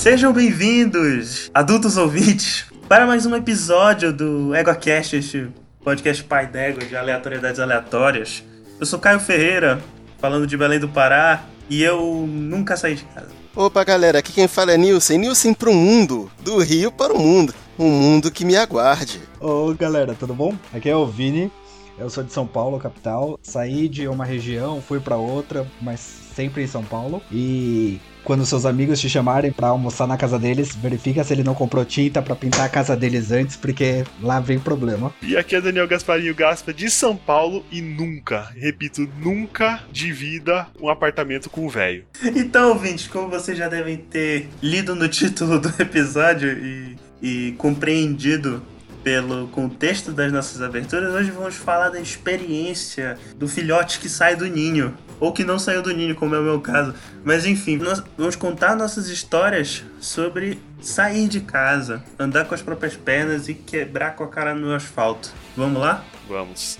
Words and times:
Sejam 0.00 0.32
bem-vindos, 0.32 1.50
adultos 1.52 1.98
ouvintes, 1.98 2.64
para 2.88 3.06
mais 3.06 3.26
um 3.26 3.36
episódio 3.36 4.10
do 4.10 4.54
EgoCast, 4.54 5.14
este 5.14 5.48
podcast 5.84 6.24
pai 6.24 6.46
d'égua 6.46 6.82
de 6.86 6.96
aleatoriedades 6.96 7.60
aleatórias. 7.60 8.42
Eu 8.80 8.86
sou 8.86 8.98
Caio 8.98 9.20
Ferreira, 9.20 9.78
falando 10.18 10.46
de 10.46 10.56
Belém 10.56 10.80
do 10.80 10.88
Pará, 10.88 11.44
e 11.68 11.82
eu 11.82 12.26
nunca 12.26 12.78
saí 12.78 12.94
de 12.94 13.04
casa. 13.04 13.28
Opa, 13.54 13.84
galera, 13.84 14.20
aqui 14.20 14.32
quem 14.32 14.48
fala 14.48 14.72
é 14.72 14.78
Nilson. 14.78 15.18
Nilson 15.18 15.52
pro 15.52 15.74
mundo, 15.74 16.30
do 16.40 16.56
Rio 16.62 16.90
para 16.90 17.12
o 17.12 17.18
mundo. 17.18 17.52
Um 17.78 17.90
mundo 17.90 18.30
que 18.30 18.42
me 18.42 18.56
aguarde. 18.56 19.20
Ô, 19.38 19.74
galera, 19.74 20.14
tudo 20.14 20.34
bom? 20.34 20.54
Aqui 20.72 20.88
é 20.88 20.96
o 20.96 21.06
Vini. 21.06 21.52
Eu 21.98 22.08
sou 22.08 22.24
de 22.24 22.32
São 22.32 22.46
Paulo, 22.46 22.78
capital. 22.78 23.38
Saí 23.42 23.86
de 23.86 24.08
uma 24.08 24.24
região, 24.24 24.80
fui 24.80 24.98
para 24.98 25.16
outra, 25.16 25.70
mas 25.78 26.29
sempre 26.40 26.62
em 26.62 26.66
São 26.66 26.82
Paulo. 26.82 27.22
E 27.30 28.00
quando 28.24 28.46
seus 28.46 28.64
amigos 28.64 28.98
te 28.98 29.10
chamarem 29.10 29.52
para 29.52 29.68
almoçar 29.68 30.06
na 30.06 30.16
casa 30.16 30.38
deles, 30.38 30.74
verifica 30.74 31.22
se 31.22 31.34
ele 31.34 31.44
não 31.44 31.54
comprou 31.54 31.84
tinta 31.84 32.22
para 32.22 32.34
pintar 32.34 32.64
a 32.64 32.68
casa 32.68 32.96
deles 32.96 33.30
antes, 33.30 33.56
porque 33.56 34.04
lá 34.22 34.40
vem 34.40 34.58
problema. 34.58 35.12
E 35.22 35.36
aqui 35.36 35.54
é 35.56 35.60
Daniel 35.60 35.86
Gasparinho 35.86 36.34
Gaspa 36.34 36.72
de 36.72 36.90
São 36.90 37.14
Paulo 37.14 37.64
e 37.70 37.82
nunca, 37.82 38.48
repito, 38.56 39.06
nunca 39.22 39.80
divida 39.92 40.66
um 40.80 40.88
apartamento 40.88 41.50
com 41.50 41.66
um 41.66 41.68
velho. 41.68 42.04
Então, 42.34 42.70
ouvintes, 42.70 43.06
como 43.06 43.28
vocês 43.28 43.58
já 43.58 43.68
devem 43.68 43.96
ter 43.96 44.48
lido 44.62 44.94
no 44.94 45.08
título 45.08 45.58
do 45.58 45.68
episódio 45.80 46.50
e, 46.52 46.96
e 47.20 47.52
compreendido 47.52 48.62
pelo 49.02 49.48
contexto 49.48 50.12
das 50.12 50.32
nossas 50.32 50.62
aberturas, 50.62 51.12
hoje 51.14 51.30
vamos 51.30 51.54
falar 51.54 51.88
da 51.88 52.00
experiência 52.00 53.18
do 53.36 53.48
filhote 53.48 53.98
que 53.98 54.08
sai 54.08 54.36
do 54.36 54.46
ninho. 54.46 54.94
Ou 55.20 55.32
que 55.32 55.44
não 55.44 55.58
saiu 55.58 55.82
do 55.82 55.92
ninho, 55.92 56.14
como 56.14 56.34
é 56.34 56.40
o 56.40 56.42
meu 56.42 56.60
caso. 56.60 56.94
Mas 57.22 57.44
enfim, 57.44 57.76
nós 57.76 58.02
vamos 58.16 58.34
contar 58.34 58.74
nossas 58.74 59.08
histórias 59.08 59.84
sobre 60.00 60.58
sair 60.80 61.28
de 61.28 61.40
casa, 61.40 62.02
andar 62.18 62.46
com 62.46 62.54
as 62.54 62.62
próprias 62.62 62.96
pernas 62.96 63.48
e 63.48 63.54
quebrar 63.54 64.16
com 64.16 64.24
a 64.24 64.28
cara 64.28 64.54
no 64.54 64.74
asfalto. 64.74 65.30
Vamos 65.56 65.80
lá? 65.80 66.02
Vamos. 66.26 66.78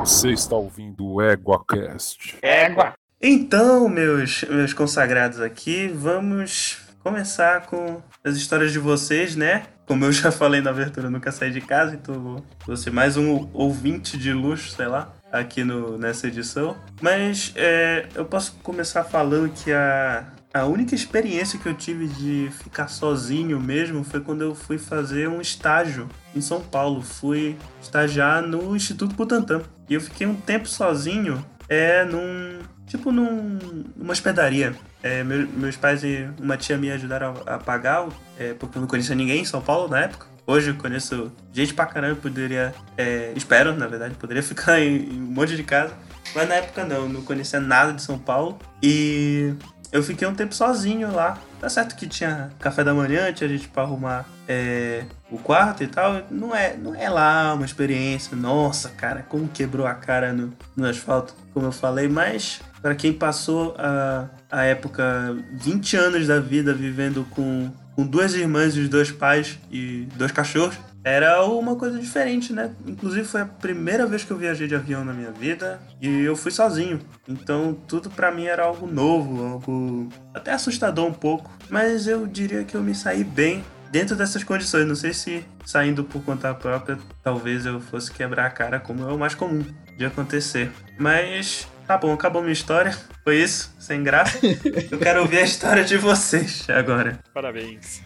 Você 0.00 0.32
está 0.32 0.56
ouvindo 0.56 1.06
o 1.06 1.22
EguaCast. 1.22 2.36
Égua! 2.42 2.94
Então, 3.20 3.88
meus, 3.88 4.42
meus 4.42 4.74
consagrados 4.74 5.40
aqui, 5.40 5.88
vamos 5.88 6.78
começar 7.02 7.62
com 7.62 8.02
as 8.22 8.36
histórias 8.36 8.72
de 8.72 8.78
vocês, 8.78 9.36
né? 9.36 9.62
Como 9.86 10.04
eu 10.04 10.12
já 10.12 10.32
falei 10.32 10.60
na 10.60 10.70
abertura, 10.70 11.06
eu 11.06 11.10
nunca 11.10 11.30
saí 11.30 11.50
de 11.52 11.60
casa, 11.60 11.94
então 11.94 12.20
vou 12.20 12.44
vou 12.66 12.76
ser 12.76 12.90
mais 12.90 13.16
um 13.16 13.48
ouvinte 13.52 14.18
de 14.18 14.32
luxo, 14.32 14.70
sei 14.70 14.86
lá, 14.86 15.12
aqui 15.38 15.64
no, 15.64 15.96
nessa 15.98 16.26
edição. 16.26 16.76
Mas 17.00 17.52
é, 17.56 18.06
eu 18.14 18.24
posso 18.24 18.54
começar 18.62 19.04
falando 19.04 19.50
que 19.52 19.72
a, 19.72 20.24
a 20.52 20.64
única 20.64 20.94
experiência 20.94 21.58
que 21.58 21.68
eu 21.68 21.74
tive 21.74 22.06
de 22.08 22.50
ficar 22.62 22.88
sozinho 22.88 23.60
mesmo 23.60 24.02
foi 24.04 24.20
quando 24.20 24.42
eu 24.42 24.54
fui 24.54 24.78
fazer 24.78 25.28
um 25.28 25.40
estágio 25.40 26.08
em 26.34 26.40
São 26.40 26.60
Paulo. 26.60 27.02
Fui 27.02 27.56
estagiar 27.82 28.42
no 28.42 28.74
Instituto 28.76 29.14
Butantan. 29.14 29.62
E 29.88 29.94
eu 29.94 30.00
fiquei 30.00 30.26
um 30.26 30.34
tempo 30.34 30.68
sozinho, 30.68 31.44
é, 31.68 32.04
num. 32.04 32.58
Tipo 32.86 33.10
num, 33.10 33.58
numa 33.96 34.12
hospedaria. 34.12 34.72
É, 35.02 35.24
meu- 35.24 35.48
meus 35.48 35.76
pais 35.76 36.04
e 36.04 36.28
uma 36.40 36.56
tia 36.56 36.78
me 36.78 36.88
ajudaram 36.90 37.34
a, 37.44 37.54
a 37.54 37.58
pagar, 37.58 38.06
é, 38.38 38.54
porque 38.54 38.78
eu 38.78 38.80
não 38.80 38.88
conhecia 38.88 39.14
ninguém 39.14 39.40
em 39.40 39.44
São 39.44 39.60
Paulo 39.60 39.88
na 39.88 40.00
época. 40.02 40.26
Hoje 40.46 40.70
eu 40.70 40.76
conheço 40.76 41.32
gente 41.52 41.74
pra 41.74 41.86
caramba, 41.86 42.12
eu 42.12 42.16
poderia. 42.16 42.72
é, 42.96 43.32
espero, 43.34 43.74
na 43.74 43.86
verdade, 43.86 44.14
poderia 44.14 44.42
ficar 44.44 44.80
em, 44.80 44.96
em 44.96 45.20
um 45.20 45.32
monte 45.32 45.56
de 45.56 45.64
casa. 45.64 45.92
Mas 46.34 46.48
na 46.48 46.56
época 46.56 46.84
não, 46.84 47.08
não 47.08 47.22
conhecia 47.22 47.60
nada 47.60 47.92
de 47.92 48.02
São 48.02 48.18
Paulo. 48.18 48.58
E 48.82 49.54
eu 49.90 50.02
fiquei 50.02 50.26
um 50.26 50.34
tempo 50.34 50.54
sozinho 50.54 51.12
lá. 51.12 51.38
Tá 51.58 51.68
certo 51.68 51.96
que 51.96 52.06
tinha 52.06 52.50
café 52.58 52.84
da 52.84 52.92
manhã, 52.92 53.32
tinha 53.32 53.48
gente 53.48 53.68
pra 53.68 53.82
arrumar 53.82 54.26
é, 54.46 55.04
o 55.30 55.38
quarto 55.38 55.82
e 55.82 55.86
tal. 55.86 56.22
Não 56.30 56.54
é, 56.54 56.76
não 56.76 56.94
é 56.94 57.08
lá 57.08 57.54
uma 57.54 57.64
experiência. 57.64 58.36
Nossa, 58.36 58.90
cara, 58.90 59.24
como 59.28 59.48
quebrou 59.48 59.86
a 59.86 59.94
cara 59.94 60.32
no, 60.32 60.52
no 60.76 60.86
asfalto, 60.86 61.34
como 61.52 61.66
eu 61.66 61.72
falei. 61.72 62.08
Mas 62.08 62.60
para 62.82 62.94
quem 62.94 63.12
passou 63.12 63.74
a, 63.78 64.28
a 64.50 64.64
época, 64.64 65.36
20 65.54 65.96
anos 65.96 66.26
da 66.26 66.38
vida 66.38 66.74
vivendo 66.74 67.26
com, 67.30 67.70
com 67.96 68.06
duas 68.06 68.34
irmãs 68.34 68.76
e 68.76 68.80
os 68.80 68.88
dois 68.90 69.10
pais 69.10 69.58
e 69.72 70.06
dois 70.16 70.30
cachorros, 70.30 70.78
era 71.02 71.42
uma 71.44 71.76
coisa 71.76 71.98
diferente, 71.98 72.52
né? 72.52 72.72
Inclusive 72.86 73.24
foi 73.24 73.40
a 73.40 73.46
primeira 73.46 74.06
vez 74.06 74.22
que 74.22 74.30
eu 74.30 74.36
viajei 74.36 74.68
de 74.68 74.74
avião 74.74 75.04
na 75.04 75.14
minha 75.14 75.30
vida 75.30 75.80
e 76.00 76.08
eu 76.08 76.36
fui 76.36 76.50
sozinho. 76.50 77.00
Então 77.26 77.74
tudo 77.88 78.10
pra 78.10 78.30
mim 78.30 78.44
era 78.44 78.64
algo 78.64 78.86
novo, 78.86 79.44
algo 79.44 80.08
até 80.34 80.52
assustador 80.52 81.06
um 81.06 81.12
pouco, 81.12 81.50
mas 81.70 82.06
eu 82.06 82.26
diria 82.26 82.64
que 82.64 82.76
eu 82.76 82.82
me 82.82 82.94
saí 82.94 83.24
bem 83.24 83.64
dentro 83.90 84.14
dessas 84.14 84.44
condições. 84.44 84.86
Não 84.86 84.96
sei 84.96 85.14
se 85.14 85.44
saindo 85.64 86.04
por 86.04 86.22
conta 86.22 86.52
própria, 86.52 86.98
talvez 87.22 87.64
eu 87.64 87.80
fosse 87.80 88.12
quebrar 88.12 88.46
a 88.46 88.50
cara, 88.50 88.78
como 88.78 89.08
é 89.08 89.12
o 89.12 89.18
mais 89.18 89.34
comum 89.34 89.64
de 89.96 90.04
acontecer. 90.04 90.70
Mas 90.98 91.66
tá 91.86 91.96
bom, 91.96 92.12
acabou 92.12 92.42
minha 92.42 92.52
história. 92.52 92.96
Foi 93.22 93.42
isso, 93.42 93.74
sem 93.78 94.02
graça. 94.02 94.38
Eu 94.90 94.98
quero 94.98 95.20
ouvir 95.20 95.38
a 95.38 95.42
história 95.42 95.84
de 95.84 95.96
vocês 95.96 96.66
agora. 96.68 97.18
Parabéns. 97.32 98.00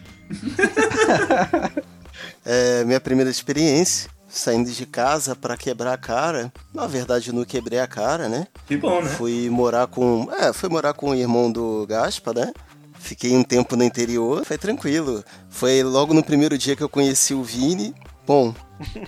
É 2.45 2.83
minha 2.85 2.99
primeira 2.99 3.29
experiência 3.29 4.09
saindo 4.27 4.71
de 4.71 4.85
casa 4.85 5.35
para 5.35 5.57
quebrar 5.57 5.93
a 5.93 5.97
cara. 5.97 6.51
Na 6.73 6.87
verdade, 6.87 7.33
não 7.33 7.43
quebrei 7.43 7.79
a 7.79 7.87
cara, 7.87 8.29
né? 8.29 8.47
Que 8.65 8.77
bom, 8.77 9.01
né? 9.01 9.09
Fui 9.09 9.49
morar 9.49 9.87
com. 9.87 10.29
É, 10.39 10.53
fui 10.53 10.69
morar 10.69 10.93
com 10.93 11.09
o 11.09 11.15
irmão 11.15 11.51
do 11.51 11.85
Gaspa, 11.87 12.33
né? 12.33 12.51
Fiquei 12.99 13.35
um 13.35 13.43
tempo 13.43 13.75
no 13.75 13.83
interior, 13.83 14.45
foi 14.45 14.57
tranquilo. 14.57 15.23
Foi 15.49 15.83
logo 15.83 16.13
no 16.13 16.23
primeiro 16.23 16.57
dia 16.57 16.75
que 16.75 16.83
eu 16.83 16.89
conheci 16.89 17.33
o 17.33 17.43
Vini. 17.43 17.93
Bom, 18.25 18.53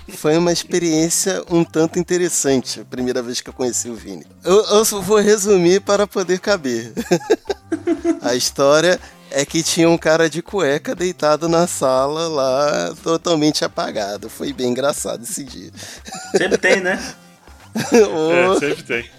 foi 0.10 0.38
uma 0.38 0.52
experiência 0.52 1.44
um 1.50 1.64
tanto 1.64 2.00
interessante, 2.00 2.82
a 2.82 2.86
primeira 2.86 3.22
vez 3.22 3.42
que 3.42 3.50
eu 3.50 3.54
conheci 3.54 3.90
o 3.90 3.96
Vini. 3.96 4.26
Eu, 4.44 4.64
eu 4.66 5.02
vou 5.02 5.20
resumir 5.20 5.82
para 5.82 6.08
poder 6.08 6.40
caber. 6.40 6.92
a 8.22 8.36
história 8.36 9.00
é 9.32 9.44
que 9.44 9.64
tinha 9.64 9.90
um 9.90 9.98
cara 9.98 10.30
de 10.30 10.42
cueca 10.42 10.94
deitado 10.94 11.50
na 11.50 11.66
sala 11.66 12.28
lá, 12.28 12.94
totalmente 13.04 13.66
apagado. 13.66 14.30
Foi 14.30 14.54
bem 14.54 14.70
engraçado 14.70 15.24
esse 15.24 15.44
dia. 15.44 15.72
Sempre 16.38 16.58
tem, 16.58 16.80
né? 16.80 17.02
É, 17.76 18.60
sempre 18.60 18.84
tem. 18.84 19.10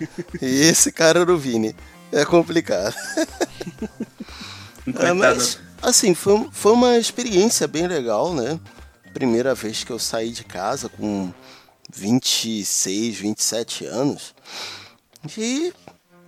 e 0.40 0.60
esse 0.60 0.92
cara 0.92 1.18
era 1.18 1.32
o 1.32 1.36
Vini. 1.36 1.74
É 2.12 2.24
complicado. 2.24 2.94
É, 4.86 4.92
Coitado. 4.92 5.14
mas, 5.16 5.58
assim, 5.82 6.14
foi, 6.14 6.48
foi 6.52 6.72
uma 6.72 6.96
experiência 6.96 7.66
bem 7.66 7.88
legal, 7.88 8.32
né? 8.32 8.60
Primeira 9.14 9.54
vez 9.54 9.82
que 9.84 9.90
eu 9.92 9.98
saí 9.98 10.30
de 10.30 10.44
casa 10.44 10.88
com 10.90 11.32
26, 11.94 13.16
27 13.16 13.86
anos. 13.86 14.34
E, 15.38 15.72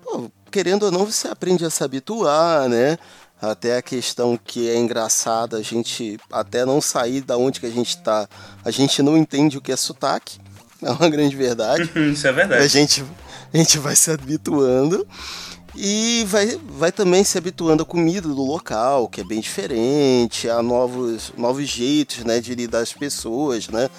pô, 0.02 0.30
querendo 0.50 0.84
ou 0.84 0.92
não, 0.92 1.04
você 1.04 1.28
aprende 1.28 1.64
a 1.64 1.70
se 1.70 1.82
habituar, 1.84 2.68
né? 2.68 2.96
Até 3.42 3.76
a 3.76 3.82
questão 3.82 4.38
que 4.42 4.70
é 4.70 4.76
engraçada, 4.78 5.58
a 5.58 5.62
gente 5.62 6.16
até 6.32 6.64
não 6.64 6.80
sair 6.80 7.20
da 7.20 7.36
onde 7.36 7.60
que 7.60 7.66
a 7.66 7.70
gente 7.70 7.98
tá, 7.98 8.26
a 8.64 8.70
gente 8.70 9.02
não 9.02 9.16
entende 9.16 9.58
o 9.58 9.60
que 9.60 9.72
é 9.72 9.76
sotaque. 9.76 10.38
É 10.82 10.90
uma 10.90 11.08
grande 11.08 11.34
verdade. 11.34 11.90
Isso 12.12 12.26
é 12.26 12.30
A 12.30 12.32
verdade. 12.34 12.68
gente, 12.68 13.02
a 13.52 13.56
gente 13.56 13.78
vai 13.78 13.96
se 13.96 14.10
habituando 14.10 15.08
e 15.76 16.24
vai, 16.26 16.58
vai 16.78 16.90
também 16.90 17.22
se 17.22 17.36
habituando 17.36 17.82
à 17.82 17.86
comida 17.86 18.28
do 18.28 18.42
local, 18.42 19.08
que 19.08 19.20
é 19.20 19.24
bem 19.24 19.40
diferente, 19.40 20.48
a 20.48 20.62
novos, 20.62 21.32
novos 21.36 21.68
jeitos 21.68 22.24
né, 22.24 22.40
de 22.40 22.54
lidar 22.54 22.80
as 22.80 22.92
pessoas, 22.92 23.68
né? 23.68 23.90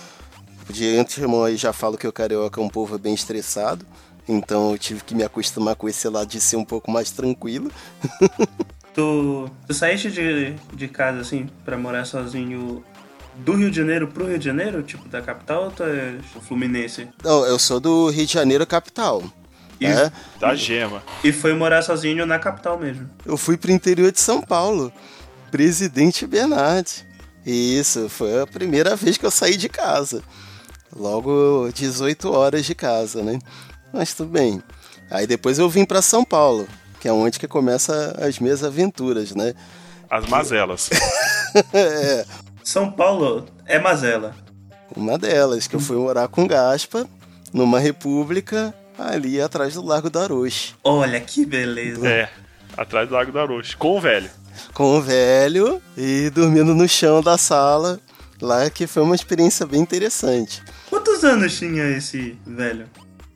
De 0.69 0.97
antemão 0.97 1.43
aí 1.43 1.55
já 1.55 1.71
falo 1.71 1.97
que 1.97 2.07
o 2.07 2.11
carioca 2.11 2.59
é 2.59 2.63
um 2.63 2.69
povo 2.69 2.97
bem 2.97 3.13
estressado, 3.13 3.85
então 4.27 4.71
eu 4.71 4.77
tive 4.77 5.03
que 5.03 5.15
me 5.15 5.23
acostumar 5.23 5.75
com 5.75 5.87
esse 5.87 6.07
lado 6.09 6.27
de 6.27 6.41
ser 6.41 6.57
um 6.57 6.65
pouco 6.65 6.91
mais 6.91 7.11
tranquilo. 7.11 7.71
Tu, 8.97 9.47
tu 9.67 9.73
saíste 9.75 10.09
de, 10.09 10.55
de 10.73 10.87
casa, 10.87 11.21
assim, 11.21 11.47
pra 11.63 11.77
morar 11.77 12.03
sozinho 12.03 12.83
do 13.35 13.53
Rio 13.53 13.69
de 13.69 13.77
Janeiro 13.77 14.07
pro 14.07 14.25
Rio 14.25 14.39
de 14.39 14.45
Janeiro? 14.45 14.81
Tipo, 14.81 15.07
da 15.07 15.21
capital 15.21 15.65
ou 15.65 15.71
tu 15.71 15.83
é 15.83 16.15
Fluminense? 16.41 17.07
Não, 17.23 17.45
eu 17.45 17.59
sou 17.59 17.79
do 17.79 18.09
Rio 18.09 18.25
de 18.25 18.33
Janeiro 18.33 18.65
capital. 18.65 19.21
E, 19.79 19.87
né? 19.87 20.11
Da 20.39 20.55
gema. 20.55 21.03
e 21.23 21.31
foi 21.31 21.53
morar 21.53 21.81
sozinho 21.81 22.25
na 22.25 22.39
capital 22.39 22.79
mesmo. 22.79 23.09
Eu 23.25 23.37
fui 23.37 23.57
pro 23.57 23.71
interior 23.71 24.11
de 24.11 24.19
São 24.19 24.41
Paulo, 24.41 24.91
Presidente 25.51 26.25
Bernardes. 26.25 27.05
Isso, 27.45 28.09
foi 28.09 28.41
a 28.41 28.47
primeira 28.47 28.95
vez 28.95 29.17
que 29.17 29.25
eu 29.25 29.31
saí 29.31 29.55
de 29.55 29.69
casa. 29.69 30.21
Logo 30.95 31.69
18 31.73 32.31
horas 32.31 32.65
de 32.65 32.75
casa, 32.75 33.21
né? 33.21 33.39
Mas 33.93 34.13
tudo 34.13 34.31
bem. 34.31 34.61
Aí 35.09 35.25
depois 35.25 35.59
eu 35.59 35.69
vim 35.69 35.85
para 35.85 36.01
São 36.01 36.25
Paulo, 36.25 36.67
que 36.99 37.07
é 37.07 37.11
onde 37.11 37.39
que 37.39 37.47
começa 37.47 38.15
as 38.19 38.39
minhas 38.39 38.63
aventuras, 38.63 39.33
né? 39.33 39.53
As 40.09 40.27
mazelas. 40.27 40.89
é, 41.73 42.25
São 42.63 42.91
Paulo 42.91 43.45
é 43.65 43.79
mazela. 43.79 44.35
uma 44.95 45.17
delas, 45.17 45.67
que 45.67 45.75
eu 45.75 45.79
fui 45.79 45.97
morar 45.97 46.27
com 46.27 46.47
Gaspa, 46.47 47.07
numa 47.53 47.79
república 47.79 48.73
ali 48.97 49.39
atrás 49.41 49.73
do 49.75 49.85
Largo 49.85 50.09
do 50.09 50.19
Aroche. 50.19 50.73
Olha 50.83 51.19
que 51.19 51.45
beleza. 51.45 52.07
é. 52.07 52.29
Atrás 52.75 53.07
do 53.09 53.15
Lago 53.15 53.31
da 53.31 53.43
Roche. 53.43 53.75
Com 53.75 53.97
o 53.97 54.01
velho. 54.01 54.29
com 54.73 54.97
o 54.97 55.01
velho 55.01 55.81
e 55.97 56.29
dormindo 56.29 56.75
no 56.75 56.87
chão 56.87 57.21
da 57.21 57.37
sala. 57.37 57.99
Lá 58.39 58.69
que 58.69 58.85
foi 58.85 59.01
uma 59.01 59.15
experiência 59.15 59.65
bem 59.65 59.81
interessante. 59.81 60.61
Quantos 60.89 61.23
anos 61.23 61.57
tinha 61.57 61.83
esse 61.97 62.37
velho? 62.45 62.85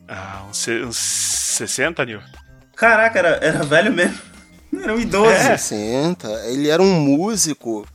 Ah, 0.07 0.43
uns, 0.49 0.67
uns 0.67 0.97
60, 0.97 2.05
Nil? 2.05 2.19
Caraca, 2.75 3.17
era, 3.17 3.29
era 3.43 3.63
velho 3.63 3.91
mesmo. 3.91 4.17
Era 4.83 4.93
um 4.95 4.99
idoso. 4.99 5.29
É. 5.29 5.57
60. 5.57 6.27
Ele 6.47 6.69
era 6.69 6.81
um 6.81 6.93
músico. 7.01 7.85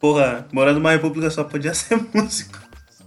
Porra, 0.00 0.44
morando 0.52 0.76
numa 0.80 0.90
república 0.90 1.30
só 1.30 1.44
podia 1.44 1.72
ser 1.74 2.00
músico. 2.12 2.58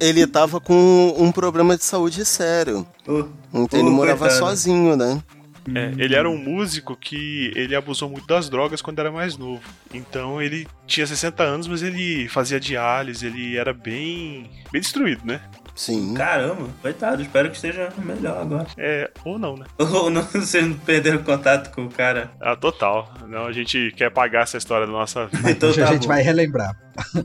Ele 0.04 0.28
tava 0.28 0.60
com 0.60 1.16
um 1.18 1.32
problema 1.32 1.78
de 1.78 1.84
saúde 1.84 2.26
sério. 2.26 2.86
Então 3.54 3.80
ele 3.80 3.90
morava 3.90 4.20
coitado. 4.28 4.40
sozinho, 4.40 4.96
né? 4.96 5.22
É, 5.74 5.94
ele 5.98 6.14
era 6.14 6.30
um 6.30 6.38
músico 6.38 6.94
que 6.96 7.52
ele 7.56 7.74
abusou 7.74 8.10
muito 8.10 8.28
das 8.28 8.50
drogas 8.50 8.82
quando 8.82 9.00
era 9.00 9.10
mais 9.10 9.38
novo. 9.38 9.62
Então 9.94 10.42
ele 10.42 10.68
tinha 10.86 11.08
60 11.08 11.42
anos, 11.42 11.68
mas 11.68 11.82
ele 11.82 12.28
fazia 12.28 12.60
diálise, 12.60 13.26
ele 13.26 13.56
era 13.56 13.74
bem, 13.74 14.50
bem 14.72 14.82
destruído, 14.82 15.22
né? 15.26 15.40
Sim. 15.76 16.14
Caramba, 16.14 16.68
coitado, 16.82 17.22
espero 17.22 17.50
que 17.50 17.56
esteja 17.56 17.92
melhor 17.98 18.42
agora. 18.42 18.68
É, 18.78 19.10
ou 19.26 19.40
não, 19.40 19.58
né? 19.58 19.66
Ou 19.80 20.10
não, 20.10 20.22
vocês 20.22 20.66
não 20.68 20.78
perderam 20.78 21.24
contato 21.24 21.74
com 21.74 21.86
o 21.86 21.90
cara. 21.90 22.32
Ah, 22.40 22.56
total. 22.56 23.12
Não, 23.28 23.46
a 23.46 23.52
gente 23.52 23.92
quer 23.98 24.12
pagar 24.12 24.44
essa 24.44 24.58
história 24.58 24.86
da 24.86 24.94
nossa 24.94 25.26
vida. 25.28 25.52
Então 25.52 25.70
Hoje 25.70 25.82
tá 25.82 25.90
a 25.90 25.94
gente 25.94 26.04
bom. 26.04 26.08
vai 26.10 26.22
relembrar. 26.22 26.76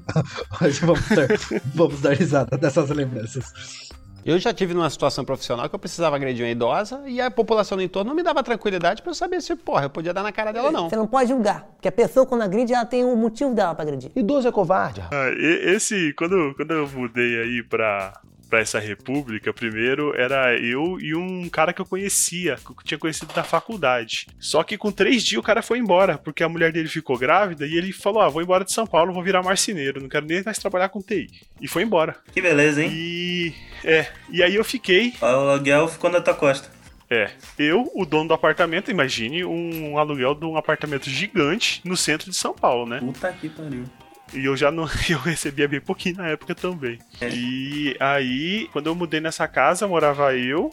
Hoje 0.62 0.80
vamos 0.80 1.08
dar, 1.08 1.28
vamos 1.74 2.00
dar 2.00 2.14
risada 2.14 2.56
dessas 2.56 2.88
lembranças. 2.90 3.88
Eu 4.24 4.38
já 4.38 4.52
tive 4.52 4.74
numa 4.74 4.90
situação 4.90 5.24
profissional 5.24 5.68
que 5.68 5.74
eu 5.74 5.78
precisava 5.78 6.16
agredir 6.16 6.44
uma 6.44 6.50
idosa 6.50 7.02
e 7.06 7.20
a 7.20 7.30
população 7.30 7.78
do 7.78 7.82
entorno 7.82 8.10
não 8.10 8.16
me 8.16 8.22
dava 8.22 8.42
tranquilidade 8.42 9.00
pra 9.00 9.10
eu 9.10 9.14
saber 9.14 9.40
se, 9.40 9.54
porra, 9.56 9.84
eu 9.84 9.90
podia 9.90 10.12
dar 10.12 10.22
na 10.22 10.32
cara 10.32 10.52
dela 10.52 10.66
ou 10.66 10.72
não. 10.72 10.90
Você 10.90 10.96
não 10.96 11.06
pode 11.06 11.30
julgar, 11.30 11.64
porque 11.74 11.88
a 11.88 11.92
pessoa 11.92 12.26
quando 12.26 12.42
agride, 12.42 12.74
ela 12.74 12.84
tem 12.84 13.04
um 13.04 13.16
motivo 13.16 13.54
dela 13.54 13.74
pra 13.74 13.84
agredir. 13.84 14.10
Idoso 14.14 14.46
é 14.48 14.52
covarde. 14.52 15.02
Ah, 15.10 15.30
esse, 15.38 16.12
quando, 16.14 16.52
quando 16.56 16.72
eu 16.72 16.86
mudei 16.88 17.40
aí 17.40 17.62
pra, 17.62 18.12
pra 18.48 18.60
essa 18.60 18.78
república, 18.78 19.52
primeiro 19.52 20.14
era 20.16 20.58
eu 20.58 20.98
e 21.00 21.14
um 21.14 21.48
cara 21.48 21.72
que 21.72 21.80
eu 21.80 21.86
conhecia, 21.86 22.56
que 22.56 22.70
eu 22.70 22.76
tinha 22.84 22.98
conhecido 22.98 23.32
da 23.32 23.44
faculdade. 23.44 24.26
Só 24.38 24.62
que 24.62 24.78
com 24.78 24.90
três 24.90 25.22
dias 25.22 25.40
o 25.40 25.42
cara 25.42 25.62
foi 25.62 25.78
embora, 25.78 26.18
porque 26.18 26.42
a 26.42 26.48
mulher 26.48 26.72
dele 26.72 26.88
ficou 26.88 27.18
grávida 27.18 27.66
e 27.66 27.76
ele 27.76 27.92
falou: 27.92 28.22
Ah, 28.22 28.28
vou 28.28 28.42
embora 28.42 28.64
de 28.64 28.72
São 28.72 28.86
Paulo, 28.86 29.12
vou 29.12 29.22
virar 29.22 29.42
marceneiro, 29.42 30.00
não 30.00 30.08
quero 30.08 30.26
nem 30.26 30.42
mais 30.42 30.58
trabalhar 30.58 30.88
com 30.88 31.02
TI. 31.02 31.28
E 31.60 31.68
foi 31.68 31.82
embora. 31.82 32.16
Que 32.32 32.40
beleza, 32.40 32.82
hein? 32.82 32.90
E. 32.92 33.54
É, 33.84 34.06
e 34.30 34.42
aí 34.42 34.56
eu 34.56 34.64
fiquei 34.64 35.14
O 35.20 35.24
aluguel 35.24 35.86
ficou 35.88 36.10
na 36.10 36.20
tua 36.20 36.34
costa. 36.34 36.68
É, 37.10 37.30
eu, 37.58 37.90
o 37.94 38.04
dono 38.04 38.28
do 38.28 38.34
apartamento, 38.34 38.90
imagine 38.90 39.42
um 39.42 39.96
aluguel 39.96 40.34
de 40.34 40.44
um 40.44 40.58
apartamento 40.58 41.08
gigante 41.08 41.80
no 41.82 41.96
centro 41.96 42.30
de 42.30 42.36
São 42.36 42.52
Paulo, 42.52 42.86
né? 42.86 42.98
Puta 43.00 43.32
que 43.32 43.48
pariu. 43.48 43.84
E 44.34 44.44
eu 44.44 44.56
já 44.56 44.70
não, 44.70 44.84
eu 45.08 45.18
recebia 45.18 45.66
bem 45.68 45.80
pouquinho 45.80 46.16
na 46.18 46.28
época 46.28 46.54
também. 46.54 46.98
E 47.22 47.96
aí, 47.98 48.68
quando 48.72 48.86
eu 48.88 48.94
mudei 48.94 49.20
nessa 49.20 49.48
casa, 49.48 49.86
morava 49.88 50.34
eu, 50.36 50.70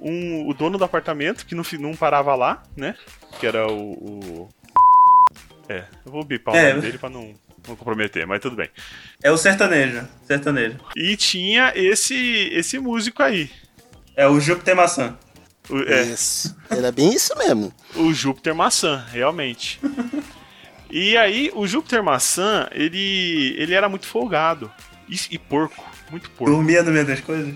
um, 0.00 0.48
o 0.48 0.54
dono 0.54 0.78
do 0.78 0.84
apartamento, 0.84 1.44
que 1.44 1.54
não, 1.54 1.64
não 1.80 1.94
parava 1.96 2.34
lá, 2.34 2.62
né? 2.76 2.94
Que 3.40 3.46
era 3.46 3.66
o. 3.66 3.92
o- 3.92 4.48
É, 5.68 5.84
eu 6.06 6.12
vou 6.12 6.24
bipar 6.24 6.54
o 6.54 6.56
É. 6.56 6.70
nome 6.70 6.82
dele 6.82 6.98
pra 6.98 7.10
não, 7.10 7.34
não 7.66 7.76
comprometer, 7.76 8.26
mas 8.26 8.40
tudo 8.40 8.56
bem. 8.56 8.70
É 9.22 9.30
o 9.30 9.36
sertanejo. 9.36 10.06
Sertanejo. 10.24 10.76
E 10.96 11.16
tinha 11.16 11.72
esse, 11.74 12.48
esse 12.52 12.78
músico 12.78 13.22
aí. 13.22 13.50
É 14.16 14.26
o 14.26 14.40
Júpiter 14.40 14.74
Maçã. 14.76 15.16
O, 15.68 15.78
é, 15.80 16.02
Isso. 16.04 16.56
Era 16.70 16.90
bem 16.90 17.12
isso 17.12 17.36
mesmo. 17.36 17.72
O 17.94 18.12
Júpiter 18.14 18.54
Maçã, 18.54 19.04
realmente. 19.12 19.78
e 20.90 21.16
aí, 21.16 21.50
o 21.54 21.66
Júpiter 21.66 22.02
Maçã, 22.02 22.68
ele, 22.72 23.54
ele 23.58 23.74
era 23.74 23.88
muito 23.88 24.06
folgado. 24.06 24.70
E, 25.08 25.16
e 25.30 25.38
porco, 25.38 25.84
muito 26.10 26.30
porco. 26.30 26.52
Dormia 26.52 26.82
no 26.82 26.90
meio 26.90 27.06
das 27.06 27.20
coisas. 27.20 27.54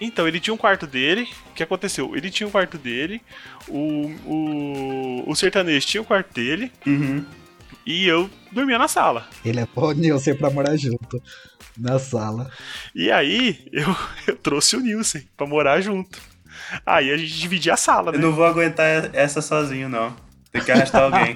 Então, 0.00 0.26
ele 0.26 0.40
tinha 0.40 0.52
um 0.52 0.58
quarto 0.58 0.86
dele. 0.86 1.28
O 1.50 1.54
que 1.54 1.62
aconteceu? 1.62 2.14
Ele 2.14 2.30
tinha 2.30 2.46
um 2.46 2.50
quarto 2.50 2.76
dele. 2.76 3.22
O, 3.68 4.12
o, 4.26 5.30
o 5.30 5.34
sertanejo 5.34 5.86
tinha 5.86 6.02
o 6.02 6.04
quarto 6.04 6.34
dele. 6.34 6.70
Uhum. 6.86 7.24
E 7.86 8.06
eu 8.06 8.30
dormia 8.50 8.78
na 8.78 8.88
sala. 8.88 9.28
Ele 9.44 9.60
é 9.60 9.68
o 9.74 9.92
Nilson 9.92 10.34
pra 10.34 10.50
morar 10.50 10.76
junto 10.76 11.22
na 11.76 11.98
sala. 11.98 12.50
E 12.94 13.10
aí, 13.10 13.66
eu, 13.72 13.94
eu 14.26 14.36
trouxe 14.36 14.76
o 14.76 14.80
Nilson 14.80 15.20
pra 15.36 15.46
morar 15.46 15.80
junto. 15.80 16.18
Aí 16.84 17.10
a 17.10 17.16
gente 17.16 17.38
dividia 17.38 17.74
a 17.74 17.76
sala, 17.76 18.12
né? 18.12 18.18
Eu 18.18 18.22
não 18.22 18.32
vou 18.32 18.44
aguentar 18.44 19.14
essa 19.14 19.42
sozinho, 19.42 19.88
não. 19.88 20.14
Tem 20.54 20.62
que 20.62 20.70
arrastar 20.70 21.02
alguém. 21.02 21.34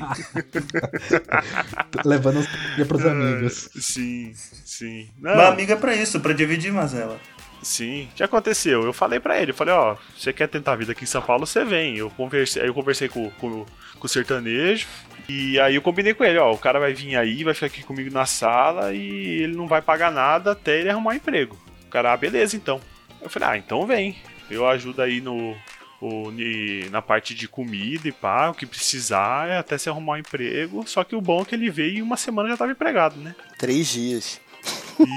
Levando 2.06 2.38
os 2.38 2.86
pros 2.86 3.04
amigos. 3.04 3.68
Sim, 3.74 4.32
sim. 4.32 5.10
Não, 5.18 5.32
Uma 5.34 5.48
amiga 5.48 5.72
é 5.72 5.76
pra 5.76 5.92
isso, 5.92 6.20
pra 6.20 6.32
dividir, 6.32 6.72
Mazela. 6.72 7.18
Sim. 7.60 8.04
O 8.12 8.14
que 8.14 8.22
aconteceu? 8.22 8.84
Eu 8.84 8.92
falei 8.92 9.18
pra 9.18 9.42
ele, 9.42 9.52
falei, 9.52 9.74
ó, 9.74 9.96
você 10.16 10.32
quer 10.32 10.46
tentar 10.46 10.74
a 10.74 10.76
vida 10.76 10.92
aqui 10.92 11.02
em 11.02 11.08
São 11.08 11.20
Paulo, 11.20 11.44
você 11.44 11.64
vem. 11.64 11.96
Eu 11.96 12.10
conversei, 12.10 12.62
aí 12.62 12.68
eu 12.68 12.74
conversei 12.74 13.08
com, 13.08 13.28
com, 13.30 13.66
com 13.98 14.06
o 14.06 14.08
sertanejo. 14.08 14.86
E 15.28 15.58
aí 15.58 15.74
eu 15.74 15.82
combinei 15.82 16.14
com 16.14 16.22
ele, 16.22 16.38
ó, 16.38 16.52
o 16.52 16.58
cara 16.58 16.78
vai 16.78 16.94
vir 16.94 17.16
aí, 17.16 17.42
vai 17.42 17.54
ficar 17.54 17.66
aqui 17.66 17.82
comigo 17.82 18.14
na 18.14 18.24
sala 18.24 18.94
e 18.94 19.42
ele 19.42 19.56
não 19.56 19.66
vai 19.66 19.82
pagar 19.82 20.12
nada 20.12 20.52
até 20.52 20.78
ele 20.78 20.90
arrumar 20.90 21.10
um 21.10 21.14
emprego. 21.14 21.58
O 21.86 21.90
cara, 21.90 22.12
ah, 22.12 22.16
beleza 22.16 22.54
então. 22.54 22.80
Eu 23.20 23.28
falei, 23.28 23.48
ah, 23.48 23.56
então 23.58 23.84
vem. 23.84 24.16
Eu 24.48 24.64
ajudo 24.68 25.02
aí 25.02 25.20
no. 25.20 25.56
O- 26.00 26.30
ni- 26.30 26.88
na 26.90 27.02
parte 27.02 27.34
de 27.34 27.48
comida 27.48 28.06
e 28.08 28.12
pá, 28.12 28.48
o 28.50 28.54
que 28.54 28.66
precisar 28.66 29.48
é 29.48 29.58
até 29.58 29.76
se 29.78 29.88
arrumar 29.88 30.14
um 30.14 30.18
emprego. 30.18 30.84
Só 30.86 31.02
que 31.04 31.16
o 31.16 31.20
bom 31.20 31.42
é 31.42 31.44
que 31.44 31.54
ele 31.54 31.70
veio 31.70 31.96
e 31.98 32.02
uma 32.02 32.16
semana 32.16 32.48
já 32.48 32.56
tava 32.56 32.72
empregado, 32.72 33.16
né? 33.20 33.34
Três 33.58 33.88
dias. 33.88 34.40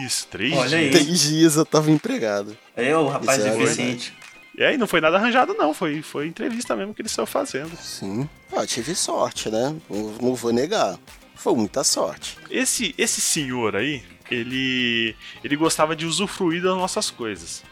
Isso, 0.05 0.27
três 0.27 0.53
Olha 0.53 0.69
dias. 0.69 0.81
aí. 0.81 0.89
Três 0.91 1.19
dias 1.21 1.55
eu 1.55 1.65
tava 1.65 1.89
empregado. 1.91 2.55
É 2.75 2.95
o 2.95 3.07
rapaz 3.07 3.39
Isso 3.39 3.47
é 3.47 3.51
deficiente. 3.57 4.13
E 4.57 4.63
aí 4.63 4.77
não 4.77 4.85
foi 4.85 5.01
nada 5.01 5.17
arranjado, 5.17 5.53
não. 5.53 5.73
Foi, 5.73 6.01
foi 6.01 6.27
entrevista 6.27 6.75
mesmo 6.75 6.93
que 6.93 7.01
eles 7.01 7.11
estão 7.11 7.25
fazendo. 7.25 7.75
Sim. 7.77 8.27
Ah, 8.55 8.65
tive 8.65 8.93
sorte, 8.93 9.49
né? 9.49 9.75
Não, 9.89 10.11
não 10.21 10.35
vou 10.35 10.51
negar. 10.53 10.99
Foi 11.35 11.55
muita 11.55 11.83
sorte. 11.83 12.37
Esse, 12.49 12.93
esse 12.97 13.19
senhor 13.21 13.75
aí, 13.75 14.03
ele. 14.29 15.15
ele 15.43 15.55
gostava 15.55 15.95
de 15.95 16.05
usufruir 16.05 16.61
das 16.61 16.75
nossas 16.75 17.09
coisas, 17.09 17.63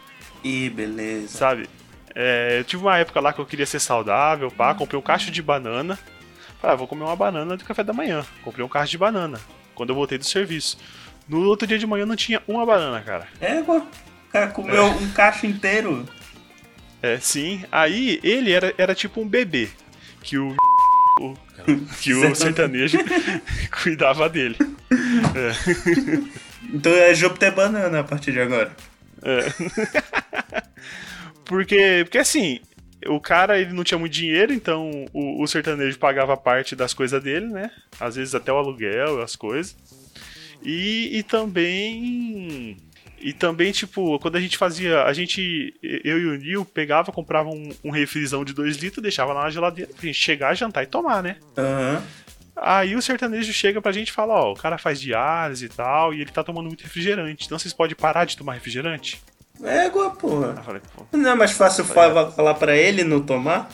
Ih, 0.44 0.70
beleza. 0.70 1.38
sabe? 1.38 1.70
É, 2.22 2.60
eu 2.60 2.66
tive 2.66 2.84
uma 2.84 2.98
época 2.98 3.22
lá 3.22 3.32
que 3.32 3.40
eu 3.40 3.46
queria 3.46 3.66
ser 3.66 3.80
saudável, 3.80 4.52
pá, 4.52 4.76
comprei 4.76 5.00
um 5.00 5.02
cacho 5.02 5.32
de 5.32 5.42
banana. 5.42 5.98
Falei, 6.60 6.74
ah, 6.74 6.76
vou 6.78 6.86
comer 6.86 7.04
uma 7.06 7.16
banana 7.16 7.56
de 7.56 7.64
café 7.64 7.82
da 7.82 7.94
manhã. 7.94 8.26
Comprei 8.44 8.66
um 8.66 8.68
cacho 8.68 8.92
de 8.92 8.98
banana. 8.98 9.40
Quando 9.74 9.92
eu 9.92 9.96
voltei 9.96 10.18
do 10.18 10.26
serviço. 10.26 10.78
No 11.30 11.44
outro 11.44 11.66
dia 11.66 11.80
de 11.80 11.88
manhã 11.88 12.06
não 12.06 12.18
tinha 12.18 12.42
uma 12.46 12.66
banana, 12.66 13.02
cara. 13.02 13.26
É, 13.40 13.62
pô. 13.62 13.78
O 13.78 13.88
cara 14.34 14.48
comeu 14.48 14.86
um 14.88 15.10
cacho 15.12 15.46
inteiro. 15.46 16.06
É, 17.02 17.18
sim. 17.20 17.64
Aí 17.72 18.20
ele 18.22 18.52
era, 18.52 18.74
era 18.78 18.94
tipo 18.94 19.22
um 19.22 19.28
bebê. 19.28 19.70
Que 20.22 20.38
o. 20.38 20.54
o- 21.22 21.38
que 22.02 22.14
o 22.14 22.36
sertanejo 22.36 22.98
cuidava 23.82 24.28
dele. 24.28 24.58
Então 26.74 26.92
é 26.92 27.14
Júpiter 27.14 27.54
Banana 27.56 28.02
a 28.02 28.04
partir 28.04 28.34
de 28.34 28.42
agora. 28.42 28.76
Porque, 31.50 32.02
porque 32.04 32.20
assim, 32.20 32.60
o 33.08 33.20
cara 33.20 33.60
ele 33.60 33.74
não 33.74 33.84
tinha 33.84 33.98
muito 33.98 34.14
dinheiro, 34.14 34.54
então 34.54 35.04
o, 35.12 35.42
o 35.42 35.48
sertanejo 35.48 35.98
pagava 35.98 36.38
parte 36.38 36.76
das 36.76 36.94
coisas 36.94 37.22
dele, 37.24 37.48
né? 37.48 37.72
Às 38.00 38.18
vezes 38.18 38.36
até 38.36 38.54
o 38.54 38.58
aluguel, 38.58 39.20
as 39.20 39.36
coisas. 39.36 39.76
E, 40.64 41.10
e 41.18 41.24
também. 41.24 42.78
E 43.20 43.34
também, 43.34 43.72
tipo, 43.72 44.20
quando 44.20 44.36
a 44.36 44.40
gente 44.40 44.60
fazia. 44.60 45.04
A 45.06 45.12
gente. 45.12 45.74
Eu 45.82 46.20
e 46.20 46.26
o 46.28 46.38
Nil 46.38 46.64
pegava, 46.64 47.12
comprava 47.12 47.50
um, 47.50 47.72
um 47.84 47.90
refrizão 47.90 48.46
de 48.46 48.54
2 48.54 48.78
litros, 48.78 49.02
deixava 49.02 49.34
lá 49.34 49.46
na 49.46 49.50
geladeira 49.50 49.92
pra 49.92 50.06
gente 50.06 50.20
chegar, 50.20 50.54
jantar 50.54 50.84
e 50.84 50.88
tomar, 50.88 51.24
né? 51.24 51.38
Aham. 51.58 52.04
Aí 52.62 52.96
o 52.96 53.02
sertanejo 53.02 53.52
chega 53.54 53.82
pra 53.82 53.92
gente 53.92 54.10
e 54.10 54.14
fala, 54.14 54.36
ó, 54.36 54.52
o 54.52 54.56
cara 54.56 54.78
faz 54.78 55.02
diálise 55.02 55.66
e 55.66 55.70
tal, 55.70 56.14
e 56.14 56.22
ele 56.22 56.30
tá 56.30 56.44
tomando 56.44 56.68
muito 56.68 56.84
refrigerante. 56.84 57.46
Então 57.46 57.58
vocês 57.58 57.74
podem 57.74 57.96
parar 57.96 58.26
de 58.26 58.38
tomar 58.38 58.54
refrigerante? 58.54 59.20
Égua, 59.64 60.12
porra. 60.12 60.54
eu 60.58 60.64
falei, 60.64 60.82
pô. 60.96 61.06
Não 61.18 61.32
é 61.32 61.36
mais 61.36 61.52
fácil 61.52 61.84
fa- 61.84 62.32
falar 62.32 62.54
pra 62.56 62.76
ele 62.76 63.04
não 63.04 63.22
tomar? 63.22 63.70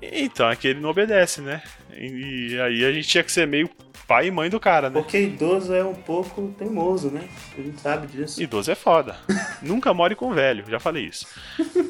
Então, 0.00 0.48
é 0.50 0.56
que 0.56 0.68
ele 0.68 0.80
não 0.80 0.90
obedece, 0.90 1.40
né? 1.40 1.62
E, 1.92 2.48
e 2.52 2.60
aí 2.60 2.84
a 2.84 2.92
gente 2.92 3.08
tinha 3.08 3.24
que 3.24 3.32
ser 3.32 3.46
meio 3.46 3.68
pai 4.06 4.28
e 4.28 4.30
mãe 4.30 4.48
do 4.48 4.60
cara, 4.60 4.88
né? 4.88 5.00
Porque 5.00 5.18
idoso 5.18 5.74
é 5.74 5.82
um 5.82 5.94
pouco 5.94 6.54
teimoso, 6.58 7.10
né? 7.10 7.22
A 7.58 7.60
gente 7.62 7.80
sabe 7.80 8.06
disso. 8.06 8.40
Idoso 8.40 8.70
é 8.70 8.74
foda. 8.74 9.16
Nunca 9.62 9.92
more 9.94 10.14
com 10.14 10.32
velho, 10.32 10.64
já 10.68 10.78
falei 10.78 11.06
isso. 11.06 11.26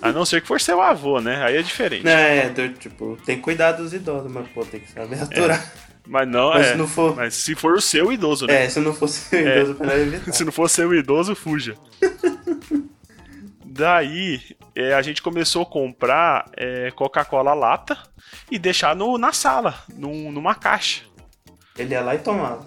A 0.00 0.12
não 0.12 0.25
ser 0.25 0.40
que 0.40 0.47
for 0.49 0.61
seu 0.61 0.81
avô, 0.81 1.21
né? 1.21 1.43
Aí 1.45 1.57
é 1.57 1.62
diferente. 1.62 2.09
É, 2.09 2.49
do- 2.49 2.69
tipo, 2.75 3.19
tem 3.26 3.37
que 3.37 3.43
cuidar 3.43 3.73
dos 3.73 3.93
idosos, 3.93 4.31
mas 4.33 4.49
pô, 4.49 4.64
tem 4.64 4.81
que 4.81 4.90
saber 4.90 5.21
aturar. 5.21 5.73
Mas 6.07 6.28
não 6.28 6.50
Mas 6.50 6.66
é. 6.69 6.71
se 6.73 6.78
não 6.78 6.87
for- 6.87 7.16
Mas 7.16 7.35
se 7.35 7.55
for 7.57 7.75
o 7.75 7.81
seu 7.81 8.12
idoso, 8.12 8.47
né? 8.47 8.64
É, 8.64 8.69
se 8.69 8.78
não 8.78 8.95
fosse 8.95 9.35
o 9.35 9.38
idoso, 9.40 9.76
melhor 9.81 9.99
evitar. 9.99 10.33
Se 10.33 10.45
não 10.45 10.52
for 10.52 10.71
seu 10.71 10.95
idoso, 10.95 11.35
fuja. 11.35 11.75
Daí, 13.76 14.40
é, 14.75 14.95
a 14.95 15.02
gente 15.02 15.21
começou 15.23 15.62
a 15.62 15.66
comprar 15.66 16.50
é, 16.56 16.90
Coca-Cola 16.92 17.52
lata 17.54 17.97
e 18.50 18.59
deixar 18.59 18.97
no, 18.97 19.18
na 19.18 19.33
sala, 19.33 19.75
num- 19.95 20.33
numa 20.33 20.54
caixa. 20.54 21.02
Ele 21.78 21.92
ia 21.92 22.00
lá 22.00 22.14
e 22.14 22.18
tomava. 22.18 22.66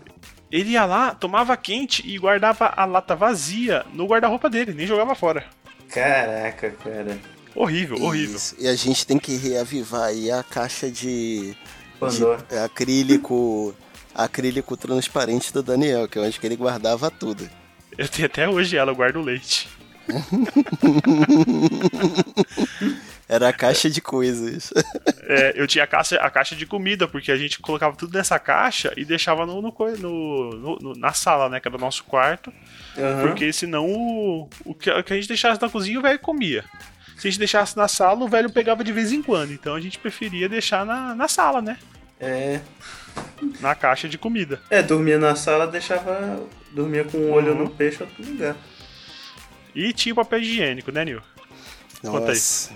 Ele 0.52 0.72
ia 0.72 0.86
lá, 0.86 1.14
tomava 1.14 1.56
quente 1.58 2.08
e 2.08 2.18
guardava 2.18 2.74
a 2.76 2.86
lata 2.86 3.16
vazia 3.16 3.86
no 3.94 4.06
guarda-roupa 4.08 4.50
dele, 4.50 4.74
nem 4.74 4.86
jogava 4.88 5.14
fora. 5.16 5.46
Caraca, 5.90 6.72
cara. 6.72 7.18
Horrível, 7.56 8.02
horrível. 8.04 8.36
Isso. 8.36 8.56
E 8.60 8.68
a 8.68 8.76
gente 8.76 9.06
tem 9.06 9.18
que 9.18 9.36
reavivar 9.36 10.04
aí 10.04 10.32
a 10.32 10.44
caixa 10.44 10.90
de, 10.92 11.56
de 12.48 12.56
acrílico 12.64 13.76
acrílico 14.14 14.76
transparente 14.78 15.52
do 15.54 15.64
Daniel, 15.64 16.08
que 16.08 16.18
é 16.18 16.22
onde 16.22 16.40
que 16.40 16.46
ele 16.46 16.56
guardava 16.56 17.10
tudo. 17.10 17.50
Eu 17.98 18.08
tenho 18.08 18.26
até 18.28 18.48
hoje 18.48 18.76
ela, 18.78 18.92
eu 18.92 18.96
guardo 18.96 19.18
o 19.18 19.22
leite. 19.24 19.68
Era 23.28 23.50
a 23.50 23.54
caixa 23.54 23.90
de 23.90 24.02
coisas. 24.02 24.72
É, 25.22 25.54
eu 25.56 25.68
tinha 25.68 25.84
a 25.84 25.88
caixa, 25.88 26.16
a 26.18 26.30
caixa 26.32 26.56
de 26.56 26.66
comida, 26.66 27.08
porque 27.08 27.32
a 27.32 27.38
gente 27.38 27.60
colocava 27.60 27.96
tudo 27.96 28.18
nessa 28.18 28.40
caixa 28.40 28.92
e 28.98 29.06
deixava 29.06 29.46
no, 29.46 29.62
no, 29.62 29.72
no- 30.00 30.80
no- 30.80 30.94
na 30.96 31.14
sala, 31.14 31.48
né? 31.48 31.60
Que 31.60 31.68
era 31.68 31.78
o 31.78 31.80
nosso 31.80 32.04
quarto. 32.06 32.52
Aham. 32.98 33.28
Porque 33.28 33.54
senão 33.54 33.86
o, 33.86 34.50
o, 34.66 34.74
que, 34.74 34.90
o 34.90 35.04
que 35.04 35.14
a 35.14 35.16
gente 35.16 35.28
deixasse 35.28 35.62
na 35.62 35.70
cozinha, 35.70 36.00
o 36.00 36.02
velho 36.02 36.18
comia. 36.20 36.64
Se 37.18 37.28
a 37.28 37.30
gente 37.30 37.38
deixasse 37.40 37.78
na 37.78 37.88
sala, 37.88 38.24
o 38.24 38.28
velho 38.30 38.50
pegava 38.52 38.84
de 38.84 38.92
vez 38.92 39.12
em 39.12 39.22
quando. 39.22 39.54
Então 39.54 39.76
a 39.76 39.82
gente 39.82 40.00
preferia 40.00 40.50
deixar 40.50 40.84
na, 40.86 41.14
na 41.14 41.28
sala, 41.28 41.62
né? 41.62 41.78
É. 42.20 42.60
Na 43.62 43.76
caixa 43.76 44.10
de 44.10 44.18
comida. 44.18 44.60
É, 44.72 44.82
dormia 44.82 45.20
na 45.20 45.36
sala, 45.36 45.68
deixava. 45.68 46.42
Dormia 46.72 47.04
com 47.04 47.18
o 47.18 47.32
olho 47.32 47.52
Uhum. 47.54 47.66
no 47.66 47.70
peixe 47.70 48.02
outro 48.02 48.24
lugar. 48.26 48.56
E 49.76 49.94
tinha 49.94 50.14
o 50.14 50.16
papel 50.16 50.40
higiênico, 50.40 50.92
né, 50.92 51.06
Nil? 51.06 51.22
Conta 52.02 52.32
aí. 52.32 52.36
Nossa. 52.36 52.72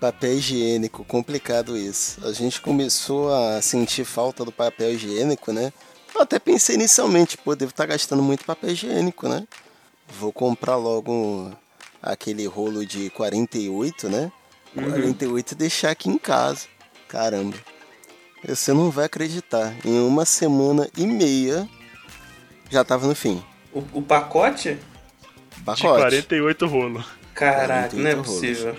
Papel 0.00 0.34
higiênico, 0.34 1.04
complicado 1.04 1.76
isso. 1.76 2.26
A 2.26 2.32
gente 2.32 2.60
começou 2.60 3.32
a 3.32 3.62
sentir 3.62 4.04
falta 4.04 4.44
do 4.44 4.50
papel 4.50 4.92
higiênico, 4.92 5.52
né? 5.52 5.72
Eu 6.14 6.22
até 6.22 6.38
pensei 6.38 6.74
inicialmente, 6.74 7.38
pô, 7.38 7.54
devo 7.54 7.70
estar 7.70 7.86
gastando 7.86 8.22
muito 8.22 8.44
papel 8.44 8.70
higiênico, 8.70 9.28
né? 9.28 9.46
Vou 10.18 10.32
comprar 10.32 10.76
logo 10.76 11.50
aquele 12.02 12.46
rolo 12.46 12.84
de 12.84 13.10
48, 13.10 14.08
né? 14.08 14.32
48 14.74 15.52
e 15.52 15.54
deixar 15.54 15.90
aqui 15.90 16.10
em 16.10 16.18
casa. 16.18 16.66
Caramba. 17.08 17.56
Você 18.44 18.72
não 18.72 18.90
vai 18.90 19.04
acreditar. 19.04 19.72
Em 19.84 20.00
uma 20.00 20.24
semana 20.24 20.88
e 20.96 21.06
meia 21.06 21.68
já 22.68 22.84
tava 22.84 23.06
no 23.06 23.14
fim. 23.14 23.42
O, 23.72 23.84
o 23.92 24.02
pacote? 24.02 24.78
De 25.62 25.66
Pacote. 25.66 26.00
48 26.00 26.66
rolo. 26.66 27.04
Caraca, 27.34 27.96
não 27.96 28.08
é 28.08 28.14
48 28.14 28.16
rolos. 28.16 28.26
possível. 28.26 28.76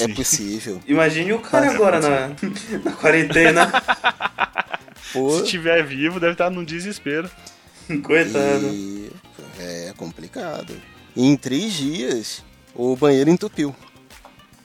É 0.00 0.08
possível. 0.08 0.80
Imagine 0.86 1.32
o 1.34 1.38
cara 1.38 1.70
agora 1.70 2.00
na, 2.00 2.28
na 2.84 2.92
quarentena. 2.92 3.70
Pô, 5.12 5.38
Se 5.38 5.44
tiver 5.44 5.84
vivo, 5.84 6.18
deve 6.18 6.32
estar 6.32 6.50
num 6.50 6.64
desespero. 6.64 7.30
Coitado. 8.02 8.66
E 8.72 9.10
é 9.58 9.92
complicado. 9.96 10.74
E 11.14 11.26
em 11.26 11.36
três 11.36 11.74
dias, 11.74 12.42
o 12.74 12.96
banheiro 12.96 13.28
entupiu. 13.28 13.74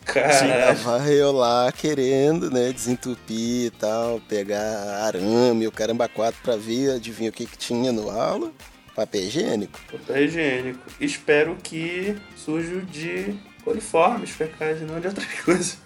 Caraca. 0.05 0.75
Tava 0.75 1.10
eu 1.10 1.34
lá 1.34 1.69
querendo, 1.74 2.50
né, 2.50 2.72
desentupir 2.72 3.65
e 3.65 3.72
tal, 3.72 4.22
pegar 4.22 5.03
arame, 5.03 5.67
o 5.67 5.72
caramba 5.72 6.07
quatro 6.07 6.39
pra 6.41 6.55
ver, 6.55 6.91
adivinha 6.91 7.29
o 7.29 7.34
que 7.34 7.46
que 7.46 7.57
tinha 7.57 7.91
no 7.91 8.07
ralo? 8.07 8.53
Papel 8.98 9.22
higiênico. 9.25 9.80
Papel 9.92 10.24
higiênico. 10.25 10.80
Espero 11.00 11.56
que 11.62 12.16
sujo 12.36 12.82
de 12.82 13.36
coliformes 13.63 14.32
fecais 14.32 14.82
e 14.82 14.86
não 14.86 15.00
de 15.00 15.06
outras 15.06 15.27
coisas. 15.46 15.77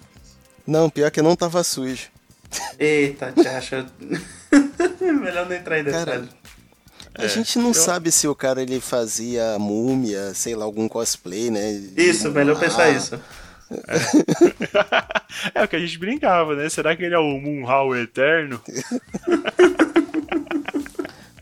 Não, 0.66 0.90
pior 0.90 1.12
que 1.12 1.22
não 1.22 1.36
tava 1.36 1.62
sujo. 1.62 2.08
Eita, 2.80 3.34
Tchacha. 3.34 3.86
Melhor 5.02 5.46
não 5.46 5.54
entrar 5.58 5.80
em 5.80 5.84
Cara, 5.84 6.06
detalhes. 6.06 6.30
A 7.16 7.28
gente 7.28 7.60
não 7.60 7.74
sabe 7.74 8.14
se 8.14 8.30
o 8.30 8.34
cara 8.34 8.62
ele 8.62 8.80
fazia 8.80 9.60
múmia, 9.60 10.34
sei 10.34 10.56
lá, 10.56 10.64
algum 10.64 10.88
cosplay, 10.88 11.52
né? 11.52 11.70
Isso, 11.98 12.32
melhor 12.32 12.58
pensar 12.58 12.84
Ah, 12.84 12.90
isso. 12.92 13.20
É 15.54 15.64
o 15.64 15.68
que 15.68 15.76
a 15.76 15.80
gente 15.80 15.98
brincava, 15.98 16.56
né? 16.56 16.70
Será 16.70 16.96
que 16.96 17.04
ele 17.04 17.16
é 17.16 17.20
o 17.20 17.40
Moonhal 17.40 17.94
eterno? 17.98 18.62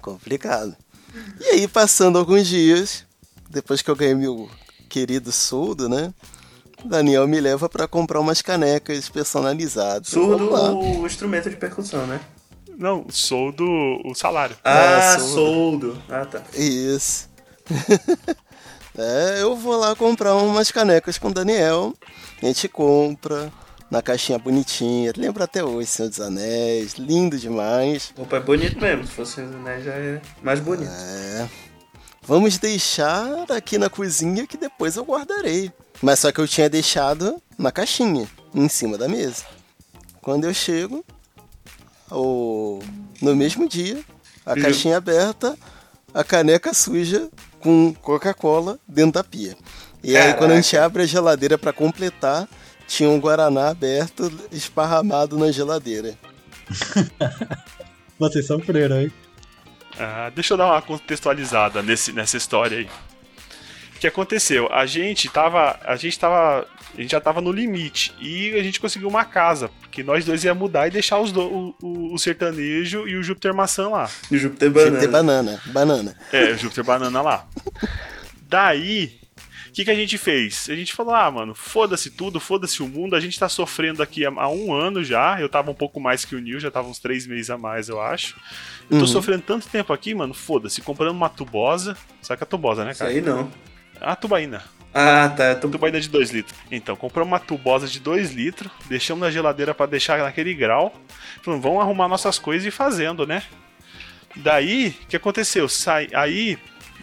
Complicado. 0.01 0.75
E 1.39 1.45
aí, 1.45 1.67
passando 1.67 2.17
alguns 2.17 2.47
dias, 2.47 3.05
depois 3.49 3.81
que 3.81 3.89
eu 3.89 3.95
ganhei 3.95 4.15
meu 4.15 4.49
querido 4.87 5.31
soldo, 5.31 5.87
né? 5.87 6.13
Daniel 6.83 7.27
me 7.27 7.39
leva 7.39 7.67
pra 7.67 7.87
comprar 7.87 8.19
umas 8.19 8.41
canecas 8.41 9.09
personalizadas. 9.09 10.07
Surdo 10.07 10.49
lá. 10.49 10.71
o 10.71 11.05
instrumento 11.05 11.49
de 11.49 11.55
percussão, 11.55 12.07
né? 12.07 12.19
Não, 12.77 13.05
sou 13.09 13.51
do 13.51 13.65
o 14.05 14.15
salário. 14.15 14.55
Ah, 14.63 15.17
soldo. 15.19 15.33
soldo. 15.33 16.03
Ah, 16.09 16.25
tá. 16.25 16.41
Isso. 16.53 17.29
é, 18.97 19.41
eu 19.41 19.55
vou 19.55 19.75
lá 19.77 19.93
comprar 19.95 20.35
umas 20.35 20.71
canecas 20.71 21.17
com 21.17 21.27
o 21.27 21.33
Daniel. 21.33 21.93
A 22.41 22.45
gente 22.45 22.69
compra 22.69 23.51
na 23.89 24.01
caixinha 24.01 24.37
bonitinha. 24.37 25.11
Lembro 25.15 25.43
até 25.43 25.63
hoje, 25.63 25.87
Senhor 25.87 26.09
dos 26.09 26.19
Anéis. 26.21 26.93
Lindo 26.95 27.37
demais. 27.37 28.13
Opa, 28.17 28.37
é 28.37 28.39
bonito 28.39 28.79
mesmo. 28.79 29.05
Se 29.05 29.11
fosse 29.11 29.41
né, 29.41 29.81
já 29.83 29.91
é 29.91 30.21
mais 30.43 30.59
bonito. 30.59 30.91
É. 30.91 31.49
Vamos 32.23 32.57
deixar 32.57 33.51
aqui 33.51 33.77
na 33.77 33.89
cozinha 33.89 34.45
que 34.45 34.57
depois 34.57 34.95
eu 34.95 35.03
guardarei. 35.03 35.71
Mas 36.01 36.19
só 36.19 36.31
que 36.31 36.39
eu 36.39 36.47
tinha 36.47 36.69
deixado 36.69 37.41
na 37.57 37.71
caixinha, 37.71 38.27
em 38.53 38.69
cima 38.69 38.97
da 38.97 39.07
mesa. 39.07 39.45
Quando 40.21 40.45
eu 40.45 40.53
chego, 40.53 41.03
o... 42.11 42.79
no 43.21 43.35
mesmo 43.35 43.67
dia, 43.67 43.99
a 44.45 44.53
Viu? 44.53 44.63
caixinha 44.63 44.97
aberta, 44.97 45.57
a 46.13 46.23
caneca 46.23 46.73
suja 46.73 47.29
com 47.59 47.93
Coca-Cola 47.95 48.79
dentro 48.87 49.13
da 49.13 49.23
pia. 49.23 49.57
E 50.03 50.15
aí 50.15 50.33
quando 50.35 50.51
a 50.51 50.55
gente 50.55 50.77
abre 50.77 51.03
a 51.03 51.05
geladeira 51.05 51.57
para 51.57 51.73
completar, 51.73 52.47
tinha 52.89 53.07
um 53.07 53.19
Guaraná 53.19 53.69
aberto, 53.69 54.31
esparramado 54.51 55.37
na 55.37 55.51
geladeira. 55.51 56.17
Vocês 58.17 58.47
sofreram, 58.47 59.01
hein? 59.01 59.11
Ah, 59.97 60.31
deixa 60.33 60.53
eu 60.53 60.57
dar 60.57 60.65
uma 60.65 60.81
contextualizada 60.81 61.83
nesse, 61.83 62.11
nessa 62.11 62.35
história 62.35 62.79
aí. 62.79 62.89
O 63.95 63.99
que 63.99 64.07
aconteceu? 64.07 64.71
A 64.73 64.85
gente 64.85 65.29
tava. 65.29 65.79
A 65.83 65.95
gente 65.95 66.17
tava. 66.17 66.65
A 66.97 67.01
gente 67.01 67.11
já 67.11 67.21
tava 67.21 67.41
no 67.41 67.51
limite. 67.51 68.13
E 68.19 68.53
a 68.55 68.63
gente 68.63 68.79
conseguiu 68.79 69.07
uma 69.07 69.23
casa. 69.23 69.69
Porque 69.81 70.01
nós 70.01 70.25
dois 70.25 70.43
ia 70.43 70.55
mudar 70.55 70.87
e 70.87 70.91
deixar 70.91 71.19
os 71.19 71.31
do, 71.31 71.41
o, 71.41 71.75
o, 71.81 72.13
o 72.13 72.17
sertanejo 72.17 73.07
e 73.07 73.15
o 73.17 73.23
Júpiter 73.23 73.53
maçã 73.53 73.89
lá. 73.89 74.09
E 74.31 74.35
o 74.35 74.39
Júpiter 74.39 74.71
Banana. 74.71 75.07
Banana. 75.07 75.11
banana, 75.11 75.61
banana. 75.67 76.15
É, 76.31 76.51
o 76.53 76.57
Júpiter 76.57 76.83
banana 76.83 77.21
lá. 77.21 77.47
Daí. 78.47 79.19
O 79.69 79.71
que, 79.71 79.85
que 79.85 79.91
a 79.91 79.95
gente 79.95 80.17
fez? 80.17 80.67
A 80.69 80.75
gente 80.75 80.93
falou, 80.93 81.13
ah, 81.13 81.29
mano, 81.29 81.53
foda-se 81.53 82.09
tudo, 82.09 82.39
foda-se 82.39 82.81
o 82.81 82.87
mundo, 82.87 83.15
a 83.15 83.19
gente 83.19 83.39
tá 83.39 83.47
sofrendo 83.47 84.01
aqui 84.03 84.25
há, 84.25 84.49
um 84.49 84.73
ano 84.73 85.03
já. 85.03 85.39
Eu 85.39 85.47
tava 85.47 85.69
um 85.71 85.75
pouco 85.75 85.99
mais 85.99 86.25
que 86.25 86.35
o 86.35 86.39
Nil, 86.39 86.59
já 86.59 86.71
tava 86.71 86.87
uns 86.89 86.99
três 86.99 87.25
meses 87.27 87.49
a 87.49 87.57
mais, 87.57 87.87
eu 87.87 88.01
acho. 88.01 88.35
Eu 88.89 88.97
tô 88.97 89.05
Uhum. 89.05 89.07
sofrendo 89.07 89.43
tanto 89.43 89.67
tempo 89.67 89.93
aqui, 89.93 90.13
mano, 90.15 90.33
foda-se. 90.33 90.81
Comprando 90.81 91.11
uma 91.11 91.29
tubosa. 91.29 91.95
Sabe 92.21 92.39
que 92.39 92.43
é 92.43 92.45
a 92.45 92.49
tubosa, 92.49 92.83
né, 92.83 92.91
Isso 92.91 92.99
cara? 92.99 93.11
aí 93.11 93.21
não. 93.21 93.49
A 94.01 94.15
tubaína. 94.15 94.63
Ah, 94.91 95.29
tá. 95.29 95.53
Tô... 95.53 95.69
Tubaína 95.69 96.01
de 96.01 96.09
2 96.09 96.31
litros. 96.31 96.57
Então, 96.71 96.95
compramos 96.95 97.31
uma 97.31 97.39
tubosa 97.39 97.87
de 97.87 97.99
2 97.99 98.31
litros, 98.33 98.71
deixamos 98.87 99.21
na 99.21 99.29
geladeira 99.29 99.75
pra 99.75 99.85
deixar 99.85 100.17
naquele 100.19 100.53
grau. 100.55 100.91
Falando, 101.43 101.61
vamos 101.61 101.79
arrumar 101.81 102.07
nossas 102.07 102.39
coisas 102.39 102.65
e 102.65 102.69
ir 102.69 102.71
fazendo, 102.71 103.27
né? 103.27 103.43
Daí, 104.35 104.95
o 105.03 105.07
que 105.07 105.15
aconteceu? 105.15 105.67
Sai, 105.69 106.07
aí, 106.13 106.57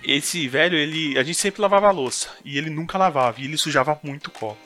esse 0.06 0.46
velho, 0.48 0.76
ele, 0.76 1.18
a 1.18 1.22
gente 1.22 1.38
sempre 1.38 1.60
lavava 1.60 1.88
a 1.88 1.92
louça. 1.92 2.28
E 2.44 2.56
ele 2.56 2.70
nunca 2.70 2.96
lavava, 2.98 3.40
e 3.40 3.44
ele 3.44 3.56
sujava 3.56 3.98
muito 4.02 4.30
copo. 4.30 4.58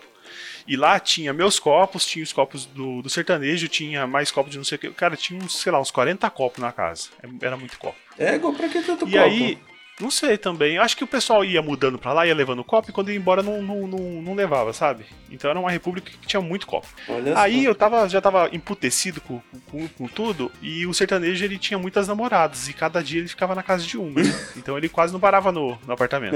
E 0.67 0.77
lá 0.77 1.01
tinha 1.01 1.33
meus 1.33 1.59
copos, 1.59 2.07
tinha 2.07 2.23
os 2.23 2.33
copos 2.33 2.67
do, 2.67 3.03
do 3.03 3.09
sertanejo, 3.09 3.67
tinha 3.67 4.07
mais 4.07 4.31
copos 4.31 4.53
de 4.53 4.59
não 4.59 4.65
sei 4.65 4.77
o 4.77 4.79
que. 4.79 4.91
Cara, 4.91 5.17
tinha 5.17 5.43
uns, 5.43 5.59
sei 5.61 5.73
lá, 5.73 5.81
uns 5.81 5.91
40 5.91 6.29
copos 6.31 6.61
na 6.63 6.71
casa. 6.71 7.09
Era 7.41 7.57
muito 7.57 7.79
copo. 7.79 7.97
É, 8.19 8.35
igual 8.37 8.53
pra 8.53 8.69
que 8.69 8.81
tanto 8.83 9.09
E 9.09 9.11
copo? 9.13 9.19
aí, 9.25 9.59
não 10.01 10.11
sei 10.11 10.39
também. 10.39 10.79
Acho 10.79 10.97
que 10.97 11.05
o 11.05 11.07
pessoal 11.07 11.45
ia 11.45 11.61
mudando 11.61 11.99
pra 11.99 12.13
lá, 12.13 12.27
ia 12.27 12.35
levando 12.35 12.65
copo, 12.65 12.91
e 12.91 12.93
quando 12.93 13.11
ia 13.11 13.17
embora 13.17 13.43
não, 13.43 13.63
não, 13.63 13.87
não, 13.87 13.99
não 14.23 14.35
levava, 14.35 14.73
sabe? 14.73 15.05
Então 15.31 15.51
era 15.51 15.61
uma 15.61 15.71
república 15.71 16.11
que 16.11 16.27
tinha 16.27 16.41
muito 16.41 16.67
copo. 16.67 16.89
Olha 17.09 17.39
Aí 17.39 17.63
só. 17.63 17.69
eu 17.69 17.75
tava, 17.75 18.09
já 18.09 18.21
tava 18.21 18.49
emputecido 18.53 19.21
com, 19.21 19.41
com, 19.71 19.87
com 19.89 20.09
tudo, 20.09 20.51
e 20.63 20.87
o 20.87 20.95
sertanejo 20.95 21.45
ele 21.45 21.59
tinha 21.59 21.79
muitas 21.79 22.09
namoradas, 22.09 22.69
e 22.69 22.73
cada 22.73 23.03
dia 23.03 23.21
ele 23.21 23.29
ficava 23.29 23.55
na 23.55 23.63
casa 23.63 23.85
de 23.85 23.99
uma. 23.99 24.21
então 24.57 24.77
ele 24.77 24.89
quase 24.89 25.13
não 25.13 25.21
parava 25.21 25.53
no, 25.53 25.79
no 25.87 25.93
apartamento. 25.93 26.35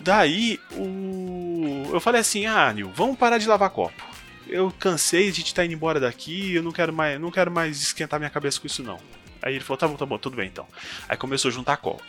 Daí, 0.00 0.60
o... 0.72 1.88
eu 1.92 2.00
falei 2.00 2.20
assim, 2.20 2.44
ah, 2.44 2.70
Nil, 2.72 2.92
vamos 2.94 3.16
parar 3.16 3.38
de 3.38 3.48
lavar 3.48 3.70
copo. 3.70 4.04
Eu 4.46 4.70
cansei, 4.78 5.28
a 5.28 5.32
gente 5.32 5.54
tá 5.54 5.64
indo 5.64 5.72
embora 5.72 5.98
daqui, 5.98 6.54
eu 6.54 6.62
não 6.62 6.72
quero 6.72 6.92
mais, 6.92 7.18
não 7.18 7.30
quero 7.30 7.50
mais 7.50 7.80
esquentar 7.80 8.20
minha 8.20 8.28
cabeça 8.28 8.60
com 8.60 8.66
isso 8.66 8.82
não. 8.82 8.98
Aí 9.44 9.54
ele 9.54 9.64
falou, 9.64 9.78
tá 9.78 9.88
bom, 9.88 9.94
tá 9.94 10.06
bom, 10.06 10.18
tudo 10.18 10.36
bem 10.36 10.46
então. 10.46 10.66
Aí 11.08 11.16
começou 11.16 11.50
a 11.50 11.52
juntar 11.52 11.76
copo. 11.76 12.02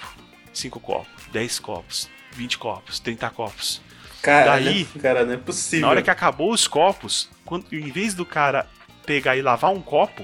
5 0.60 0.80
copos, 0.80 1.08
10 1.32 1.60
copos, 1.60 2.10
20 2.34 2.58
copos, 2.58 3.00
30 3.00 3.30
copos. 3.30 3.82
Caralho, 4.22 4.66
Daí- 4.66 4.86
cara, 5.00 5.26
não 5.26 5.34
é 5.34 5.38
possível. 5.38 5.82
Na 5.86 5.90
hora 5.92 6.02
que 6.02 6.10
acabou 6.10 6.52
os 6.52 6.68
copos, 6.68 7.30
quando, 7.46 7.66
em 7.72 7.92
vez 7.92 8.14
do 8.14 8.26
cara 8.26 8.68
pegar 9.06 9.36
e 9.38 9.42
lavar 9.42 9.72
um 9.72 9.82
copo, 9.82 10.24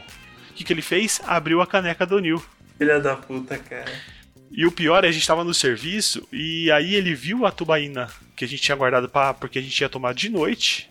O 0.50 0.54
que, 0.54 0.66
que 0.66 0.74
ele 0.74 0.82
fez? 0.82 1.22
Abriu 1.26 1.62
a 1.62 1.66
caneca 1.66 2.06
do 2.06 2.20
Nil. 2.20 2.44
Filha 2.78 3.00
da 3.00 3.16
puta, 3.16 3.58
cara. 3.58 3.92
E 4.52 4.66
o 4.66 4.72
pior 4.72 5.06
é 5.06 5.08
a 5.08 5.12
gente 5.12 5.26
tava 5.26 5.46
no 5.46 5.54
serviço 5.54 6.28
e 6.32 6.70
aí 6.72 6.94
ele 6.94 7.16
viu 7.16 7.46
a 7.46 7.52
tubaína 7.52 8.10
que 8.36 8.44
a 8.44 8.48
gente 8.48 8.62
tinha 8.62 8.76
guardado 8.76 9.08
pra, 9.08 9.34
porque 9.34 9.58
a 9.60 9.62
gente 9.62 9.80
ia 9.80 9.88
tomar 9.88 10.14
de 10.14 10.28
noite. 10.30 10.91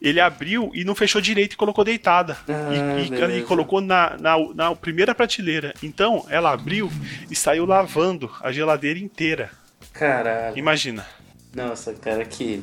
Ele 0.00 0.20
abriu 0.20 0.70
e 0.74 0.84
não 0.84 0.94
fechou 0.94 1.20
direito 1.20 1.54
e 1.54 1.56
colocou 1.56 1.84
deitada. 1.84 2.36
Ah, 2.48 2.98
e, 2.98 3.34
e- 3.36 3.38
e 3.38 3.42
colocou 3.42 3.80
na, 3.80 4.16
na, 4.18 4.36
na 4.54 4.74
primeira 4.76 5.14
prateleira. 5.14 5.74
Então 5.82 6.24
ela 6.28 6.52
abriu 6.52 6.90
e 7.30 7.34
saiu 7.36 7.64
lavando 7.64 8.30
a 8.42 8.50
geladeira 8.52 8.98
inteira. 8.98 9.50
Caralho. 9.92 10.58
Imagina. 10.58 11.06
Nossa, 11.54 11.92
cara, 11.94 12.24
que. 12.24 12.62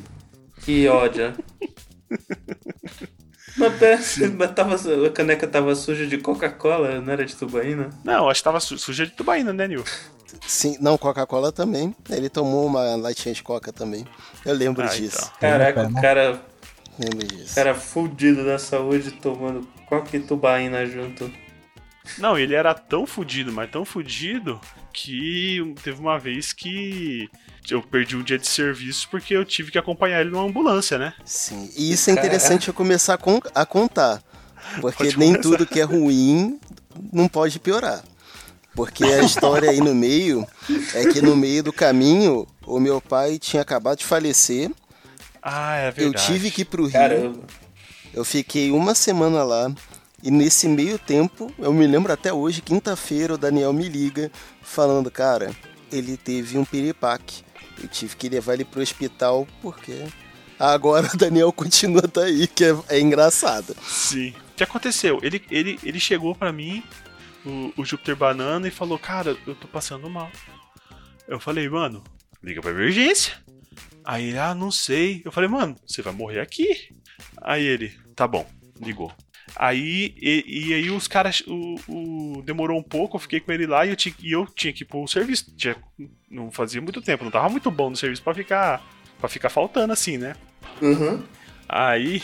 Que 0.64 0.86
ódio. 0.88 1.34
Mas, 3.56 3.72
pera, 3.78 3.98
mas 4.38 4.50
tava, 4.52 4.76
a 5.06 5.10
caneca 5.10 5.46
tava 5.46 5.74
suja 5.74 6.06
de 6.06 6.16
Coca-Cola, 6.16 7.00
não 7.02 7.12
era 7.12 7.24
de 7.24 7.36
tubaína? 7.36 7.90
Não, 8.02 8.30
acho 8.30 8.40
que 8.40 8.44
tava 8.44 8.58
su- 8.60 8.78
suja 8.78 9.04
de 9.04 9.12
tubaína, 9.12 9.52
né, 9.52 9.68
Nil? 9.68 9.84
Sim, 10.46 10.78
não, 10.80 10.96
Coca-Cola 10.96 11.52
também. 11.52 11.94
Ele 12.08 12.30
tomou 12.30 12.64
uma 12.66 12.96
latinha 12.96 13.34
de 13.34 13.42
Coca 13.42 13.70
também. 13.70 14.06
Eu 14.46 14.54
lembro 14.54 14.82
Ah, 14.84 14.86
disso. 14.88 15.18
então. 15.36 15.50
Caraca, 15.50 15.84
pena. 15.84 15.98
o 15.98 16.02
cara, 16.02 16.40
Lembro 16.98 17.26
disso. 17.26 17.54
cara 17.54 17.74
fudido 17.74 18.44
da 18.44 18.58
saúde 18.58 19.12
tomando 19.12 19.66
Coca 19.86 20.16
e 20.16 20.20
tubaína 20.20 20.84
junto. 20.86 21.30
Não, 22.18 22.36
ele 22.38 22.54
era 22.54 22.74
tão 22.74 23.06
fudido, 23.06 23.52
mas 23.52 23.70
tão 23.70 23.84
fudido 23.84 24.60
que 24.92 25.74
teve 25.82 26.00
uma 26.00 26.18
vez 26.18 26.52
que 26.52 27.28
eu 27.70 27.80
perdi 27.82 28.16
um 28.16 28.22
dia 28.22 28.38
de 28.38 28.46
serviço 28.46 29.08
porque 29.10 29.34
eu 29.34 29.44
tive 29.44 29.70
que 29.70 29.78
acompanhar 29.78 30.20
ele 30.20 30.30
numa 30.30 30.44
ambulância, 30.44 30.98
né? 30.98 31.14
Sim, 31.24 31.70
e 31.76 31.92
isso 31.92 32.10
é 32.10 32.12
interessante 32.12 32.68
eu 32.68 32.74
começar 32.74 33.14
a, 33.14 33.18
con- 33.18 33.40
a 33.54 33.64
contar. 33.64 34.22
Porque 34.80 35.04
Pode 35.04 35.18
nem 35.18 35.32
começar. 35.32 35.42
tudo 35.50 35.66
que 35.66 35.80
é 35.80 35.84
ruim 35.84 36.58
não 37.12 37.28
pode 37.28 37.58
piorar. 37.58 38.02
Porque 38.74 39.04
a 39.04 39.22
história 39.22 39.70
aí 39.70 39.80
no 39.80 39.94
meio 39.94 40.46
é 40.94 41.06
que 41.06 41.20
no 41.20 41.36
meio 41.36 41.62
do 41.62 41.72
caminho 41.72 42.46
o 42.66 42.80
meu 42.80 43.00
pai 43.00 43.38
tinha 43.38 43.60
acabado 43.62 43.98
de 43.98 44.04
falecer. 44.06 44.70
Ah, 45.42 45.76
é 45.76 45.88
Eu 45.88 45.92
verdade. 45.92 46.26
tive 46.26 46.50
que 46.50 46.62
ir 46.62 46.64
pro 46.66 46.84
Rio. 46.84 46.92
Caramba. 46.92 47.40
Eu 48.14 48.24
fiquei 48.24 48.70
uma 48.70 48.94
semana 48.94 49.42
lá. 49.42 49.72
E 50.22 50.30
nesse 50.30 50.68
meio 50.68 50.98
tempo, 50.98 51.52
eu 51.58 51.72
me 51.72 51.84
lembro 51.84 52.12
até 52.12 52.32
hoje, 52.32 52.62
quinta-feira, 52.62 53.34
o 53.34 53.38
Daniel 53.38 53.72
me 53.72 53.88
liga 53.88 54.30
falando, 54.62 55.10
cara, 55.10 55.50
ele 55.90 56.16
teve 56.16 56.56
um 56.56 56.64
piripaque. 56.64 57.42
Eu 57.82 57.88
tive 57.88 58.14
que 58.14 58.28
levar 58.28 58.54
ele 58.54 58.64
pro 58.64 58.80
hospital 58.80 59.48
porque 59.60 60.04
agora 60.56 61.10
o 61.12 61.16
Daniel 61.16 61.50
continua 61.52 62.02
tá 62.02 62.22
aí, 62.22 62.46
que 62.46 62.64
é, 62.64 62.76
é 62.90 63.00
engraçado. 63.00 63.74
Sim. 63.84 64.30
O 64.52 64.54
que 64.54 64.62
aconteceu? 64.62 65.18
Ele, 65.22 65.42
ele, 65.50 65.80
ele 65.82 65.98
chegou 65.98 66.36
pra 66.36 66.52
mim, 66.52 66.84
o, 67.44 67.72
o 67.78 67.84
Júpiter 67.84 68.14
Banana, 68.14 68.68
e 68.68 68.70
falou: 68.70 68.98
Cara, 69.00 69.36
eu 69.44 69.56
tô 69.56 69.66
passando 69.66 70.08
mal. 70.08 70.30
Eu 71.26 71.40
falei, 71.40 71.68
mano, 71.68 72.04
liga 72.42 72.60
pra 72.60 72.70
emergência. 72.70 73.32
Aí 74.04 74.28
ele, 74.28 74.38
ah, 74.38 74.54
não 74.54 74.70
sei. 74.70 75.22
Eu 75.24 75.32
falei, 75.32 75.48
mano, 75.48 75.76
você 75.86 76.02
vai 76.02 76.12
morrer 76.12 76.40
aqui. 76.40 76.88
Aí 77.40 77.64
ele, 77.64 77.92
tá 78.16 78.26
bom, 78.26 78.46
ligou. 78.80 79.12
Aí, 79.56 80.14
e, 80.16 80.68
e 80.70 80.74
aí 80.74 80.90
os 80.90 81.06
caras, 81.06 81.42
o, 81.46 81.74
o- 81.88 82.42
demorou 82.42 82.78
um 82.78 82.82
pouco, 82.82 83.16
eu 83.16 83.20
fiquei 83.20 83.38
com 83.40 83.52
ele 83.52 83.66
lá 83.66 83.84
e 83.84 83.90
eu, 83.90 83.96
tinha, 83.96 84.14
e 84.20 84.32
eu 84.32 84.46
tinha 84.46 84.72
que 84.72 84.82
ir 84.82 84.86
pro 84.86 85.06
serviço. 85.06 85.54
Tinha- 85.56 85.76
não 86.30 86.50
fazia 86.50 86.80
muito 86.80 87.02
tempo, 87.02 87.24
não 87.24 87.30
tava 87.30 87.48
muito 87.48 87.70
bom 87.70 87.90
no 87.90 87.96
serviço 87.96 88.22
pra 88.22 88.34
ficar, 88.34 88.82
pra 89.20 89.28
ficar 89.28 89.50
faltando 89.50 89.92
assim, 89.92 90.16
né? 90.16 90.34
Uhum. 90.80 91.22
Aí 91.68 92.22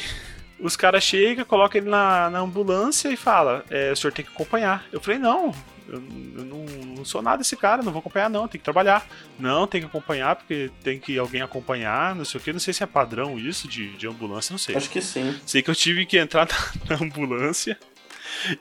os 0.59 0.75
caras 0.77 1.05
chegam, 1.05 1.45
colocam 1.45 1.81
ele 1.81 1.91
na, 1.91 2.31
na 2.31 2.39
ambulância 2.41 3.09
e 3.11 3.17
fala, 3.17 3.65
é, 3.71 3.93
o 3.93 3.97
senhor 3.97 4.13
tem 4.13 4.25
que 4.25 4.31
acompanhar. 4.33 4.87
Eu 4.91 5.01
falei, 5.01 5.19
não, 5.19 5.55
eu, 5.88 6.02
eu 6.37 6.45
não, 6.45 6.64
não 6.96 7.05
sou 7.05 7.22
nada 7.22 7.42
esse 7.42 7.57
cara, 7.57 7.83
não 7.83 7.92
vou 7.92 8.01
acompanhar 8.01 8.29
não, 8.29 8.46
tem 8.46 8.59
que 8.59 8.64
trabalhar. 8.64 9.07
Não, 9.38 9.66
tem 9.66 9.81
que 9.81 9.87
acompanhar 9.87 10.37
porque 10.37 10.70
tem 10.83 10.98
que 10.98 11.18
alguém 11.18 11.40
acompanhar, 11.40 12.14
não 12.14 12.24
sei 12.24 12.40
o 12.40 12.42
que, 12.42 12.53
não 12.53 12.61
sei 12.61 12.74
se 12.74 12.83
é 12.83 12.87
padrão 12.87 13.38
isso 13.38 13.66
de, 13.66 13.96
de 13.96 14.07
ambulância, 14.07 14.53
não 14.53 14.59
sei. 14.59 14.77
Acho 14.77 14.90
que 14.90 15.01
sim. 15.01 15.38
Sei 15.46 15.62
que 15.62 15.70
eu 15.70 15.74
tive 15.74 16.05
que 16.05 16.18
entrar 16.18 16.46
na, 16.88 16.96
na 16.96 17.05
ambulância 17.05 17.79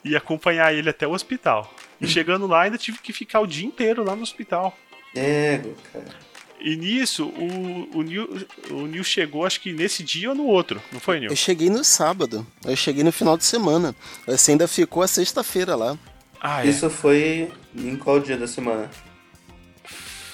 e 0.04 0.16
acompanhar 0.16 0.74
ele 0.74 0.90
até 0.90 1.06
o 1.06 1.12
hospital. 1.12 1.74
E 2.00 2.08
chegando 2.08 2.48
lá, 2.48 2.62
ainda 2.64 2.78
tive 2.78 3.00
que 3.00 3.12
ficar 3.12 3.42
o 3.42 3.48
dia 3.48 3.66
inteiro 3.66 4.04
lá 4.04 4.16
no 4.16 4.24
hospital. 4.24 4.78
Ego, 5.14 5.76
cara. 5.92 6.28
E 6.60 6.76
nisso, 6.76 7.28
o, 7.28 7.98
o, 8.00 8.02
Nil, 8.02 8.48
o 8.72 8.88
Nil 8.88 9.04
chegou, 9.04 9.46
acho 9.46 9.62
que 9.62 9.72
nesse 9.72 10.04
dia 10.04 10.30
ou 10.30 10.36
no 10.36 10.46
outro, 10.46 10.82
não 10.92 11.00
foi, 11.00 11.20
Nil? 11.20 11.30
Eu 11.30 11.36
cheguei 11.36 11.70
no 11.70 11.84
sábado, 11.84 12.46
eu 12.66 12.76
cheguei 12.76 13.04
no 13.04 13.12
final 13.12 13.38
de 13.38 13.46
semana. 13.46 13.96
Você 14.26 14.52
ainda 14.52 14.68
ficou 14.68 15.04
a 15.04 15.08
sexta-feira 15.08 15.76
lá. 15.76 15.98
Ah, 16.50 16.66
é. 16.66 16.70
Isso 16.70 16.90
foi 16.90 17.52
em 17.76 17.96
qual 17.98 18.20
dia 18.20 18.38
da 18.38 18.48
semana? 18.48 18.90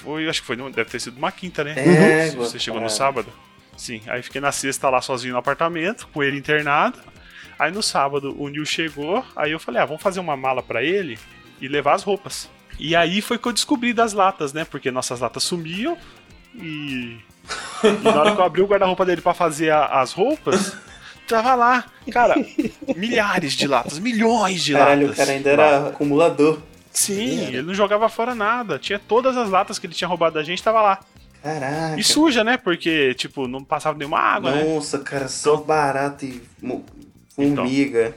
Foi, 0.02 0.28
acho 0.28 0.40
que 0.42 0.46
foi, 0.46 0.56
deve 0.56 0.84
ter 0.90 1.00
sido 1.00 1.16
uma 1.16 1.32
quinta, 1.32 1.64
né? 1.64 1.74
É, 1.76 2.30
Se 2.30 2.36
Você 2.36 2.58
chegou 2.58 2.80
no 2.80 2.86
cara. 2.86 2.96
sábado? 2.96 3.32
Sim. 3.76 4.00
Aí 4.06 4.22
fiquei 4.22 4.40
na 4.40 4.52
sexta 4.52 4.88
lá 4.88 5.00
sozinho 5.00 5.32
no 5.32 5.38
apartamento, 5.38 6.06
com 6.12 6.22
ele 6.22 6.36
internado. 6.38 6.98
Aí 7.58 7.72
no 7.72 7.82
sábado 7.82 8.34
o 8.38 8.48
Nil 8.48 8.64
chegou, 8.66 9.24
aí 9.34 9.50
eu 9.52 9.58
falei, 9.60 9.80
ah, 9.80 9.86
vamos 9.86 10.02
fazer 10.02 10.20
uma 10.20 10.36
mala 10.36 10.62
pra 10.62 10.82
ele 10.82 11.18
e 11.60 11.66
levar 11.68 11.94
as 11.94 12.02
roupas. 12.02 12.48
E 12.78 12.94
aí 12.94 13.22
foi 13.22 13.38
que 13.38 13.46
eu 13.48 13.52
descobri 13.52 13.92
das 13.92 14.12
latas, 14.12 14.52
né? 14.52 14.64
Porque 14.64 14.90
nossas 14.90 15.20
latas 15.20 15.42
sumiam 15.44 15.96
e. 16.54 17.16
e 17.84 18.04
na 18.04 18.20
hora 18.20 18.34
que 18.34 18.40
eu 18.40 18.44
abri 18.44 18.62
o 18.62 18.66
guarda-roupa 18.66 19.04
dele 19.06 19.20
pra 19.22 19.32
fazer 19.34 19.70
a- 19.70 20.00
as 20.00 20.12
roupas, 20.12 20.76
tava 21.26 21.54
lá, 21.54 21.84
cara, 22.12 22.34
milhares 22.96 23.52
de 23.54 23.66
latas, 23.66 23.98
milhões 23.98 24.62
de 24.62 24.72
Caralho, 24.72 25.02
o 25.06 25.10
latas. 25.10 25.16
cara 25.18 25.30
ainda 25.36 25.50
era 25.50 25.88
acumulador. 25.88 26.60
Sim, 26.90 27.46
ele 27.46 27.62
não 27.62 27.74
jogava 27.74 28.08
fora 28.08 28.34
nada. 28.34 28.78
Tinha 28.78 28.98
todas 29.00 29.36
as 29.36 29.50
latas 29.50 29.78
que 29.78 29.86
ele 29.86 29.94
tinha 29.94 30.06
roubado 30.08 30.34
da 30.34 30.42
gente, 30.44 30.62
tava 30.62 30.80
lá. 30.80 31.00
Caraca. 31.42 31.98
E 31.98 32.04
suja, 32.04 32.42
né? 32.44 32.56
Porque, 32.56 33.12
tipo, 33.14 33.46
não 33.48 33.62
passava 33.64 33.98
nenhuma 33.98 34.18
água, 34.20 34.52
né? 34.52 34.62
Nossa, 34.64 34.98
cara, 35.00 35.28
só 35.28 35.56
barata 35.56 36.24
e 36.24 36.40
Então. 37.36 37.64
formiga. 37.64 38.14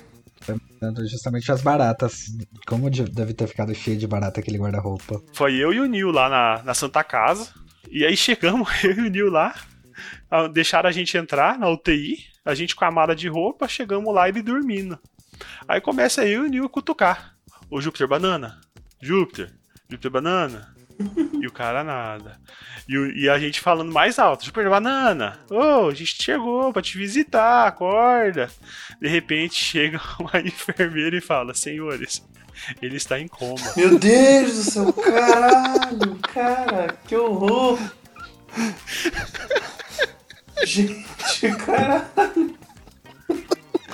Dando 0.80 1.06
Justamente 1.08 1.52
as 1.52 1.62
baratas. 1.62 2.26
Como 2.68 2.90
de- 2.90 3.04
deve 3.10 3.34
ter 3.34 3.48
ficado 3.48 3.74
cheio 3.74 3.98
de 3.98 4.06
barata 4.08 4.40
aquele 4.40 4.60
guarda-roupa. 4.60 5.22
Foi 5.34 5.56
eu 5.56 5.74
e 5.74 5.80
o 5.80 5.86
Nil 5.88 6.12
lá 6.12 6.30
na, 6.30 6.64
na 6.64 6.74
Santa 6.76 7.04
Casa. 7.04 7.50
E 7.90 8.06
aí 8.06 8.16
chegamos, 8.16 8.70
eu 8.86 8.92
e 8.92 9.00
o 9.08 9.10
Nil 9.10 9.32
lá. 9.32 9.56
ah, 10.30 10.48
Deixaram 10.48 10.88
a 10.88 10.92
gente 10.92 11.18
entrar 11.18 11.58
na 11.58 11.68
UTI. 11.68 12.20
A 12.48 12.56
gente 12.56 12.76
com 12.76 12.86
a 12.86 12.92
mala 12.92 13.16
de 13.16 13.28
roupa, 13.28 13.68
chegamos 13.68 14.14
lá 14.14 14.30
ele 14.30 14.42
dormindo. 14.42 14.98
Aí 15.68 15.82
começa 15.82 16.26
eu 16.26 16.44
e 16.44 16.48
o 16.48 16.50
Nil 16.50 16.66
a 16.66 16.70
cutucar. 16.70 17.36
Ô 17.70 17.82
Júpiter 17.82 18.08
Banana, 18.08 18.60
Júpiter, 19.02 19.52
Júpiter 19.90 20.10
Banana. 20.10 20.74
E 21.40 21.46
o 21.46 21.52
cara 21.52 21.84
nada. 21.84 22.40
E, 22.90 22.98
o- 22.98 23.12
e 23.16 23.30
a 23.30 23.38
gente 23.38 23.60
falando 23.62 23.92
mais 23.94 24.18
alto, 24.18 24.44
Júpiter 24.46 24.68
Banana, 24.70 25.40
ô, 25.52 25.90
a 25.90 25.94
gente 25.94 26.24
chegou 26.24 26.74
pra 26.74 26.82
te 26.82 26.98
visitar, 26.98 27.68
acorda. 27.68 28.50
De 29.00 29.08
repente 29.08 29.54
chega 29.64 30.02
uma 30.20 30.40
enfermeira 30.40 31.16
e 31.16 31.22
fala, 31.22 31.54
senhores, 31.54 32.26
ele 32.82 32.96
está 32.96 33.20
em 33.20 33.28
coma. 33.28 33.62
Meu 33.76 34.00
Deus 34.00 34.56
do 34.56 34.64
céu, 34.72 34.94
caralho, 34.94 36.16
cara, 36.34 36.98
que 37.08 37.16
horror. 37.16 37.78
Gente, 40.66 41.56
caralho. 41.66 42.58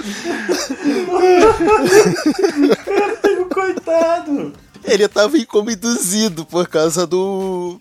Caralho, 2.85 3.49
coitado. 3.49 4.53
Ele 4.85 5.07
tava 5.07 5.37
induzido 5.37 6.45
por 6.45 6.67
causa 6.67 7.07
do. 7.07 7.79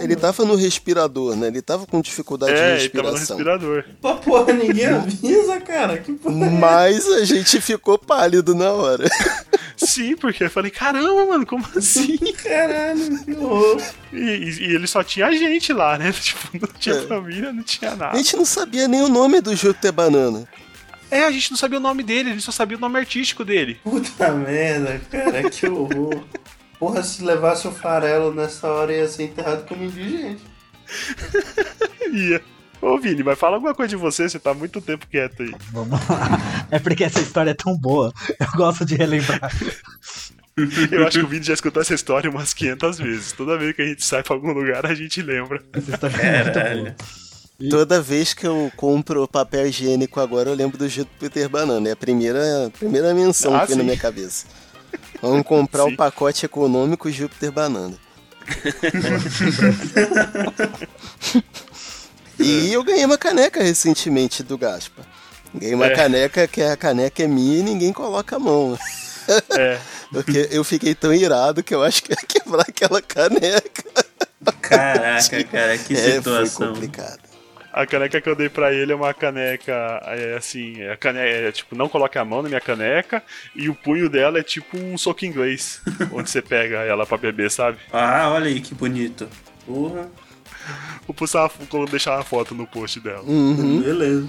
ele 0.00 0.14
tava 0.16 0.44
no 0.44 0.54
respirador, 0.54 1.34
né? 1.36 1.48
Ele 1.48 1.60
tava 1.62 1.86
com 1.86 2.00
dificuldade 2.00 2.52
de 2.54 2.58
É, 2.60 2.78
ele 2.80 2.88
tava 2.88 3.10
no 3.10 3.16
respiração. 3.16 3.36
respirador. 3.36 3.84
Pô, 4.00 4.14
porra, 4.16 4.52
ninguém 4.52 4.86
avisa, 4.86 5.60
cara. 5.60 5.98
Que 5.98 6.12
porra 6.12 6.46
é 6.46 6.50
Mas 6.50 7.06
a 7.08 7.24
gente 7.24 7.60
ficou 7.60 7.98
pálido 7.98 8.54
na 8.54 8.70
hora. 8.72 9.08
Sim, 9.76 10.16
porque 10.16 10.44
eu 10.44 10.50
falei, 10.50 10.70
caramba, 10.70 11.26
mano, 11.26 11.44
como 11.44 11.64
assim? 11.76 12.16
Caralho, 12.42 13.24
que 13.24 13.32
horror. 13.32 13.82
E, 14.12 14.16
e- 14.16 14.68
e 14.70 14.74
ele 14.74 14.86
só 14.86 15.02
tinha 15.04 15.26
a 15.26 15.32
gente 15.32 15.72
lá, 15.72 15.98
né? 15.98 16.12
Tipo, 16.18 16.48
não 16.54 16.68
tinha 16.78 16.94
É. 16.94 17.06
família, 17.06 17.52
não 17.52 17.62
tinha 17.62 17.90
A 17.92 17.96
nada. 17.96 18.16
gente 18.16 18.36
não 18.36 18.44
sabia 18.46 18.88
nem 18.88 19.02
o 19.02 19.08
nome 19.08 19.40
do 19.40 19.54
Júpiter 19.54 19.92
Banana. 19.92 20.46
É, 21.10 21.24
a 21.24 21.30
gente 21.30 21.50
não 21.50 21.56
sabia 21.56 21.78
o 21.78 21.82
nome 21.82 22.02
dele, 22.02 22.30
a 22.30 22.32
gente 22.32 22.44
só 22.44 22.52
sabia 22.52 22.76
o 22.76 22.80
nome 22.80 22.98
artístico 22.98 23.44
dele. 23.44 23.78
Puta 23.82 24.32
merda, 24.32 25.00
cara, 25.10 25.48
que 25.48 25.66
horror. 25.66 26.24
Porra, 26.78 27.02
se 27.02 27.24
levasse 27.24 27.66
o 27.66 27.72
farelo 27.72 28.34
nessa 28.34 28.68
hora 28.68 28.92
ia 28.92 29.08
ser 29.08 29.24
enterrado 29.24 29.64
como 29.66 29.84
indigente. 29.84 30.42
Ia. 32.12 32.40
Ô, 32.82 32.98
Vini, 32.98 33.22
mas 33.22 33.38
fala 33.38 33.56
alguma 33.56 33.74
coisa 33.74 33.90
de 33.90 33.96
você, 33.96 34.28
você 34.28 34.38
tá 34.38 34.52
muito 34.52 34.80
tempo 34.80 35.06
quieto 35.06 35.42
aí. 35.42 35.52
Vamos 35.72 35.98
lá. 36.08 36.66
É 36.70 36.78
porque 36.78 37.04
essa 37.04 37.20
história 37.20 37.50
é 37.50 37.54
tão 37.54 37.76
boa. 37.76 38.12
Eu 38.38 38.46
gosto 38.54 38.84
de 38.84 38.94
relembrar. 38.96 39.50
Eu 40.90 41.06
acho 41.06 41.18
que 41.18 41.24
o 41.24 41.28
Vini 41.28 41.42
já 41.42 41.54
escutou 41.54 41.82
essa 41.82 41.94
história 41.94 42.30
umas 42.30 42.52
500 42.52 42.98
vezes. 42.98 43.32
Toda 43.32 43.58
vez 43.58 43.74
que 43.74 43.82
a 43.82 43.86
gente 43.86 44.04
sai 44.04 44.22
pra 44.22 44.34
algum 44.34 44.52
lugar, 44.52 44.84
a 44.86 44.94
gente 44.94 45.22
lembra. 45.22 45.62
Essa 45.72 45.90
história 45.90 46.16
é 46.16 46.44
muito 46.44 46.82
boa. 46.82 46.96
Toda 47.70 48.02
vez 48.02 48.34
que 48.34 48.46
eu 48.46 48.70
compro 48.76 49.26
papel 49.26 49.66
higiênico 49.68 50.20
agora, 50.20 50.50
eu 50.50 50.54
lembro 50.54 50.76
do 50.76 50.86
Júpiter 50.88 51.48
Banana. 51.48 51.88
É 51.88 51.92
a 51.92 51.96
primeira, 51.96 52.66
a 52.66 52.70
primeira 52.70 53.14
menção 53.14 53.56
Ah, 53.56 53.60
que 53.62 53.68
vem 53.68 53.78
na 53.78 53.84
minha 53.84 53.96
cabeça. 53.96 54.44
Vamos 55.22 55.46
comprar 55.46 55.84
o 55.84 55.96
pacote 55.96 56.44
econômico 56.44 57.10
Júpiter 57.10 57.50
Banana. 57.50 57.94
e 62.38 62.72
eu 62.72 62.82
ganhei 62.84 63.04
uma 63.04 63.18
caneca 63.18 63.62
recentemente 63.62 64.42
do 64.42 64.58
Gaspa. 64.58 65.02
Ganhei 65.54 65.74
uma 65.74 65.86
É. 65.86 65.94
caneca 65.94 66.46
que 66.46 66.62
a 66.62 66.76
caneca 66.76 67.22
é 67.22 67.26
minha 67.26 67.60
e 67.60 67.62
ninguém 67.62 67.92
coloca 67.92 68.36
a 68.36 68.38
mão. 68.38 68.78
É, 69.58 69.78
Porque 70.12 70.48
eu 70.50 70.62
fiquei 70.62 70.94
tão 70.94 71.12
irado 71.12 71.62
que 71.62 71.74
eu 71.74 71.82
acho 71.82 72.02
que 72.02 72.12
ia 72.12 72.16
quebrar 72.16 72.66
aquela 72.68 73.00
caneca. 73.00 73.84
Caraca, 74.60 75.44
cara, 75.44 75.78
que 75.78 75.94
é, 75.94 75.98
foi 75.98 76.12
situação. 76.46 76.74
complicado. 76.74 77.20
A 77.76 77.86
caneca 77.86 78.20
que 78.22 78.28
eu 78.28 78.34
dei 78.34 78.48
pra 78.48 78.72
ele 78.72 78.90
é 78.90 78.96
uma 78.96 79.12
caneca, 79.12 79.72
é 80.06 80.34
assim, 80.36 80.80
é, 80.80 80.92
a 80.92 80.96
caneca, 80.96 81.26
é, 81.26 81.52
tipo, 81.52 81.76
não 81.76 81.90
coloque 81.90 82.16
a 82.16 82.24
mão 82.24 82.42
na 82.42 82.48
minha 82.48 82.60
caneca, 82.60 83.22
e 83.54 83.68
o 83.68 83.74
punho 83.74 84.08
dela 84.08 84.38
é 84.38 84.42
tipo 84.42 84.78
um 84.78 84.96
soco 84.96 85.26
inglês, 85.26 85.82
onde 86.10 86.30
você 86.30 86.40
pega 86.40 86.78
ela 86.78 87.04
pra 87.04 87.18
beber, 87.18 87.50
sabe? 87.50 87.76
Ah, 87.92 88.30
olha 88.30 88.46
aí 88.46 88.62
que 88.62 88.74
bonito. 88.74 89.28
Porra, 89.66 90.08
Vou, 91.06 91.14
postar, 91.14 91.48
vou 91.70 91.86
deixar 91.86 92.16
uma 92.16 92.24
foto 92.24 92.54
no 92.54 92.66
post 92.66 92.98
dela. 92.98 93.22
Uhum. 93.22 93.82
beleza. 93.82 94.26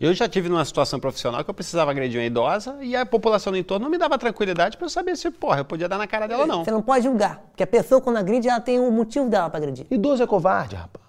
Eu 0.00 0.12
já 0.12 0.28
tive 0.28 0.48
numa 0.48 0.64
situação 0.64 0.98
profissional 0.98 1.44
que 1.44 1.48
eu 1.48 1.54
precisava 1.54 1.90
agredir 1.90 2.18
uma 2.18 2.26
idosa 2.26 2.76
e 2.82 2.96
a 2.96 3.06
população 3.06 3.52
do 3.52 3.58
entorno 3.58 3.84
não 3.84 3.90
me 3.90 3.96
dava 3.96 4.18
tranquilidade 4.18 4.76
pra 4.76 4.86
eu 4.86 4.90
saber 4.90 5.16
se, 5.16 5.30
porra, 5.30 5.60
eu 5.60 5.64
podia 5.64 5.88
dar 5.88 5.96
na 5.96 6.06
cara 6.06 6.26
dela 6.26 6.42
ou 6.42 6.46
não. 6.46 6.64
Você 6.64 6.70
não 6.70 6.82
pode 6.82 7.04
julgar, 7.04 7.42
porque 7.48 7.62
a 7.62 7.66
pessoa 7.66 8.00
quando 8.00 8.16
agride, 8.16 8.48
ela 8.48 8.60
tem 8.60 8.80
um 8.80 8.90
motivo 8.90 9.28
dela 9.28 9.48
pra 9.48 9.58
agredir. 9.58 9.86
Idoso 9.90 10.22
é 10.22 10.26
covarde, 10.26 10.76
rapaz. 10.76 11.05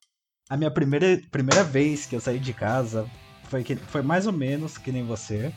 A 0.50 0.56
minha 0.56 0.72
primeira, 0.72 1.22
primeira 1.30 1.64
vez 1.64 2.06
que 2.06 2.16
eu 2.16 2.22
saí 2.22 2.40
de 2.40 2.54
casa 2.54 3.06
foi, 3.50 3.64
que, 3.64 3.76
foi 3.76 4.02
mais 4.02 4.28
ou 4.28 4.34
menos 4.34 4.78
que 4.78 4.92
nem 4.92 5.04
você. 5.04 5.52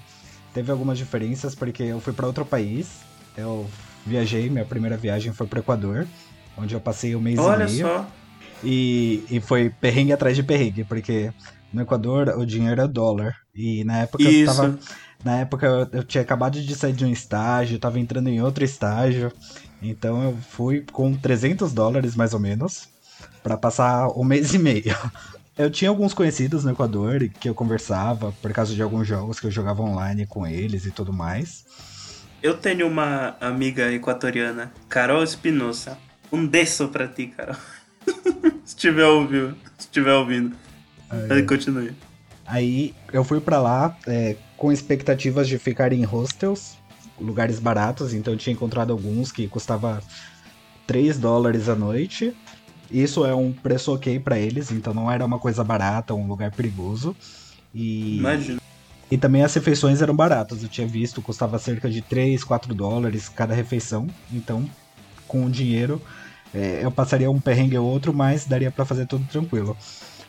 Teve 0.52 0.72
algumas 0.72 0.98
diferenças 0.98 1.54
porque 1.54 1.82
eu 1.84 2.00
fui 2.00 2.12
para 2.12 2.26
outro 2.26 2.44
país. 2.44 2.88
Eu 3.36 3.68
viajei, 4.04 4.50
minha 4.50 4.64
primeira 4.64 4.96
viagem 4.96 5.32
foi 5.32 5.46
pro 5.46 5.60
Equador, 5.60 6.06
onde 6.56 6.74
eu 6.74 6.80
passei 6.80 7.14
um 7.14 7.20
mês 7.20 7.38
Olha 7.38 7.64
e 7.64 7.66
meio. 7.70 7.86
só. 7.86 8.06
E, 8.62 9.24
e 9.30 9.40
foi 9.40 9.70
perrengue 9.70 10.12
atrás 10.12 10.36
de 10.36 10.42
perrengue, 10.42 10.84
porque 10.84 11.32
no 11.72 11.82
Equador 11.82 12.28
o 12.36 12.44
dinheiro 12.44 12.80
é 12.80 12.88
dólar. 12.88 13.36
E 13.54 13.84
na 13.84 13.98
época 13.98 14.24
eu 14.24 14.30
Isso. 14.30 14.44
tava. 14.44 14.78
Na 15.24 15.36
época 15.36 15.66
eu, 15.66 15.88
eu 15.92 16.04
tinha 16.04 16.22
acabado 16.22 16.60
de 16.60 16.74
sair 16.74 16.92
de 16.92 17.04
um 17.04 17.10
estágio, 17.10 17.78
tava 17.78 18.00
entrando 18.00 18.28
em 18.28 18.42
outro 18.42 18.64
estágio. 18.64 19.32
Então 19.80 20.22
eu 20.22 20.36
fui 20.36 20.84
com 20.92 21.14
300 21.14 21.72
dólares 21.72 22.16
mais 22.16 22.34
ou 22.34 22.40
menos, 22.40 22.88
pra 23.42 23.56
passar 23.56 24.08
um 24.16 24.24
mês 24.24 24.54
e 24.54 24.58
meio. 24.58 24.96
Eu 25.56 25.70
tinha 25.70 25.90
alguns 25.90 26.14
conhecidos 26.14 26.64
no 26.64 26.70
Equador 26.70 27.28
que 27.28 27.48
eu 27.48 27.54
conversava 27.54 28.32
por 28.40 28.52
causa 28.52 28.74
de 28.74 28.82
alguns 28.82 29.06
jogos 29.06 29.38
que 29.38 29.46
eu 29.46 29.50
jogava 29.50 29.82
online 29.82 30.26
com 30.26 30.46
eles 30.46 30.86
e 30.86 30.90
tudo 30.90 31.12
mais. 31.12 31.66
Eu 32.42 32.56
tenho 32.56 32.86
uma 32.86 33.36
amiga 33.40 33.92
equatoriana, 33.92 34.72
Carol 34.88 35.22
Espinosa. 35.22 35.98
Um 36.32 36.46
beijo 36.46 36.88
pra 36.88 37.06
ti, 37.06 37.26
Carol. 37.26 37.56
se 38.64 38.74
tiver 38.74 39.04
ouvindo. 39.04 39.54
Se 39.76 39.88
tiver 39.88 40.14
ouvindo. 40.14 40.56
Aí, 41.10 41.42
continue. 41.42 41.92
Aí 42.46 42.94
eu 43.12 43.22
fui 43.22 43.40
pra 43.40 43.60
lá 43.60 43.96
é, 44.06 44.36
com 44.56 44.72
expectativas 44.72 45.46
de 45.48 45.58
ficar 45.58 45.92
em 45.92 46.04
hostels, 46.04 46.78
lugares 47.20 47.58
baratos, 47.58 48.14
então 48.14 48.32
eu 48.32 48.38
tinha 48.38 48.54
encontrado 48.54 48.92
alguns 48.92 49.30
que 49.30 49.46
custava 49.46 50.02
3 50.86 51.18
dólares 51.18 51.68
a 51.68 51.74
noite. 51.74 52.34
Isso 52.90 53.24
é 53.24 53.34
um 53.34 53.52
preço 53.52 53.92
ok 53.94 54.18
pra 54.18 54.38
eles, 54.38 54.70
então 54.72 54.92
não 54.92 55.10
era 55.10 55.24
uma 55.24 55.38
coisa 55.38 55.62
barata, 55.62 56.12
um 56.14 56.26
lugar 56.26 56.50
perigoso. 56.50 57.14
E, 57.74 58.16
Imagina. 58.18 58.60
e 59.10 59.16
também 59.16 59.42
as 59.44 59.54
refeições 59.54 60.02
eram 60.02 60.14
baratas, 60.14 60.62
eu 60.62 60.68
tinha 60.68 60.86
visto, 60.86 61.22
custava 61.22 61.58
cerca 61.58 61.88
de 61.88 62.02
3, 62.02 62.42
4 62.42 62.74
dólares 62.74 63.28
cada 63.28 63.54
refeição. 63.54 64.08
Então, 64.32 64.68
com 65.28 65.44
o 65.44 65.50
dinheiro, 65.50 66.02
é, 66.52 66.80
eu 66.82 66.90
passaria 66.90 67.30
um 67.30 67.38
perrengue 67.40 67.78
ou 67.78 67.86
outro, 67.86 68.12
mas 68.12 68.44
daria 68.44 68.72
pra 68.72 68.84
fazer 68.84 69.06
tudo 69.06 69.24
tranquilo. 69.30 69.76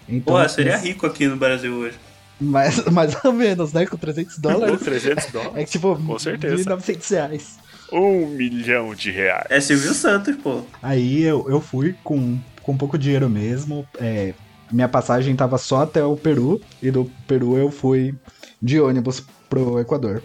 Então, 0.08 0.36
Porra, 0.36 0.47
seria 0.47 0.76
esse- 0.76 0.88
rico 0.89 1.06
aqui 1.08 1.28
no 1.28 1.38
Brasil 1.38 1.74
hoje. 1.74 1.97
mais, 2.39 2.84
mais 2.91 3.26
ou 3.26 3.34
menos, 3.34 3.74
né? 3.74 3.88
Com 3.88 3.97
300 3.97 4.36
Ou 4.36 4.41
dólares. 4.41 4.80
300 4.82 5.26
dólares. 5.34 5.56
É 5.56 5.63
tipo, 5.65 5.95
Com 5.95 6.19
certeza. 6.19 6.56
1.900 6.63 7.10
reais. 7.10 7.60
Um 7.91 8.28
milhão 8.28 8.95
de 8.95 9.12
reais. 9.12 9.47
É 9.50 9.60
Silvio 9.60 9.93
Santos, 9.93 10.36
pô. 10.38 10.62
Aí 10.82 11.24
eu, 11.24 11.50
eu 11.50 11.60
fui 11.60 11.93
com, 12.04 12.38
com 12.63 12.78
pouco 12.78 12.97
dinheiro 12.97 13.30
mesmo. 13.30 13.86
é, 14.00 14.34
minha 14.71 14.88
passagem 14.88 15.36
tava 15.36 15.58
só 15.58 15.82
até 15.82 16.04
o 16.04 16.15
Peru. 16.15 16.62
E 16.82 16.89
do 16.91 17.10
Peru 17.28 17.58
eu 17.58 17.69
fui 17.69 18.15
de 18.62 18.80
ônibus 18.80 19.21
pro 19.50 19.80
Equador. 19.80 20.24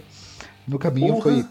No 0.67 0.79
caminho 0.79 1.13
Porra. 1.15 1.21
foi, 1.23 1.45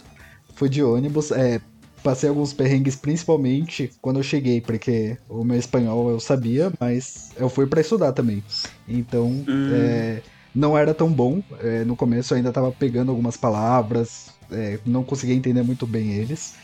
fui 0.54 0.68
de 0.68 0.82
ônibus. 0.82 1.30
é, 1.30 1.60
passei 2.02 2.28
alguns 2.28 2.52
perrengues, 2.52 2.94
principalmente 2.96 3.90
quando 4.00 4.18
eu 4.18 4.22
cheguei, 4.22 4.60
porque 4.60 5.16
o 5.28 5.42
meu 5.44 5.58
espanhol 5.58 6.08
eu 6.10 6.20
sabia, 6.20 6.72
mas 6.78 7.30
eu 7.36 7.48
fui 7.48 7.66
pra 7.66 7.80
estudar 7.80 8.12
também. 8.12 8.42
Então, 8.88 9.26
Hum. 9.48 9.68
é, 9.72 10.22
não 10.54 10.78
era 10.78 10.94
tão 10.94 11.10
bom. 11.12 11.42
é, 11.60 11.84
no 11.84 11.96
começo 11.96 12.32
eu 12.32 12.36
ainda 12.38 12.52
tava 12.52 12.70
pegando 12.72 13.10
algumas 13.10 13.36
palavras, 13.36 14.28
é, 14.50 14.78
não 14.86 15.02
conseguia 15.02 15.34
entender 15.34 15.62
muito 15.62 15.86
bem 15.86 16.12
eles. 16.12 16.54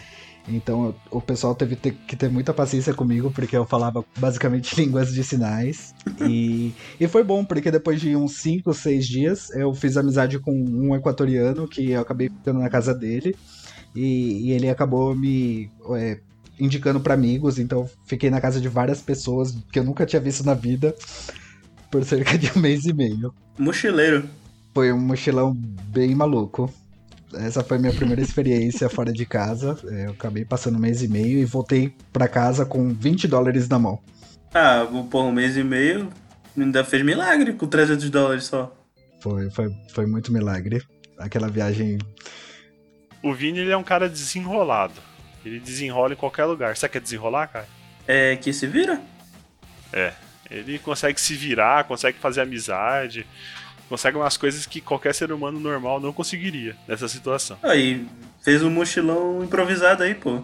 Então 0.49 0.87
eu- 0.87 0.95
o 1.11 1.21
pessoal 1.21 1.55
teve 1.55 1.77
ter- 1.77 1.93
que 2.07 2.17
ter 2.17 2.29
muita 2.31 2.53
paciência 2.53 2.93
comigo, 2.93 3.31
porque 3.31 3.57
eu 3.57 3.65
falava 3.65 4.05
basicamente 4.19 4.75
línguas 4.81 5.13
de 5.15 5.23
sinais. 5.23 5.95
E, 6.21 6.73
e 7.01 7.07
foi 7.09 7.23
bom, 7.23 7.45
porque 7.45 7.71
depois 7.71 8.01
de 8.01 8.17
uns 8.17 8.39
5, 8.39 8.75
6 8.75 9.07
dias 9.07 9.51
eu 9.51 9.73
fiz 9.73 9.97
amizade 9.97 10.39
com 10.39 10.53
um 10.53 10.95
equatoriano 10.97 11.69
que 11.69 11.91
eu 11.93 12.01
acabei 12.01 12.29
ficando 12.29 12.59
na 12.61 12.69
casa 12.69 12.93
dele. 12.95 13.37
E, 13.95 14.49
e 14.49 14.53
ele 14.53 14.69
acabou 14.71 15.15
me 15.15 15.71
é, 15.97 16.19
indicando 16.59 16.99
pra 17.01 17.15
amigos, 17.15 17.59
então 17.59 17.89
fiquei 18.07 18.31
na 18.31 18.41
casa 18.41 18.61
de 18.61 18.69
várias 18.69 19.01
pessoas 19.03 19.55
que 19.71 19.79
eu 19.79 19.85
nunca 19.85 20.07
tinha 20.07 20.21
visto 20.21 20.45
na 20.45 20.55
vida 20.55 20.95
por 21.91 22.03
cerca 22.05 22.39
de 22.39 22.51
um 22.57 22.61
mês 22.61 22.85
e 22.87 22.93
meio. 22.93 23.33
Mochileiro. 23.59 24.25
Foi 24.75 24.91
um 24.93 24.99
mochilão 24.99 25.53
bem 25.55 26.15
maluco. 26.15 26.73
Essa 27.35 27.63
foi 27.63 27.77
a 27.77 27.81
minha 27.81 27.93
primeira 27.93 28.21
experiência 28.21 28.89
fora 28.89 29.13
de 29.13 29.25
casa. 29.25 29.79
É, 29.91 30.07
Eu 30.07 30.11
acabei 30.13 30.45
passando 30.45 30.77
um 30.77 30.81
mês 30.81 31.03
e 31.03 31.09
meio 31.09 31.39
e 31.39 31.45
voltei 31.45 31.95
pra 32.13 32.29
casa 32.29 32.65
com 32.65 32.93
20 32.93 33.29
dólares 33.29 33.69
na 33.69 33.79
mão. 33.79 34.03
Ah, 34.55 34.87
por 35.11 35.23
um 35.23 35.33
mês 35.33 35.57
e 35.57 35.65
meio, 35.65 36.11
ainda 36.57 36.85
fez 36.85 37.03
milagre 37.05 37.55
com 37.55 37.67
300 37.67 38.11
dólares 38.11 38.45
só. 38.45 38.77
Foi, 39.21 39.51
foi, 39.51 39.71
foi 39.95 40.07
muito 40.07 40.33
milagre. 40.33 40.83
Aquela 41.19 41.49
viagem. 41.49 41.99
O 43.23 43.33
Vini, 43.33 43.61
ele 43.61 43.71
é 43.71 43.77
um 43.77 43.85
cara 43.85 44.09
desenrolado. 44.09 44.95
Ele 45.45 45.59
desenrola 45.59 46.13
em 46.13 46.17
qualquer 46.17 46.45
lugar. 46.45 46.77
Sabe 46.77 46.93
que 46.93 46.99
é 46.99 47.01
desenrolar, 47.01 47.47
cara? 47.47 47.69
É 48.07 48.37
que 48.37 48.53
se 48.53 48.67
vira? 48.67 49.01
É. 49.93 50.13
Ele 50.51 50.79
consegue 50.79 51.21
se 51.21 51.35
virar, 51.35 51.85
consegue 51.85 52.19
fazer 52.19 52.43
amizade, 52.43 53.27
consegue 53.93 54.17
umas 54.17 54.39
coisas 54.39 54.65
que 54.65 54.81
qualquer 54.81 55.15
ser 55.15 55.31
humano 55.33 55.61
normal 55.61 56.01
não 56.01 56.15
conseguiria 56.15 56.75
nessa 56.89 57.07
situação. 57.09 57.59
Aí, 57.63 58.07
fez 58.41 58.63
um 58.63 58.71
mochilão 58.71 59.45
improvisado 59.45 60.03
aí, 60.03 60.15
pô. 60.15 60.41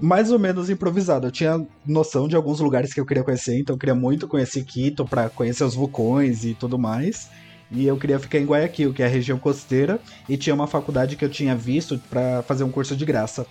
Mais 0.00 0.30
ou 0.30 0.38
menos 0.38 0.70
improvisado. 0.70 1.26
Eu 1.26 1.32
tinha 1.32 1.66
noção 1.84 2.28
de 2.28 2.36
alguns 2.36 2.60
lugares 2.60 2.94
que 2.94 3.00
eu 3.00 3.04
queria 3.04 3.24
conhecer, 3.24 3.58
então 3.58 3.74
eu 3.74 3.78
queria 3.78 3.94
muito 3.96 4.28
conhecer 4.28 4.62
Quito 4.62 5.04
pra 5.04 5.28
conhecer 5.28 5.64
os 5.64 5.74
vulcões 5.74 6.44
e 6.44 6.54
tudo 6.54 6.78
mais. 6.78 7.28
E 7.72 7.84
eu 7.84 7.96
queria 7.96 8.20
ficar 8.20 8.38
em 8.38 8.44
Guayaquil, 8.46 8.94
que 8.94 9.02
é 9.02 9.06
a 9.06 9.08
região 9.08 9.36
costeira, 9.36 9.98
e 10.28 10.36
tinha 10.36 10.54
uma 10.54 10.68
faculdade 10.68 11.16
que 11.16 11.24
eu 11.24 11.28
tinha 11.28 11.56
visto 11.56 11.98
pra 12.08 12.40
fazer 12.44 12.62
um 12.62 12.70
curso 12.70 12.94
de 12.94 13.04
graça. 13.04 13.44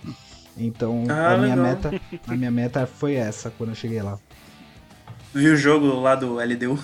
Então 0.56 1.04
Ah, 1.10 1.34
a 1.34 1.36
minha 1.36 1.54
legal. 1.54 1.64
meta, 1.66 2.00
a 2.26 2.34
minha 2.34 2.50
meta 2.50 2.86
foi 2.86 3.16
essa 3.16 3.50
quando 3.50 3.68
eu 3.68 3.76
cheguei 3.76 4.00
lá. 4.00 4.18
Viu 5.34 5.52
o 5.52 5.56
jogo 5.56 5.88
lá 6.00 6.14
do 6.14 6.40
LDU? 6.40 6.78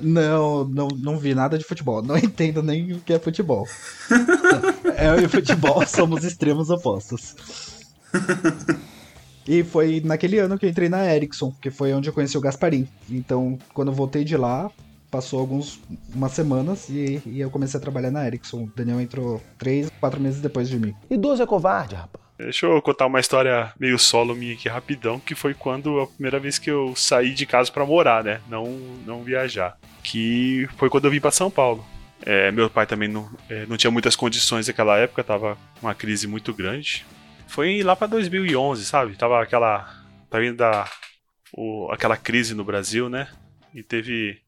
Não, 0.00 0.64
não, 0.64 0.88
não 0.88 1.18
vi 1.18 1.34
nada 1.34 1.58
de 1.58 1.64
futebol. 1.64 2.02
Não 2.02 2.16
entendo 2.18 2.62
nem 2.62 2.92
o 2.92 3.00
que 3.00 3.12
é 3.12 3.18
futebol. 3.18 3.66
eu 4.98 5.24
e 5.24 5.28
futebol 5.28 5.86
somos 5.86 6.24
extremos 6.24 6.70
opostos. 6.70 7.34
E 9.46 9.64
foi 9.64 10.02
naquele 10.04 10.38
ano 10.38 10.58
que 10.58 10.66
eu 10.66 10.70
entrei 10.70 10.88
na 10.88 11.14
Ericsson, 11.14 11.52
que 11.60 11.70
foi 11.70 11.92
onde 11.94 12.08
eu 12.08 12.12
conheci 12.12 12.36
o 12.36 12.40
Gasparim. 12.40 12.86
Então, 13.08 13.58
quando 13.72 13.88
eu 13.88 13.94
voltei 13.94 14.22
de 14.22 14.36
lá, 14.36 14.70
passou 15.10 15.40
alguns 15.40 15.80
umas 16.14 16.32
semanas 16.32 16.88
e, 16.90 17.22
e 17.24 17.40
eu 17.40 17.50
comecei 17.50 17.78
a 17.78 17.80
trabalhar 17.80 18.10
na 18.10 18.26
Ericsson. 18.26 18.64
O 18.64 18.72
Daniel 18.76 19.00
entrou 19.00 19.40
três, 19.56 19.90
quatro 20.00 20.20
meses 20.20 20.40
depois 20.40 20.68
de 20.68 20.78
mim. 20.78 20.94
Idoso 21.10 21.42
é 21.42 21.46
covarde, 21.46 21.94
rapaz. 21.94 22.27
Deixa 22.38 22.66
eu 22.66 22.80
contar 22.80 23.06
uma 23.06 23.18
história 23.18 23.72
meio 23.80 23.98
solo 23.98 24.34
minha 24.34 24.54
aqui 24.54 24.68
rapidão, 24.68 25.18
que 25.18 25.34
foi 25.34 25.54
quando 25.54 26.00
a 26.00 26.06
primeira 26.06 26.38
vez 26.38 26.56
que 26.58 26.70
eu 26.70 26.94
saí 26.94 27.34
de 27.34 27.44
casa 27.44 27.70
pra 27.72 27.84
morar, 27.84 28.22
né? 28.22 28.40
Não, 28.48 28.64
não 29.04 29.24
viajar. 29.24 29.76
Que 30.04 30.68
foi 30.76 30.88
quando 30.88 31.06
eu 31.06 31.10
vim 31.10 31.20
pra 31.20 31.32
São 31.32 31.50
Paulo. 31.50 31.84
É, 32.24 32.50
meu 32.52 32.70
pai 32.70 32.86
também 32.86 33.08
não, 33.08 33.28
é, 33.50 33.66
não 33.66 33.76
tinha 33.76 33.90
muitas 33.90 34.14
condições 34.14 34.68
naquela 34.68 34.96
época, 34.98 35.24
tava 35.24 35.58
uma 35.82 35.94
crise 35.94 36.26
muito 36.28 36.54
grande. 36.54 37.04
Foi 37.48 37.82
lá 37.82 37.96
pra 37.96 38.06
2011, 38.06 38.84
sabe? 38.84 39.16
Tava 39.16 39.42
aquela. 39.42 39.92
Tá 40.30 40.38
vindo 40.38 40.56
da. 40.56 40.88
o- 41.52 41.88
aquela 41.90 42.16
crise 42.16 42.54
no 42.54 42.62
Brasil, 42.64 43.08
né? 43.08 43.28
E 43.74 43.82
teve 43.82 44.38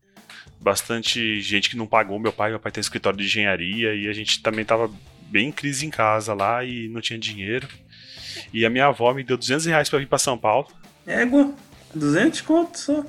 bastante 0.60 1.40
gente 1.40 1.70
que 1.70 1.76
não 1.76 1.86
pagou 1.86 2.18
meu 2.18 2.32
pai. 2.32 2.50
Meu 2.50 2.60
pai 2.60 2.70
tem 2.70 2.80
escritório 2.80 3.18
de 3.18 3.24
engenharia 3.24 3.94
e 3.94 4.06
a 4.08 4.12
gente 4.12 4.42
também 4.42 4.64
tava 4.64 4.90
bem 5.30 5.48
em 5.48 5.52
crise 5.52 5.86
em 5.86 5.90
casa 5.90 6.34
lá 6.34 6.64
e 6.64 6.88
não 6.88 7.00
tinha 7.00 7.18
dinheiro. 7.18 7.68
E 8.52 8.64
a 8.66 8.70
minha 8.70 8.86
avó 8.86 9.12
me 9.14 9.22
deu 9.24 9.36
200 9.36 9.66
reais 9.66 9.88
pra 9.88 9.98
vir 9.98 10.06
pra 10.08 10.18
São 10.18 10.36
Paulo. 10.36 10.66
Égua, 11.06 11.52
200 11.94 12.40
conto 12.42 12.78
só. 12.78 13.04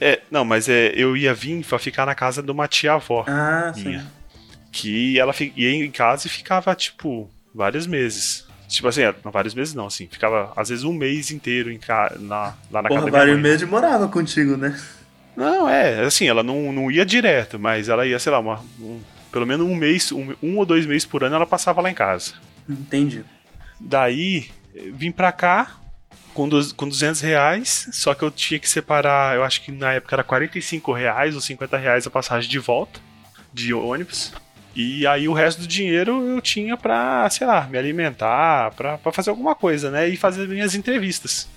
É, 0.00 0.20
não, 0.30 0.44
mas 0.44 0.68
é, 0.68 0.92
eu 0.94 1.16
ia 1.16 1.34
vir 1.34 1.64
pra 1.64 1.78
ficar 1.78 2.06
na 2.06 2.14
casa 2.14 2.42
de 2.42 2.50
uma 2.50 2.66
tia-avó 2.66 3.24
Ah, 3.28 3.72
sim. 3.74 3.84
minha. 3.84 4.06
Que 4.72 5.18
ela 5.18 5.34
ia 5.56 5.70
em 5.84 5.90
casa 5.90 6.26
e 6.26 6.30
ficava, 6.30 6.74
tipo, 6.74 7.28
vários 7.54 7.86
meses. 7.86 8.46
Tipo 8.68 8.88
assim, 8.88 9.02
é, 9.02 9.14
não 9.24 9.32
vários 9.32 9.52
meses 9.52 9.74
não, 9.74 9.86
assim. 9.86 10.06
Ficava, 10.06 10.52
às 10.56 10.68
vezes, 10.68 10.84
um 10.84 10.92
mês 10.92 11.30
inteiro 11.30 11.70
em 11.72 11.78
ca... 11.78 12.14
na, 12.20 12.54
lá 12.70 12.80
na 12.82 12.88
casa 12.88 12.88
Porra, 12.88 13.00
da 13.00 13.10
minha 13.10 13.10
vários 13.10 13.40
meses 13.40 13.68
morava 13.68 14.08
contigo, 14.08 14.56
né? 14.56 14.78
Não, 15.36 15.68
é, 15.68 16.04
assim, 16.04 16.28
ela 16.28 16.42
não, 16.42 16.72
não 16.72 16.90
ia 16.90 17.04
direto, 17.04 17.58
mas 17.58 17.88
ela 17.88 18.06
ia, 18.06 18.18
sei 18.18 18.30
lá, 18.32 18.38
uma, 18.38 18.60
um- 18.78 19.00
pelo 19.30 19.46
menos 19.46 19.66
um 19.66 19.74
mês, 19.74 20.10
um, 20.12 20.34
um 20.42 20.56
ou 20.58 20.66
dois 20.66 20.86
meses 20.86 21.04
por 21.06 21.22
ano 21.24 21.36
ela 21.36 21.46
passava 21.46 21.80
lá 21.80 21.90
em 21.90 21.94
casa. 21.94 22.32
Entendi. 22.68 23.24
Daí, 23.78 24.50
vim 24.92 25.10
pra 25.10 25.32
cá 25.32 25.76
com, 26.34 26.48
du- 26.48 26.74
com 26.74 26.88
200 26.88 27.20
reais, 27.20 27.88
só 27.92 28.14
que 28.14 28.22
eu 28.22 28.30
tinha 28.30 28.58
que 28.60 28.68
separar, 28.68 29.34
eu 29.36 29.42
acho 29.44 29.62
que 29.62 29.72
na 29.72 29.92
época 29.92 30.14
era 30.14 30.22
45 30.24 30.92
reais 30.92 31.34
ou 31.34 31.40
50 31.40 31.76
reais 31.76 32.06
a 32.06 32.10
passagem 32.10 32.48
de 32.50 32.58
volta, 32.58 33.00
de 33.52 33.72
ônibus. 33.74 34.32
E 34.76 35.04
aí 35.06 35.26
o 35.28 35.32
resto 35.32 35.62
do 35.62 35.66
dinheiro 35.66 36.22
eu 36.28 36.40
tinha 36.40 36.76
pra, 36.76 37.28
sei 37.30 37.46
lá, 37.46 37.66
me 37.66 37.76
alimentar, 37.76 38.70
pra, 38.72 38.98
pra 38.98 39.10
fazer 39.12 39.30
alguma 39.30 39.54
coisa, 39.54 39.90
né? 39.90 40.08
E 40.08 40.16
fazer 40.16 40.46
minhas 40.46 40.74
entrevistas. 40.76 41.48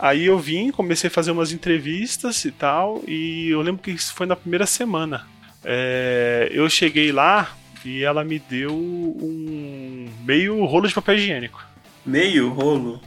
Aí 0.00 0.24
eu 0.24 0.38
vim, 0.38 0.70
comecei 0.70 1.08
a 1.08 1.10
fazer 1.10 1.30
umas 1.32 1.52
entrevistas 1.52 2.46
e 2.46 2.50
tal, 2.50 3.02
e 3.06 3.50
eu 3.50 3.60
lembro 3.60 3.82
que 3.82 3.90
isso 3.90 4.14
foi 4.14 4.24
na 4.26 4.34
primeira 4.34 4.64
semana. 4.64 5.26
É, 5.64 6.48
eu 6.52 6.68
cheguei 6.68 7.12
lá 7.12 7.56
e 7.84 8.02
ela 8.02 8.24
me 8.24 8.38
deu 8.38 8.72
um 8.74 10.08
meio 10.24 10.64
rolo 10.64 10.88
de 10.88 10.94
papel 10.94 11.16
higiênico. 11.16 11.64
Meio 12.04 12.50
rolo. 12.50 13.00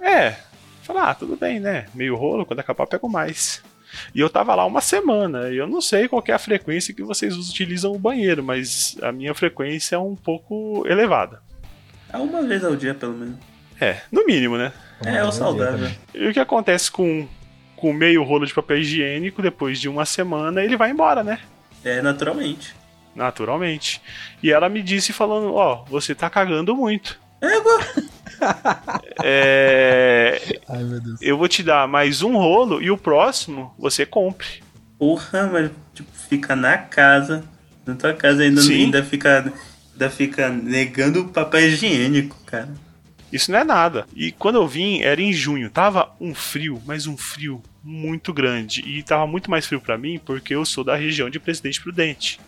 É, 0.00 0.36
falei, 0.82 1.02
ah, 1.02 1.14
tudo 1.14 1.36
bem, 1.36 1.60
né? 1.60 1.86
Meio 1.94 2.16
rolo, 2.16 2.46
quando 2.46 2.60
acabar 2.60 2.86
pego 2.86 3.08
mais. 3.08 3.62
E 4.14 4.20
eu 4.20 4.28
tava 4.28 4.54
lá 4.54 4.66
uma 4.66 4.80
semana, 4.80 5.50
e 5.50 5.56
eu 5.56 5.66
não 5.66 5.80
sei 5.80 6.08
qual 6.08 6.22
que 6.22 6.30
é 6.30 6.34
a 6.34 6.38
frequência 6.38 6.94
que 6.94 7.02
vocês 7.02 7.36
utilizam 7.36 7.92
o 7.92 7.98
banheiro, 7.98 8.42
mas 8.42 8.96
a 9.02 9.10
minha 9.10 9.34
frequência 9.34 9.96
é 9.96 9.98
um 9.98 10.14
pouco 10.14 10.84
elevada. 10.86 11.42
É 12.12 12.16
uma 12.16 12.42
vez 12.42 12.64
ao 12.64 12.76
dia, 12.76 12.94
pelo 12.94 13.14
menos. 13.14 13.36
É, 13.80 14.00
no 14.10 14.26
mínimo, 14.26 14.56
né? 14.56 14.72
É, 15.04 15.22
o 15.22 15.30
saudável. 15.30 15.88
E 16.14 16.28
o 16.28 16.32
que 16.32 16.40
acontece 16.40 16.90
com, 16.90 17.26
com 17.76 17.92
meio 17.92 18.22
rolo 18.22 18.46
de 18.46 18.54
papel 18.54 18.78
higiênico, 18.78 19.40
depois 19.40 19.80
de 19.80 19.88
uma 19.88 20.04
semana, 20.04 20.62
ele 20.62 20.76
vai 20.76 20.90
embora, 20.90 21.22
né? 21.22 21.38
É, 21.88 22.02
naturalmente. 22.02 22.74
Naturalmente. 23.14 24.00
E 24.42 24.50
ela 24.52 24.68
me 24.68 24.82
disse 24.82 25.12
falando, 25.12 25.54
ó, 25.54 25.84
você 25.88 26.14
tá 26.14 26.28
cagando 26.28 26.76
muito. 26.76 27.18
Égua. 27.40 27.80
É, 29.24 30.40
Ai, 30.68 30.82
meu 30.84 31.00
Deus. 31.00 31.18
eu 31.20 31.36
vou 31.36 31.48
te 31.48 31.62
dar 31.62 31.88
mais 31.88 32.22
um 32.22 32.36
rolo 32.36 32.80
e 32.82 32.90
o 32.90 32.96
próximo 32.98 33.74
você 33.78 34.04
compre. 34.06 34.62
Porra, 34.98 35.48
mas 35.52 35.70
tipo, 35.94 36.10
fica 36.28 36.54
na 36.54 36.76
casa. 36.78 37.44
Na 37.86 37.94
tua 37.94 38.12
casa 38.12 38.42
ainda, 38.42 38.60
Sim. 38.60 38.84
ainda 38.84 39.02
fica. 39.02 39.52
Ainda 39.92 40.10
fica 40.10 40.48
negando 40.48 41.22
o 41.22 41.28
papel 41.28 41.60
higiênico, 41.68 42.36
cara. 42.46 42.68
Isso 43.32 43.52
não 43.52 43.58
é 43.58 43.64
nada. 43.64 44.06
E 44.14 44.32
quando 44.32 44.56
eu 44.56 44.66
vim, 44.66 45.00
era 45.02 45.20
em 45.20 45.32
junho. 45.32 45.70
Tava 45.70 46.10
um 46.20 46.34
frio, 46.34 46.82
mas 46.86 47.06
um 47.06 47.16
frio 47.16 47.62
muito 47.82 48.32
grande. 48.32 48.80
E 48.80 49.02
tava 49.02 49.26
muito 49.26 49.50
mais 49.50 49.66
frio 49.66 49.80
pra 49.80 49.98
mim 49.98 50.20
porque 50.24 50.54
eu 50.54 50.64
sou 50.64 50.82
da 50.82 50.96
região 50.96 51.28
de 51.28 51.38
Presidente 51.38 51.80
Prudente. 51.80 52.40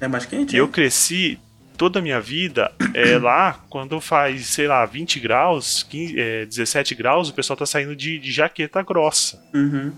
É 0.00 0.06
mais 0.06 0.24
quente? 0.26 0.54
E 0.54 0.58
eu 0.58 0.68
cresci 0.68 1.38
toda 1.76 2.00
a 2.00 2.02
minha 2.02 2.20
vida 2.20 2.72
é, 2.92 3.16
lá, 3.18 3.64
quando 3.70 4.00
faz, 4.00 4.46
sei 4.46 4.66
lá, 4.66 4.84
20 4.84 5.20
graus, 5.20 5.82
15, 5.88 6.20
é, 6.20 6.44
17 6.44 6.94
graus, 6.94 7.30
o 7.30 7.34
pessoal 7.34 7.56
tá 7.56 7.64
saindo 7.64 7.96
de, 7.96 8.18
de 8.18 8.32
jaqueta 8.32 8.82
grossa. 8.82 9.42
Uhum. 9.54 9.92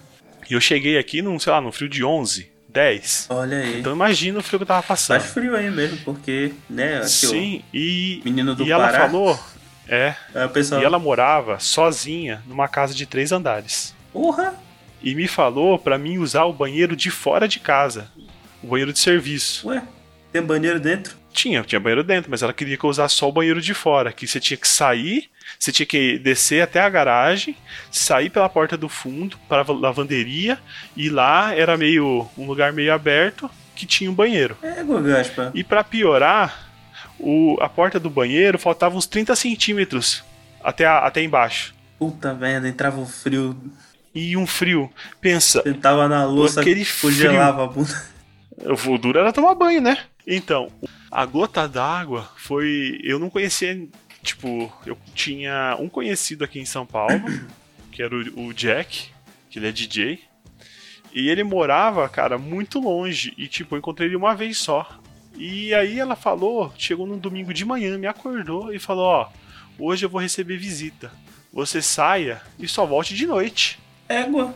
E 0.48 0.54
eu 0.54 0.60
cheguei 0.60 0.98
aqui 0.98 1.22
num, 1.22 1.38
sei 1.38 1.52
lá, 1.52 1.60
num 1.60 1.72
frio 1.72 1.88
de 1.88 2.04
11, 2.04 2.50
10. 2.68 3.26
Olha 3.30 3.58
aí. 3.58 3.80
Então 3.80 3.92
imagina 3.92 4.38
o 4.38 4.42
frio 4.42 4.58
que 4.58 4.64
eu 4.64 4.66
tava 4.66 4.82
passando. 4.82 5.20
Faz 5.20 5.32
frio 5.32 5.56
aí 5.56 5.70
mesmo, 5.70 5.98
porque, 6.04 6.52
né, 6.68 7.02
Sim, 7.04 7.62
e, 7.72 8.20
menino 8.24 8.54
do 8.54 8.64
e 8.64 8.70
ela 8.70 8.86
Pará. 8.86 9.00
falou, 9.00 9.38
é, 9.90 10.14
pessoal. 10.48 10.80
e 10.80 10.84
ela 10.84 10.98
morava 10.98 11.58
sozinha 11.58 12.42
numa 12.46 12.68
casa 12.68 12.94
de 12.94 13.06
três 13.06 13.32
andares. 13.32 13.94
Porra! 14.12 14.54
e 15.02 15.14
me 15.14 15.26
falou 15.26 15.78
pra 15.78 15.98
mim 15.98 16.18
usar 16.18 16.44
o 16.44 16.52
banheiro 16.52 16.94
de 16.94 17.10
fora 17.10 17.48
de 17.48 17.58
casa, 17.58 18.10
o 18.62 18.66
banheiro 18.66 18.92
de 18.92 18.98
serviço. 18.98 19.68
Ué, 19.68 19.82
tem 20.32 20.42
banheiro 20.42 20.78
dentro? 20.78 21.18
Tinha, 21.32 21.62
tinha 21.62 21.80
banheiro 21.80 22.04
dentro, 22.04 22.30
mas 22.30 22.42
ela 22.42 22.52
queria 22.52 22.76
que 22.76 22.84
eu 22.84 22.90
usasse 22.90 23.14
só 23.14 23.28
o 23.28 23.32
banheiro 23.32 23.60
de 23.60 23.72
fora, 23.72 24.12
que 24.12 24.26
você 24.26 24.40
tinha 24.40 24.56
que 24.56 24.68
sair, 24.68 25.30
você 25.58 25.72
tinha 25.72 25.86
que 25.86 26.18
descer 26.18 26.62
até 26.62 26.80
a 26.80 26.88
garagem, 26.88 27.56
sair 27.90 28.30
pela 28.30 28.48
porta 28.48 28.76
do 28.76 28.88
fundo 28.88 29.38
para 29.48 29.62
a 29.62 29.72
lavanderia 29.72 30.58
e 30.96 31.08
lá 31.08 31.54
era 31.54 31.76
meio 31.76 32.28
um 32.36 32.46
lugar 32.46 32.72
meio 32.72 32.92
aberto 32.92 33.50
que 33.74 33.86
tinha 33.86 34.10
um 34.10 34.14
banheiro. 34.14 34.56
Égua, 34.60 35.00
Gaspa. 35.00 35.50
E 35.54 35.64
pra 35.64 35.82
piorar, 35.82 36.69
o, 37.22 37.56
a 37.60 37.68
porta 37.68 37.98
do 38.00 38.10
banheiro 38.10 38.58
faltava 38.58 38.96
uns 38.96 39.06
30 39.06 39.34
centímetros 39.36 40.22
até, 40.62 40.84
a- 40.86 41.06
até 41.06 41.22
embaixo. 41.22 41.74
Puta 41.98 42.32
merda, 42.34 42.68
entrava 42.68 43.00
o 43.00 43.06
frio. 43.06 43.56
E 44.14 44.36
um 44.36 44.46
frio. 44.46 44.90
Pensa, 45.20 45.62
Ele 45.64 45.78
tava 45.78 46.08
na 46.08 46.24
louça, 46.24 46.60
Aquele 46.60 46.84
congelava 47.00 47.64
a 47.64 47.66
bunda. 47.66 48.04
O 48.86 48.98
duro 48.98 49.18
era 49.18 49.32
tomar 49.32 49.54
banho, 49.54 49.80
né? 49.80 49.98
Então, 50.26 50.70
a 51.10 51.24
gota 51.24 51.66
d'água 51.68 52.28
foi. 52.36 52.98
Eu 53.02 53.18
não 53.18 53.30
conhecia. 53.30 53.86
Tipo, 54.22 54.70
eu 54.84 54.98
tinha 55.14 55.76
um 55.80 55.88
conhecido 55.88 56.44
aqui 56.44 56.58
em 56.60 56.66
São 56.66 56.84
Paulo, 56.84 57.22
que 57.92 58.02
era 58.02 58.14
o, 58.14 58.48
o 58.48 58.52
Jack, 58.52 59.08
que 59.48 59.58
ele 59.58 59.68
é 59.68 59.72
DJ. 59.72 60.20
E 61.14 61.28
ele 61.28 61.42
morava, 61.42 62.06
cara, 62.08 62.36
muito 62.36 62.78
longe. 62.78 63.32
E, 63.38 63.48
tipo, 63.48 63.74
eu 63.74 63.78
encontrei 63.78 64.08
ele 64.08 64.16
uma 64.16 64.34
vez 64.34 64.58
só. 64.58 64.99
E 65.40 65.72
aí 65.72 65.98
ela 65.98 66.14
falou, 66.14 66.70
chegou 66.76 67.06
num 67.06 67.16
domingo 67.16 67.54
de 67.54 67.64
manhã, 67.64 67.96
me 67.96 68.06
acordou 68.06 68.74
e 68.74 68.78
falou: 68.78 69.06
Ó, 69.06 69.28
hoje 69.78 70.04
eu 70.04 70.10
vou 70.10 70.20
receber 70.20 70.58
visita. 70.58 71.10
Você 71.50 71.80
saia 71.80 72.42
e 72.58 72.68
só 72.68 72.84
volte 72.84 73.14
de 73.14 73.26
noite. 73.26 73.78
Égua. 74.06 74.54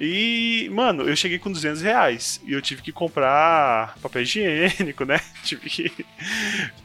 E, 0.00 0.68
mano, 0.72 1.02
eu 1.02 1.14
cheguei 1.14 1.38
com 1.38 1.52
200 1.52 1.82
reais 1.82 2.40
e 2.46 2.54
eu 2.54 2.62
tive 2.62 2.80
que 2.80 2.90
comprar 2.90 3.96
papel 4.00 4.22
higiênico, 4.22 5.04
né? 5.04 5.20
Tive 5.44 5.68
que. 5.68 6.06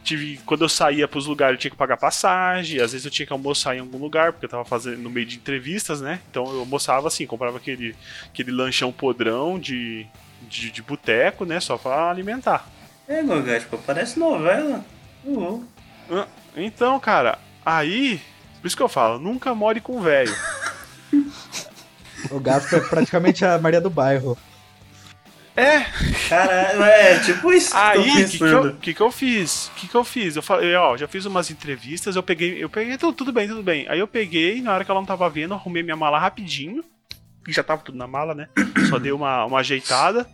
Tive, 0.03 0.37
quando 0.45 0.65
eu 0.65 0.69
saía 0.69 1.07
pros 1.07 1.25
lugares, 1.25 1.55
eu 1.55 1.59
tinha 1.59 1.71
que 1.71 1.77
pagar 1.77 1.95
passagem. 1.95 2.81
Às 2.81 2.91
vezes 2.91 3.05
eu 3.05 3.11
tinha 3.11 3.25
que 3.25 3.33
almoçar 3.33 3.73
em 3.73 3.79
algum 3.79 3.97
lugar, 3.97 4.33
porque 4.33 4.45
eu 4.45 4.49
tava 4.49 4.65
fazendo 4.65 4.97
no 4.97 5.09
meio 5.09 5.25
de 5.25 5.37
entrevistas, 5.37 6.01
né? 6.01 6.19
Então 6.29 6.45
eu 6.51 6.59
almoçava 6.59 7.07
assim, 7.07 7.25
comprava 7.25 7.55
aquele, 7.55 7.95
aquele 8.27 8.51
lanchão 8.51 8.91
podrão 8.91 9.57
de, 9.57 10.05
de, 10.41 10.69
de 10.69 10.81
boteco, 10.81 11.45
né? 11.45 11.61
Só 11.61 11.77
pra 11.77 12.11
alimentar. 12.11 12.69
Égua, 13.09 13.41
Gaspa, 13.41 13.77
parece 13.85 14.19
novela. 14.19 14.85
Uhum. 15.25 15.65
Ah, 16.11 16.27
Então, 16.55 16.99
cara, 16.99 17.39
aí. 17.65 18.21
Por 18.61 18.67
isso 18.67 18.77
que 18.77 18.83
eu 18.83 18.87
falo, 18.89 19.17
nunca 19.19 19.55
more 19.55 19.81
com 19.81 19.99
velho. 19.99 20.33
O 22.29 22.39
Gaspa 22.39 22.75
é 22.75 22.79
praticamente 22.81 23.45
a 23.45 23.57
Maria 23.57 23.79
do 23.79 23.89
Bairro. 23.89 24.37
É, 25.55 25.85
Caralho, 26.27 26.83
é 26.83 27.19
tipo 27.19 27.51
isso 27.51 27.75
Aí, 27.75 27.99
o 27.99 28.29
que, 28.29 28.37
que, 28.37 28.73
que, 28.81 28.93
que 28.93 29.01
eu 29.01 29.11
fiz? 29.11 29.67
O 29.67 29.71
que, 29.71 29.87
que 29.87 29.95
eu 29.95 30.03
fiz? 30.03 30.35
Eu 30.35 30.41
falei, 30.41 30.75
ó, 30.75 30.95
já 30.97 31.07
fiz 31.07 31.25
umas 31.25 31.49
entrevistas, 31.49 32.15
eu 32.15 32.21
peguei, 32.23 32.61
eu 32.63 32.69
peguei, 32.69 32.97
tudo, 32.97 33.13
tudo 33.13 33.31
bem, 33.31 33.47
tudo 33.47 33.63
bem. 33.63 33.85
Aí 33.89 33.99
eu 33.99 34.07
peguei, 34.07 34.61
na 34.61 34.73
hora 34.73 34.83
que 34.85 34.91
ela 34.91 34.99
não 34.99 35.07
tava 35.07 35.29
vendo, 35.29 35.53
arrumei 35.53 35.81
minha 35.81 35.95
mala 35.95 36.19
rapidinho. 36.19 36.83
que 37.43 37.51
Já 37.53 37.63
tava 37.63 37.81
tudo 37.81 37.97
na 37.97 38.05
mala, 38.05 38.35
né? 38.35 38.49
Só 38.89 38.99
dei 38.99 39.13
uma, 39.13 39.45
uma 39.45 39.59
ajeitada. 39.59 40.27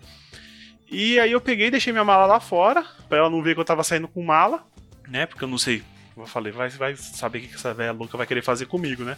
E 0.89 1.19
aí 1.19 1.31
eu 1.31 1.41
peguei 1.41 1.67
e 1.67 1.71
deixei 1.71 1.91
minha 1.91 2.05
mala 2.05 2.25
lá 2.25 2.39
fora, 2.39 2.85
pra 3.09 3.17
ela 3.17 3.29
não 3.29 3.41
ver 3.41 3.55
que 3.55 3.59
eu 3.59 3.65
tava 3.65 3.83
saindo 3.83 4.07
com 4.07 4.23
mala, 4.23 4.65
né? 5.07 5.25
Porque 5.25 5.43
eu 5.43 5.47
não 5.47 5.57
sei, 5.57 5.83
eu 6.15 6.25
falei, 6.25 6.51
vai, 6.51 6.69
vai 6.69 6.95
saber 6.95 7.39
o 7.39 7.41
que 7.41 7.55
essa 7.55 7.73
velha 7.73 7.91
louca 7.91 8.17
vai 8.17 8.27
querer 8.27 8.41
fazer 8.43 8.67
comigo, 8.67 9.03
né? 9.03 9.17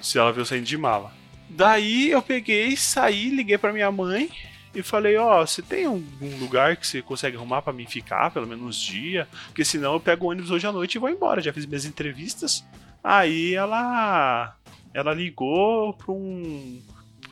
Se 0.00 0.18
ela 0.18 0.32
viu 0.32 0.44
saindo 0.44 0.64
de 0.64 0.76
mala. 0.76 1.12
Daí 1.48 2.10
eu 2.10 2.22
peguei, 2.22 2.76
saí, 2.76 3.28
liguei 3.28 3.58
pra 3.58 3.72
minha 3.72 3.90
mãe 3.92 4.30
e 4.74 4.82
falei, 4.82 5.16
ó, 5.16 5.46
você 5.46 5.62
tem 5.62 5.84
algum 5.84 6.38
lugar 6.38 6.76
que 6.76 6.86
você 6.86 7.00
consegue 7.00 7.36
arrumar 7.36 7.62
pra 7.62 7.72
mim 7.72 7.86
ficar, 7.86 8.30
pelo 8.30 8.46
menos 8.46 8.64
uns 8.64 8.76
dias? 8.76 9.28
Porque 9.46 9.64
senão 9.64 9.92
eu 9.92 10.00
pego 10.00 10.26
o 10.26 10.30
ônibus 10.30 10.50
hoje 10.50 10.66
à 10.66 10.72
noite 10.72 10.96
e 10.96 10.98
vou 10.98 11.08
embora. 11.08 11.40
Já 11.40 11.52
fiz 11.52 11.66
minhas 11.66 11.84
entrevistas. 11.84 12.64
Aí 13.02 13.54
ela 13.54 14.56
ela 14.92 15.12
ligou 15.12 15.92
pra 15.94 16.12
um 16.12 16.80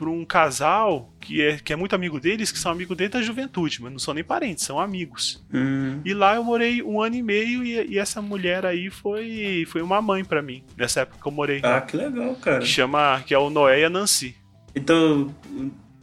pra 0.03 0.11
um 0.11 0.25
casal 0.25 1.13
que 1.19 1.41
é, 1.41 1.57
que 1.57 1.71
é 1.73 1.75
muito 1.75 1.95
amigo 1.95 2.19
deles, 2.19 2.51
que 2.51 2.59
são 2.59 2.71
amigos 2.71 2.95
desde 2.97 3.17
a 3.17 3.21
juventude, 3.21 3.81
mas 3.81 3.91
não 3.91 3.99
são 3.99 4.13
nem 4.13 4.23
parentes, 4.23 4.63
são 4.65 4.79
amigos. 4.79 5.43
Hum, 5.53 6.01
E 6.05 6.13
lá 6.13 6.35
eu 6.35 6.43
morei 6.43 6.83
um 6.83 7.01
ano 7.01 7.15
e 7.15 7.23
meio 7.23 7.63
e, 7.63 7.93
e 7.93 7.97
essa 7.97 8.21
mulher 8.21 8.65
aí 8.65 8.89
foi 8.89 9.65
foi 9.69 9.81
uma 9.81 10.01
mãe 10.01 10.23
pra 10.25 10.41
mim, 10.41 10.63
nessa 10.77 11.01
época 11.01 11.19
que 11.21 11.27
eu 11.27 11.31
morei. 11.31 11.61
ah, 11.63 11.81
que 11.81 11.95
legal, 11.97 12.35
cara. 12.35 12.59
Que 12.59 12.65
chama, 12.67 13.23
que 13.25 13.33
é 13.33 13.37
o 13.37 13.49
Noé 13.49 13.81
e 13.81 13.85
a 13.85 13.89
Nancy. 13.89 14.35
Então, 14.75 15.33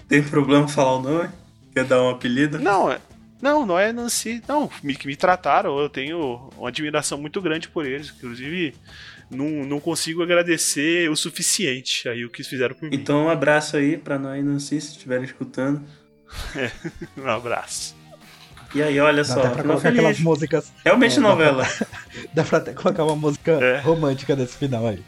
tem 0.08 0.22
problema 0.22 0.66
falar 0.68 0.96
o 0.96 1.02
nome? 1.02 1.28
Quer 1.74 1.84
dar 1.84 2.02
um 2.02 2.10
apelido? 2.10 2.58
Não, 2.58 2.90
é. 2.90 2.98
Não, 3.42 3.64
não 3.64 3.78
é 3.78 3.92
Nancy. 3.92 4.42
Não, 4.46 4.68
me, 4.82 4.94
que 4.94 5.06
me 5.06 5.16
trataram. 5.16 5.78
Eu 5.78 5.88
tenho 5.88 6.50
uma 6.58 6.68
admiração 6.68 7.18
muito 7.18 7.40
grande 7.40 7.68
por 7.68 7.86
eles. 7.86 8.12
Inclusive, 8.16 8.74
não, 9.30 9.46
não 9.64 9.80
consigo 9.80 10.22
agradecer 10.22 11.08
o 11.10 11.16
suficiente 11.16 12.08
aí 12.08 12.24
o 12.24 12.30
que 12.30 12.40
eles 12.40 12.48
fizeram 12.48 12.74
por 12.74 12.88
mim. 12.90 12.94
Então, 12.96 13.26
um 13.26 13.28
abraço 13.28 13.76
aí 13.76 13.96
pra 13.96 14.18
nós, 14.18 14.44
Nancy, 14.44 14.80
se 14.80 14.92
estiverem 14.92 15.24
escutando. 15.24 15.82
Um 17.16 17.26
abraço. 17.28 17.94
E 18.74 18.80
aí, 18.82 19.00
olha 19.00 19.24
Dá 19.24 19.34
só, 19.34 19.40
até 19.40 19.48
pra 19.50 19.62
colocar 19.64 19.88
aquelas 19.88 20.10
feliz. 20.16 20.20
músicas. 20.20 20.72
Realmente 20.84 21.16
É, 21.18 21.20
novela. 21.20 21.66
Dá 22.32 22.44
pra 22.44 22.58
até 22.58 22.72
colocar 22.72 23.04
uma 23.04 23.16
música 23.16 23.52
É. 23.52 23.80
romântica 23.80 24.36
nesse 24.36 24.56
final 24.56 24.86
aí. 24.86 25.02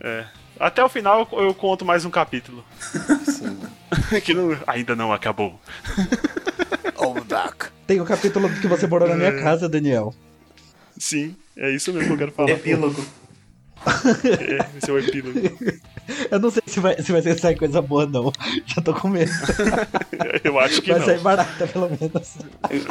É. 0.00 0.24
Até 0.60 0.84
o 0.84 0.88
final 0.88 1.28
eu, 1.32 1.52
conto 1.52 1.84
mais 1.84 2.04
um 2.04 2.10
capítulo. 2.10 2.64
Sim. 3.26 3.58
que 4.22 4.32
não- 4.32 4.56
ainda 4.68 4.94
não 4.94 5.12
acabou. 5.12 5.60
Oh, 6.96 7.14
Duck. 7.14 7.66
Tem 7.88 8.00
o 8.00 8.04
capítulo 8.04 8.48
que 8.60 8.68
você 8.68 8.86
morou 8.86 9.08
na 9.08 9.14
É. 9.14 9.18
minha 9.18 9.42
casa, 9.42 9.68
Daniel. 9.68 10.14
Sim, 10.96 11.34
é 11.56 11.70
isso 11.70 11.92
mesmo 11.92 12.08
que 12.08 12.12
eu 12.14 12.18
quero 12.18 12.32
falar. 12.32 12.50
Epílogo. 12.50 13.04
É, 13.86 14.66
esse 14.78 14.90
é 14.90 14.92
o 14.92 14.98
epílogo. 14.98 15.38
Eu 16.30 16.38
não 16.38 16.50
sei 16.50 16.62
se 16.66 16.80
vai, 16.80 17.00
se 17.02 17.10
vai 17.12 17.22
sair 17.22 17.56
coisa 17.56 17.80
boa, 17.80 18.04
não. 18.06 18.30
Já 18.66 18.82
tô 18.82 18.92
com 18.92 19.08
medo. 19.08 19.30
Eu 20.44 20.58
acho 20.60 20.82
que 20.82 20.90
Vai 20.90 20.98
não. 21.00 21.06
sair 21.06 21.20
barata, 21.20 21.66
pelo 21.66 21.88
menos. 21.88 22.36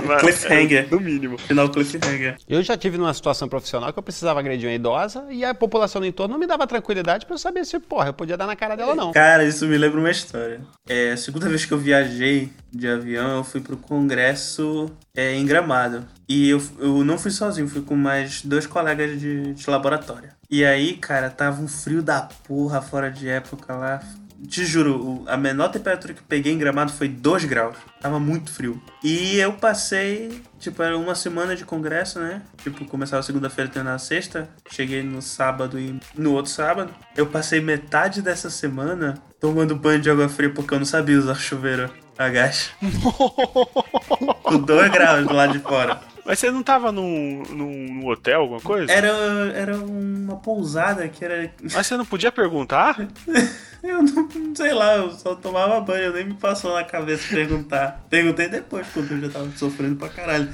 Mas- 0.08 0.22
Cliffhanger. 0.22 0.88
No 0.90 1.00
mínimo. 1.00 1.38
Final 1.38 1.70
cliffhanger. 1.70 2.38
Eu 2.50 2.64
já 2.64 2.76
tive 2.76 2.98
numa 2.98 3.14
situação 3.14 3.48
profissional 3.48 3.94
que 3.94 4.00
eu 4.00 4.04
precisava 4.04 4.40
agredir 4.40 4.68
uma 4.68 4.74
idosa 4.76 5.26
e 5.30 5.46
a 5.46 5.54
população 5.54 6.02
do 6.02 6.08
entorno 6.08 6.34
não 6.34 6.40
me 6.40 6.48
dava 6.48 6.66
tranquilidade 6.66 7.26
pra 7.28 7.36
eu 7.36 7.40
saber 7.40 7.66
se, 7.66 7.80
porra, 7.80 8.08
eu 8.10 8.14
podia 8.14 8.36
dar 8.38 8.48
na 8.48 8.56
cara 8.56 8.76
dela 8.76 8.92
ou 8.92 8.96
não. 8.96 9.12
Cara, 9.12 9.44
isso 9.46 9.68
me 9.68 9.78
lembra 9.78 10.00
uma 10.00 10.12
história. 10.12 10.62
É, 10.88 11.12
a 11.12 11.18
segunda 11.18 11.48
vez 11.50 11.66
que 11.66 11.72
eu 11.72 11.78
viajei 11.78 12.52
de 12.72 12.88
avião, 12.88 13.38
eu 13.38 13.44
fui 13.44 13.62
pro 13.62 13.78
congresso 13.78 14.92
é, 15.16 15.36
em 15.36 15.46
Gramado. 15.46 16.06
E 16.28 16.50
eu, 16.50 16.62
eu 16.80 17.04
não 17.04 17.18
fui 17.18 17.32
sozinho, 17.32 17.68
fui 17.68 17.82
com 17.82 17.96
mais 17.96 18.42
dois 18.42 18.66
colegas 18.66 19.20
de, 19.20 19.54
de 19.54 19.70
laboratório. 19.70 20.30
E 20.50 20.64
aí, 20.64 20.94
cara, 20.94 21.30
tava 21.30 21.62
um 21.62 21.68
frio 21.68 22.02
da 22.02 22.22
porra 22.22 22.82
fora 22.82 23.12
de 23.12 23.28
época 23.28 23.76
lá. 23.76 24.02
Te 24.48 24.66
juro, 24.66 25.24
a 25.26 25.38
menor 25.38 25.70
temperatura 25.70 26.14
que 26.14 26.20
eu 26.20 26.26
peguei 26.28 26.52
em 26.52 26.58
Gramado 26.58 26.92
foi 26.92 27.08
2 27.08 27.46
graus. 27.46 27.78
Tava 28.02 28.20
muito 28.20 28.52
frio. 28.52 28.82
E 29.02 29.38
eu 29.38 29.54
passei, 29.54 30.42
tipo, 30.60 30.84
era 30.84 30.98
uma 30.98 31.16
semana 31.16 31.56
de 31.56 31.64
congresso, 31.64 32.20
né? 32.20 32.42
Tipo, 32.62 32.84
começava 32.86 33.24
segunda-feira, 33.24 33.72
terminava 33.72 34.00
sexta. 34.00 34.50
Cheguei 34.70 35.02
no 35.02 35.22
sábado 35.22 35.80
e 35.80 35.98
no 36.18 36.34
outro 36.34 36.52
sábado. 36.52 36.94
Eu 37.16 37.28
passei 37.28 37.62
metade 37.62 38.22
dessa 38.22 38.50
semana 38.50 39.16
tomando 39.40 39.78
banho 39.78 40.02
de 40.02 40.10
água 40.10 40.28
fria 40.28 40.50
porque 40.50 40.74
eu 40.74 40.80
não 40.80 40.86
sabia 40.86 41.18
usar 41.18 41.36
chuveiro 41.36 41.90
a 42.18 42.28
gás. 42.28 42.72
Com 44.44 44.58
2 44.58 44.92
graus 44.92 45.26
do 45.26 45.34
lado 45.34 45.54
de 45.54 45.60
fora. 45.60 46.13
Mas 46.26 46.40
você 46.40 46.50
não 46.50 46.64
tava 46.64 46.92
num, 46.92 47.44
num, 47.50 48.08
hotel, 48.08 48.42
alguma 48.42 48.62
coisa? 48.62 48.92
Era, 48.92 49.10
era 49.54 49.76
uma 49.76 50.38
pousada 50.38 51.08
que 51.10 51.24
era. 51.24 51.52
Mas 51.62 51.86
você 51.86 51.98
não 51.98 52.06
podia 52.06 52.32
perguntar? 52.32 52.98
Eu 53.84 54.02
não 54.02 54.56
sei 54.56 54.74
lá, 54.74 54.96
eu 54.96 55.12
só 55.12 55.36
tomava 55.36 55.82
banho, 55.82 56.14
nem 56.14 56.24
me 56.24 56.36
passou 56.36 56.74
na 56.74 56.86
cabeça 56.86 57.28
perguntar. 57.28 58.02
Perguntei 58.10 58.48
depois, 58.48 58.88
quando 58.94 59.12
eu 59.12 59.20
já 59.20 59.30
tava 59.30 59.52
sofrendo 59.58 59.98
pra 59.98 60.08
caralho. 60.08 60.48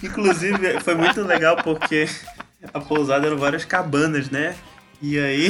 Inclusive, 0.00 0.78
foi 0.78 0.94
muito 0.94 1.22
legal 1.22 1.56
porque 1.56 2.06
a 2.72 2.78
pousada 2.78 3.26
eram 3.26 3.36
várias 3.36 3.64
cabanas, 3.64 4.30
né? 4.30 4.54
E 5.00 5.18
aí, 5.18 5.48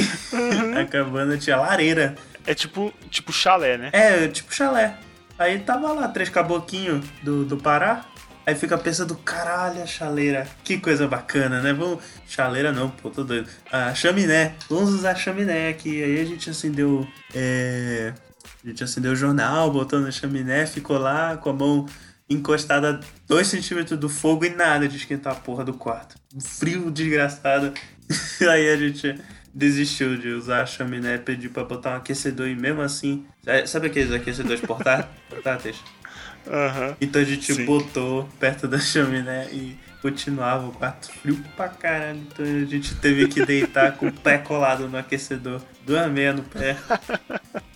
a 0.80 0.86
cabana 0.86 1.36
tinha 1.36 1.58
lareira. 1.58 2.14
É 2.46 2.54
tipo, 2.54 2.90
tipo 3.10 3.30
chalé, 3.30 3.76
né? 3.76 3.90
É, 3.92 4.26
tipo 4.28 4.54
chalé. 4.54 4.96
Aí 5.38 5.58
tava 5.58 5.92
lá, 5.92 6.08
três 6.08 6.30
caboquinhos 6.30 7.04
do, 7.22 7.44
do 7.44 7.58
Pará. 7.58 8.06
Aí 8.44 8.54
fica 8.56 8.76
pensando, 8.76 9.14
caralho, 9.16 9.82
a 9.82 9.86
chaleira. 9.86 10.48
Que 10.64 10.78
coisa 10.78 11.06
bacana, 11.06 11.60
né? 11.62 11.72
Vamos. 11.72 12.02
Chaleira 12.26 12.72
não, 12.72 12.90
pô, 12.90 13.08
tô 13.10 13.22
doido. 13.22 13.48
A 13.70 13.94
chaminé. 13.94 14.54
Vamos 14.68 14.90
usar 14.94 15.14
chaminé 15.14 15.68
aqui. 15.68 16.02
Aí 16.02 16.20
a 16.20 16.24
gente 16.24 16.50
acendeu. 16.50 17.06
É. 17.34 18.12
A 18.64 18.68
gente 18.68 18.82
acendeu 18.82 19.12
o 19.12 19.16
jornal, 19.16 19.70
botou 19.72 20.00
na 20.00 20.10
chaminé, 20.10 20.66
ficou 20.66 20.98
lá 20.98 21.36
com 21.36 21.50
a 21.50 21.52
mão 21.52 21.86
encostada 22.28 23.00
a 23.00 23.00
2 23.28 23.46
centímetros 23.46 23.98
do 23.98 24.08
fogo 24.08 24.44
e 24.44 24.50
nada 24.50 24.88
de 24.88 24.96
esquentar 24.96 25.32
a 25.32 25.36
porra 25.36 25.64
do 25.64 25.74
quarto. 25.74 26.16
Um 26.34 26.40
frio 26.40 26.90
desgraçado. 26.90 27.72
Aí 28.50 28.68
a 28.70 28.76
gente 28.76 29.20
desistiu 29.54 30.16
de 30.16 30.28
usar 30.30 30.62
a 30.62 30.66
chaminé, 30.66 31.18
pediu 31.18 31.50
pra 31.50 31.64
botar 31.64 31.90
um 31.90 31.96
aquecedor 31.96 32.48
e 32.48 32.54
mesmo 32.56 32.80
assim. 32.82 33.24
Sabe 33.66 33.88
aqueles 33.88 34.12
aquecedores 34.12 34.60
portá- 34.60 35.08
portáteis? 35.28 35.76
Aham. 36.46 36.96
Então 37.00 37.20
a 37.22 37.24
gente 37.24 37.52
Sim. 37.54 37.64
botou 37.64 38.28
perto 38.38 38.66
da 38.66 38.78
chaminé 38.78 39.48
e 39.52 39.76
continuava 40.02 40.66
o 40.66 40.72
quarto 40.72 41.10
frio 41.12 41.42
pra 41.56 41.68
caralho. 41.68 42.18
Então 42.20 42.44
a 42.44 42.64
gente 42.66 42.94
teve 42.96 43.28
que 43.28 43.46
deitar 43.46 43.92
com 43.96 44.08
o 44.08 44.12
pé 44.12 44.36
colado 44.38 44.88
no 44.88 44.98
aquecedor, 44.98 45.62
duas 45.86 46.10
meias 46.10 46.34
no 46.36 46.42
pé. 46.42 46.76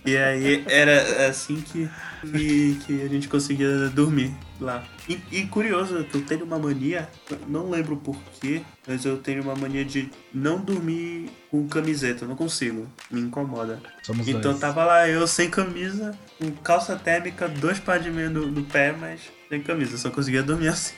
E 0.05 0.15
aí 0.15 0.63
era 0.67 1.27
assim 1.27 1.61
que, 1.61 1.89
que, 2.21 2.79
que 2.85 3.01
a 3.01 3.07
gente 3.07 3.27
conseguia 3.27 3.89
dormir 3.89 4.33
lá. 4.59 4.83
E, 5.07 5.19
e 5.31 5.47
curioso, 5.47 6.03
que 6.05 6.15
eu 6.17 6.21
tenho 6.21 6.43
uma 6.45 6.57
mania, 6.59 7.09
não 7.47 7.69
lembro 7.69 7.97
porquê, 7.97 8.61
mas 8.87 9.05
eu 9.05 9.17
tenho 9.17 9.43
uma 9.43 9.55
mania 9.55 9.83
de 9.85 10.09
não 10.33 10.59
dormir 10.59 11.29
com 11.49 11.67
camiseta, 11.67 12.23
eu 12.25 12.27
não 12.29 12.35
consigo, 12.35 12.87
me 13.11 13.21
incomoda. 13.21 13.81
Somos 14.03 14.27
Então 14.27 14.51
dois. 14.51 14.59
tava 14.59 14.83
lá 14.85 15.07
eu 15.07 15.25
sem 15.27 15.49
camisa, 15.49 16.17
com 16.37 16.51
calça 16.51 16.95
térmica, 16.95 17.47
dois 17.47 17.79
par 17.79 17.99
de 17.99 18.09
meia 18.09 18.29
no, 18.29 18.47
no 18.47 18.63
pé, 18.63 18.93
mas 18.97 19.21
sem 19.49 19.61
camisa, 19.61 19.97
só 19.97 20.09
conseguia 20.09 20.43
dormir 20.43 20.69
assim. 20.69 20.93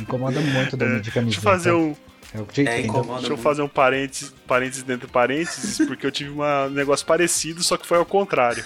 Incomoda 0.00 0.40
muito 0.40 0.76
dormir 0.76 1.00
de 1.00 1.10
camiseta. 1.10 1.22
Deixa 1.24 1.38
eu 1.38 1.42
fazer 1.42 1.72
um, 1.72 1.94
É 2.34 2.60
É, 2.68 2.80
incomoda 2.80 3.18
deixa 3.20 3.32
eu 3.32 3.36
fazer 3.36 3.62
um 3.62 3.68
parênteses, 3.68 4.34
parênteses 4.46 4.82
dentro 4.82 5.06
de 5.06 5.12
parênteses, 5.12 5.78
porque 5.86 6.04
eu 6.06 6.10
tive 6.10 6.30
uma- 6.30 6.64
um 6.66 6.70
negócio 6.70 7.06
parecido, 7.06 7.62
só 7.62 7.76
que 7.76 7.86
foi 7.86 7.98
ao 7.98 8.04
contrário. 8.04 8.64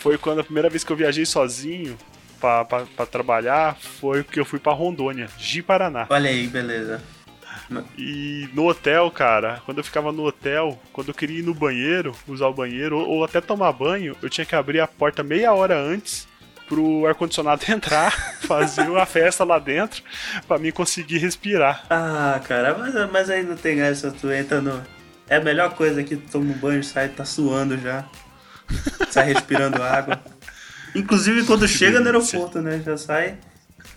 Foi 0.00 0.18
quando 0.18 0.40
a 0.40 0.44
primeira 0.44 0.68
vez 0.68 0.82
que 0.82 0.92
eu 0.92 0.96
viajei 0.96 1.24
sozinho 1.24 1.96
pra 2.40 3.06
trabalhar, 3.08 3.76
foi 3.76 4.24
que 4.24 4.40
eu 4.40 4.44
fui 4.44 4.58
pra 4.58 4.72
Rondônia, 4.72 5.28
Ji 5.38 5.62
Paraná. 5.62 6.06
Olha 6.10 6.28
aí, 6.28 6.48
beleza. 6.48 7.00
E 7.96 8.48
no 8.52 8.66
hotel, 8.66 9.08
cara, 9.12 9.62
quando 9.64 9.78
eu 9.78 9.84
ficava 9.84 10.10
no 10.10 10.24
hotel, 10.24 10.76
quando 10.92 11.08
eu 11.08 11.14
queria 11.14 11.38
ir 11.38 11.42
no 11.42 11.54
banheiro, 11.54 12.12
usar 12.26 12.48
o 12.48 12.52
banheiro, 12.52 12.98
ou, 12.98 13.08
ou 13.08 13.24
até 13.24 13.40
tomar 13.40 13.72
banho, 13.72 14.16
eu 14.20 14.28
tinha 14.28 14.44
que 14.44 14.56
abrir 14.56 14.80
a 14.80 14.88
porta 14.88 15.22
meia 15.22 15.52
hora 15.52 15.78
antes 15.78 16.26
pro 16.72 17.06
ar-condicionado 17.06 17.62
entrar, 17.70 18.10
fazer 18.40 18.88
uma 18.88 19.04
festa 19.04 19.44
lá 19.44 19.58
dentro, 19.58 20.02
pra 20.48 20.58
mim 20.58 20.72
conseguir 20.72 21.18
respirar. 21.18 21.84
Ah, 21.90 22.40
cara, 22.48 22.74
mas, 22.78 23.10
mas 23.10 23.28
aí 23.28 23.42
não 23.42 23.56
tem 23.56 23.76
graça, 23.76 24.10
tu 24.10 24.32
entra 24.32 24.62
no. 24.62 24.82
É 25.28 25.36
a 25.36 25.40
melhor 25.40 25.74
coisa 25.74 26.02
que 26.02 26.16
tu 26.16 26.30
toma 26.32 26.50
um 26.50 26.58
banho, 26.58 26.82
sai, 26.82 27.10
tá 27.10 27.26
suando 27.26 27.76
já. 27.76 28.06
Sai 29.10 29.34
respirando 29.34 29.80
água. 29.84 30.18
Inclusive 30.94 31.44
quando 31.44 31.68
chega 31.68 32.00
no 32.00 32.06
aeroporto, 32.06 32.60
né? 32.62 32.82
Já 32.84 32.96
sai. 32.96 33.36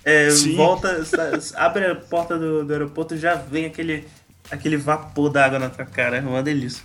é, 0.03 0.29
volta, 0.55 1.01
abre 1.55 1.85
a 1.85 1.95
porta 1.95 2.37
do, 2.37 2.65
do 2.65 2.73
aeroporto 2.73 3.17
já 3.17 3.35
vem 3.35 3.65
aquele, 3.65 4.05
aquele 4.51 4.75
vapor 4.75 5.29
d'água 5.29 5.59
na 5.59 5.69
tua 5.69 5.85
cara. 5.85 6.17
É 6.17 6.21
uma 6.21 6.43
delícia. 6.43 6.83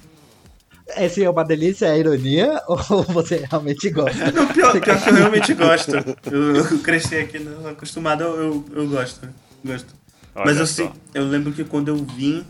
Esse 0.96 1.22
é 1.24 1.31
uma 1.31 1.44
delícia, 1.44 1.87
é 1.87 1.98
ironia 1.98 2.61
ou 2.68 3.03
você 3.05 3.44
realmente 3.48 3.90
gosta? 3.90 4.31
Não, 4.33 4.46
pior, 4.48 4.72
pior 4.81 5.03
que 5.03 5.09
eu 5.11 5.14
realmente 5.14 5.55
gosto. 5.55 5.92
Eu, 6.31 6.57
eu 6.57 6.79
cresci 6.81 7.16
aqui 7.16 7.38
né, 7.38 7.70
acostumado, 7.70 8.22
eu, 8.24 8.64
eu, 8.74 8.88
gosto. 8.88 9.29
Gosto. 9.64 9.94
Olha 10.35 10.44
Mas 10.46 10.57
eu, 10.59 10.66
só. 10.66 10.85
se- 10.85 10.90
eu 11.14 11.24
lembro 11.26 11.53
que 11.53 11.64
quando 11.64 11.88
eu 11.88 11.96
vim 11.96 12.44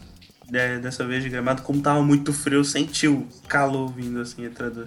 né, 0.51 0.79
dessa 0.79 1.05
vez 1.07 1.23
de 1.23 1.29
gramado, 1.29 1.63
como 1.63 1.81
tava 1.81 2.03
muito 2.03 2.33
frio, 2.33 2.59
eu 2.61 2.65
senti 2.65 3.07
o 3.09 3.27
calor 3.49 3.93
vindo 3.93 4.21
assim, 4.21 4.45
entrando 4.45 4.87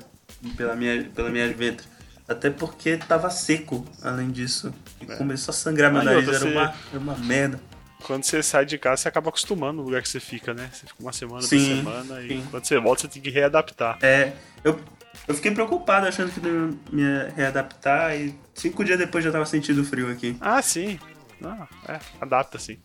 pela 0.58 0.76
minha, 0.76 1.04
pela 1.16 1.30
minha 1.30 1.52
ventre. 1.54 1.86
Até 2.28 2.50
porque 2.50 2.96
tava 2.98 3.30
seco, 3.30 3.86
além 4.02 4.32
disso. 4.32 4.74
E 5.02 5.06
começou 5.06 5.52
a 5.52 5.56
sangrar 5.56 5.92
meu 5.92 6.04
nariz, 6.04 6.28
era 6.28 6.40
você- 6.40 6.46
uma, 6.52 6.74
era 6.92 7.00
uma 7.00 7.16
merda. 7.18 7.60
Quando 8.06 8.24
você 8.24 8.44
sai 8.44 8.66
de 8.66 8.78
casa, 8.78 9.04
você 9.04 9.08
acaba 9.08 9.30
acostumando 9.30 9.74
no 9.78 9.84
lugar 9.84 10.02
que 10.02 10.10
você 10.10 10.20
fica, 10.20 10.54
né? 10.54 10.70
Você 10.72 10.86
fica 10.88 11.02
uma 11.02 11.14
semana, 11.14 11.40
duas 11.40 11.50
Sim, 11.50 11.78
semanas, 11.78 12.24
e 12.26 12.28
sim. 12.28 12.48
quando 12.52 12.66
você 12.66 12.80
volta, 12.80 13.02
você 13.02 13.08
tem 13.08 13.22
que 13.22 13.30
readaptar. 13.30 13.98
É, 14.02 14.34
eu, 14.64 14.80
eu 15.28 15.34
fiquei 15.36 15.52
preocupado 15.52 16.06
achando 16.08 16.32
que 16.32 16.40
não 16.40 16.70
ia 16.92 17.26
me 17.26 17.32
readaptar 17.36 18.16
e 18.16 18.36
cinco 18.54 18.84
dias 18.84 18.98
depois 19.00 19.24
já 19.24 19.32
tava 19.32 19.46
sentindo 19.46 19.84
frio 19.84 20.12
aqui. 20.12 20.36
Ah, 20.42 20.62
sim. 20.62 21.00
Ah, 21.46 21.68
é, 21.90 22.00
adapta 22.22 22.58
sim. 22.58 22.78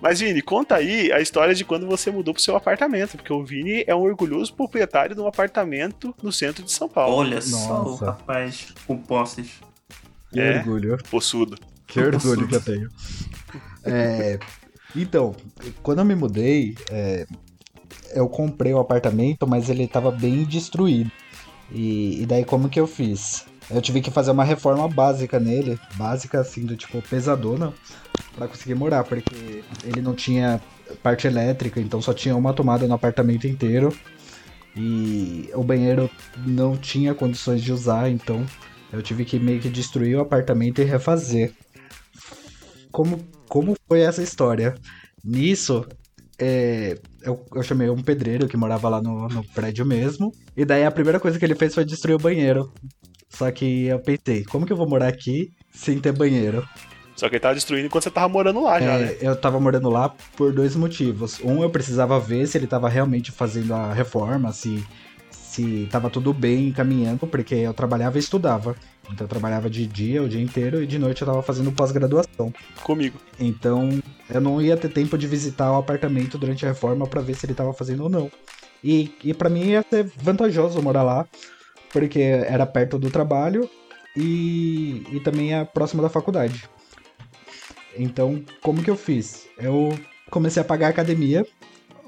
Mas, 0.00 0.20
Vini, 0.20 0.40
conta 0.42 0.76
aí 0.76 1.10
a 1.12 1.20
história 1.20 1.52
de 1.54 1.64
quando 1.64 1.88
você 1.88 2.08
mudou 2.10 2.32
pro 2.32 2.42
seu 2.42 2.54
apartamento, 2.54 3.16
porque 3.16 3.32
o 3.32 3.44
Vini 3.44 3.82
é 3.84 3.94
um 3.94 4.00
orgulhoso 4.02 4.54
proprietário 4.54 5.14
de 5.14 5.20
um 5.20 5.26
apartamento 5.26 6.14
no 6.22 6.30
centro 6.32 6.62
de 6.62 6.70
São 6.70 6.88
Paulo. 6.88 7.16
Olha 7.16 7.40
só 7.40 7.82
o 7.82 7.90
Nossa. 7.90 8.06
rapaz 8.06 8.72
com 8.86 8.96
posses. 8.96 9.50
Que 10.32 10.38
É. 10.38 10.58
orgulho. 10.58 10.98
Possudo. 11.10 11.58
Que 11.84 11.98
orgulho 11.98 12.46
que 12.46 12.54
eu 12.54 12.60
tenho. 12.60 12.88
É, 13.84 14.38
então, 14.94 15.34
quando 15.82 16.00
eu 16.00 16.04
me 16.04 16.14
mudei, 16.14 16.76
é, 16.90 17.26
eu 18.14 18.28
comprei 18.28 18.72
o 18.72 18.78
apartamento, 18.78 19.46
mas 19.46 19.68
ele 19.68 19.86
tava 19.86 20.10
bem 20.10 20.44
destruído. 20.44 21.10
E, 21.70 22.22
e 22.22 22.26
daí 22.26 22.44
como 22.44 22.68
que 22.68 22.80
eu 22.80 22.86
fiz? 22.86 23.46
Eu 23.70 23.80
tive 23.80 24.00
que 24.00 24.10
fazer 24.10 24.32
uma 24.32 24.42
reforma 24.42 24.88
básica 24.88 25.38
nele, 25.38 25.78
básica 25.94 26.40
assim, 26.40 26.64
do 26.64 26.76
tipo 26.76 27.00
pesadona, 27.02 27.72
pra 28.34 28.48
conseguir 28.48 28.74
morar, 28.74 29.04
porque 29.04 29.62
ele 29.84 30.02
não 30.02 30.14
tinha 30.14 30.60
parte 31.02 31.28
elétrica, 31.28 31.80
então 31.80 32.02
só 32.02 32.12
tinha 32.12 32.34
uma 32.34 32.52
tomada 32.52 32.86
no 32.88 32.94
apartamento 32.94 33.46
inteiro. 33.46 33.96
E 34.76 35.50
o 35.54 35.62
banheiro 35.62 36.10
não 36.46 36.76
tinha 36.76 37.14
condições 37.14 37.62
de 37.62 37.72
usar, 37.72 38.08
então 38.08 38.44
eu 38.92 39.02
tive 39.02 39.24
que 39.24 39.38
meio 39.38 39.60
que 39.60 39.68
destruir 39.68 40.16
o 40.16 40.20
apartamento 40.20 40.80
e 40.80 40.84
refazer. 40.84 41.52
Como, 42.90 43.20
como 43.50 43.76
foi 43.88 44.00
essa 44.02 44.22
história? 44.22 44.74
Nisso, 45.24 45.84
é, 46.38 46.98
eu, 47.22 47.44
eu 47.54 47.62
chamei 47.62 47.90
um 47.90 48.02
pedreiro 48.02 48.48
que 48.48 48.56
morava 48.56 48.88
lá 48.88 49.02
no, 49.02 49.28
no 49.28 49.44
prédio 49.52 49.84
mesmo. 49.84 50.32
E 50.56 50.64
daí 50.64 50.84
a 50.84 50.90
primeira 50.90 51.20
coisa 51.20 51.38
que 51.38 51.44
ele 51.44 51.54
fez 51.56 51.74
foi 51.74 51.84
destruir 51.84 52.14
o 52.14 52.18
banheiro. 52.18 52.72
Só 53.28 53.50
que 53.52 53.86
eu 53.86 54.00
pensei, 54.00 54.44
como 54.44 54.66
que 54.66 54.72
eu 54.72 54.76
vou 54.76 54.88
morar 54.88 55.08
aqui 55.08 55.50
sem 55.72 56.00
ter 56.00 56.12
banheiro? 56.12 56.66
Só 57.16 57.28
que 57.28 57.34
ele 57.36 57.40
tava 57.40 57.54
destruindo 57.54 57.86
enquanto 57.86 58.04
você 58.04 58.10
tava 58.10 58.28
morando 58.28 58.62
lá 58.62 58.80
já, 58.80 58.94
É, 58.94 58.98
né? 58.98 59.16
eu 59.20 59.36
tava 59.36 59.60
morando 59.60 59.90
lá 59.90 60.08
por 60.36 60.52
dois 60.52 60.74
motivos. 60.74 61.38
Um, 61.44 61.62
eu 61.62 61.70
precisava 61.70 62.18
ver 62.18 62.46
se 62.46 62.56
ele 62.58 62.66
tava 62.66 62.88
realmente 62.88 63.30
fazendo 63.30 63.74
a 63.74 63.92
reforma, 63.92 64.52
se, 64.52 64.82
se 65.30 65.86
tava 65.90 66.08
tudo 66.10 66.32
bem 66.32 66.72
caminhando, 66.72 67.26
porque 67.26 67.54
eu 67.56 67.74
trabalhava 67.74 68.16
e 68.16 68.20
estudava. 68.20 68.74
Então 69.04 69.24
eu 69.24 69.28
trabalhava 69.28 69.68
de 69.68 69.86
dia 69.86 70.22
o 70.22 70.28
dia 70.28 70.40
inteiro 70.40 70.82
e 70.82 70.86
de 70.86 70.98
noite 70.98 71.22
eu 71.22 71.26
tava 71.26 71.42
fazendo 71.42 71.72
pós-graduação. 71.72 72.52
Comigo. 72.82 73.18
Então 73.38 74.00
eu 74.28 74.40
não 74.40 74.60
ia 74.60 74.76
ter 74.76 74.88
tempo 74.88 75.18
de 75.18 75.26
visitar 75.26 75.72
o 75.72 75.76
apartamento 75.76 76.38
durante 76.38 76.64
a 76.64 76.68
reforma 76.68 77.06
pra 77.06 77.20
ver 77.20 77.34
se 77.34 77.46
ele 77.46 77.54
tava 77.54 77.72
fazendo 77.72 78.04
ou 78.04 78.08
não. 78.08 78.30
E, 78.82 79.14
e 79.22 79.34
para 79.34 79.50
mim 79.50 79.64
ia 79.64 79.84
ser 79.88 80.10
vantajoso 80.16 80.80
morar 80.80 81.02
lá, 81.02 81.26
porque 81.92 82.20
era 82.20 82.64
perto 82.66 82.98
do 82.98 83.10
trabalho 83.10 83.68
e, 84.16 85.04
e 85.12 85.20
também 85.20 85.54
é 85.54 85.64
próximo 85.64 86.02
da 86.02 86.08
faculdade. 86.08 86.68
Então, 87.96 88.42
como 88.62 88.82
que 88.82 88.90
eu 88.90 88.96
fiz? 88.96 89.48
Eu 89.58 89.98
comecei 90.30 90.62
a 90.62 90.64
pagar 90.64 90.88
a 90.88 90.90
academia, 90.90 91.44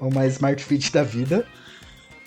uma 0.00 0.26
Smart 0.26 0.62
Fit 0.64 0.92
da 0.92 1.02
vida. 1.02 1.46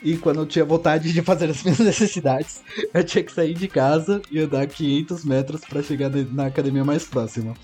E 0.05 0.15
quando 0.17 0.41
eu 0.41 0.45
tinha 0.45 0.63
vontade 0.63 1.11
de 1.11 1.21
fazer 1.23 1.49
as 1.49 1.61
minhas 1.65 1.79
necessidades, 1.79 2.61
eu 2.93 3.03
tinha 3.03 3.23
que 3.23 3.31
sair 3.31 3.55
de 3.55 3.67
casa 3.67 4.21
e 4.31 4.39
andar 4.39 4.67
500 4.67 5.25
metros 5.25 5.61
pra 5.67 5.81
chegar 5.81 6.09
na- 6.31 6.45
academia 6.45 6.83
mais 6.85 7.03
próxima. 7.05 7.55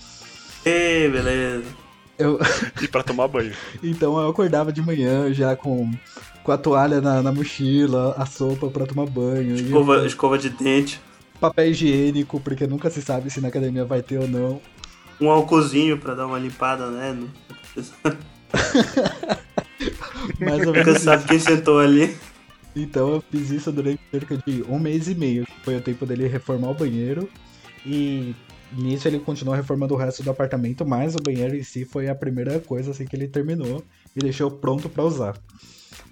Ê, 0.64 1.08
beleza. 1.08 1.64
Eu, 2.18 2.38
E 2.82 2.88
pra 2.88 3.02
tomar 3.04 3.28
banho. 3.28 3.52
então 3.82 4.20
eu 4.20 4.28
acordava 4.28 4.72
de 4.72 4.82
manhã 4.82 5.32
já 5.32 5.54
com, 5.56 5.90
com 6.42 6.52
a 6.52 6.58
toalha 6.58 7.00
na, 7.00 7.22
na 7.22 7.30
mochila, 7.32 8.14
a 8.18 8.26
sopa 8.26 8.68
pra 8.68 8.86
tomar 8.86 9.06
banho, 9.06 9.56
e 9.56 9.62
Escova, 9.62 10.04
escova 10.06 10.36
de 10.38 10.50
dente. 10.50 11.00
papel 11.40 11.70
higiênico, 11.70 12.40
porque 12.40 12.66
nunca 12.66 12.90
se 12.90 13.00
sabe 13.00 13.30
se 13.30 13.40
na 13.40 13.48
academia 13.48 13.84
vai 13.84 14.02
ter 14.02 14.18
ou 14.18 14.26
não. 14.28 14.60
Um 15.20 15.30
álcoolzinho 15.30 15.96
pra 15.96 16.14
dar 16.14 16.26
uma 16.26 16.38
limpada, 16.40 16.90
né? 16.90 17.16
Não- 17.16 17.30
Mais 20.40 20.60
ou 20.60 20.66
Nunca 20.66 20.84
menos 20.84 21.02
sabe 21.02 21.24
quem 21.24 21.38
sentou 21.38 21.78
ali. 21.80 22.16
Então 22.74 23.14
eu 23.14 23.20
fiz 23.20 23.50
isso 23.50 23.70
durante 23.70 24.00
cerca 24.10 24.36
de 24.36 24.62
um 24.68 24.78
mês 24.78 25.08
e 25.08 25.14
meio. 25.14 25.46
Foi 25.62 25.76
o 25.76 25.80
tempo 25.80 26.06
dele 26.06 26.26
reformar 26.26 26.70
o 26.70 26.74
banheiro. 26.74 27.28
E 27.84 28.34
nisso 28.72 29.06
ele 29.08 29.18
continuou 29.18 29.54
reformando 29.54 29.94
o 29.94 29.96
resto 29.96 30.22
do 30.22 30.30
apartamento, 30.30 30.86
mas 30.86 31.14
o 31.14 31.22
banheiro 31.22 31.56
em 31.56 31.62
si 31.62 31.84
foi 31.84 32.08
a 32.08 32.14
primeira 32.14 32.58
coisa 32.60 32.92
assim 32.92 33.04
que 33.04 33.14
ele 33.14 33.28
terminou 33.28 33.82
e 34.16 34.20
deixou 34.20 34.50
pronto 34.50 34.88
pra 34.88 35.04
usar. 35.04 35.36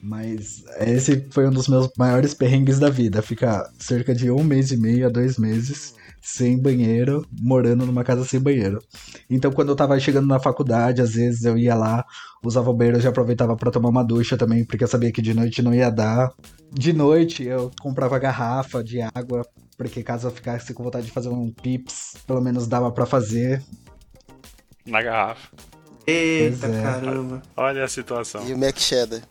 Mas 0.02 0.64
esse 0.78 1.26
foi 1.30 1.46
um 1.46 1.50
dos 1.50 1.68
meus 1.68 1.90
maiores 1.96 2.34
perrengues 2.34 2.78
da 2.78 2.90
vida. 2.90 3.22
Ficar 3.22 3.70
cerca 3.78 4.14
de 4.14 4.30
um 4.30 4.42
mês 4.42 4.70
e 4.72 4.76
meio 4.76 5.06
a 5.06 5.10
dois 5.10 5.38
meses 5.38 5.94
sem 6.20 6.58
banheiro, 6.58 7.26
morando 7.40 7.86
numa 7.86 8.04
casa 8.04 8.24
sem 8.24 8.40
banheiro. 8.40 8.82
Então 9.28 9.50
quando 9.50 9.70
eu 9.70 9.76
tava 9.76 9.98
chegando 9.98 10.26
na 10.26 10.38
faculdade, 10.38 11.00
às 11.00 11.14
vezes 11.14 11.44
eu 11.44 11.56
ia 11.56 11.74
lá, 11.74 12.04
usava 12.42 12.70
o 12.70 12.74
banheiro 12.74 12.98
e 12.98 13.02
já 13.02 13.08
aproveitava 13.08 13.56
pra 13.56 13.70
tomar 13.70 13.88
uma 13.88 14.04
ducha 14.04 14.36
também, 14.36 14.64
porque 14.64 14.84
eu 14.84 14.88
sabia 14.88 15.12
que 15.12 15.22
de 15.22 15.34
noite 15.34 15.62
não 15.62 15.74
ia 15.74 15.90
dar. 15.90 16.32
De 16.72 16.92
noite 16.92 17.44
eu 17.44 17.70
comprava 17.80 18.18
garrafa 18.18 18.84
de 18.84 19.00
água, 19.00 19.46
porque 19.76 20.02
caso 20.02 20.28
eu 20.28 20.32
ficasse 20.32 20.74
com 20.74 20.84
vontade 20.84 21.06
de 21.06 21.12
fazer 21.12 21.28
um 21.28 21.50
pips, 21.50 22.16
pelo 22.26 22.40
menos 22.40 22.66
dava 22.66 22.90
pra 22.92 23.06
fazer. 23.06 23.62
Na 24.86 25.02
garrafa. 25.02 25.48
Eita 26.06 26.66
é. 26.66 26.82
caramba. 26.82 27.42
Olha 27.56 27.84
a 27.84 27.88
situação. 27.88 28.46
E 28.48 28.52
o 28.52 28.58
Mac 28.58 28.78
Cheddar 28.78 29.22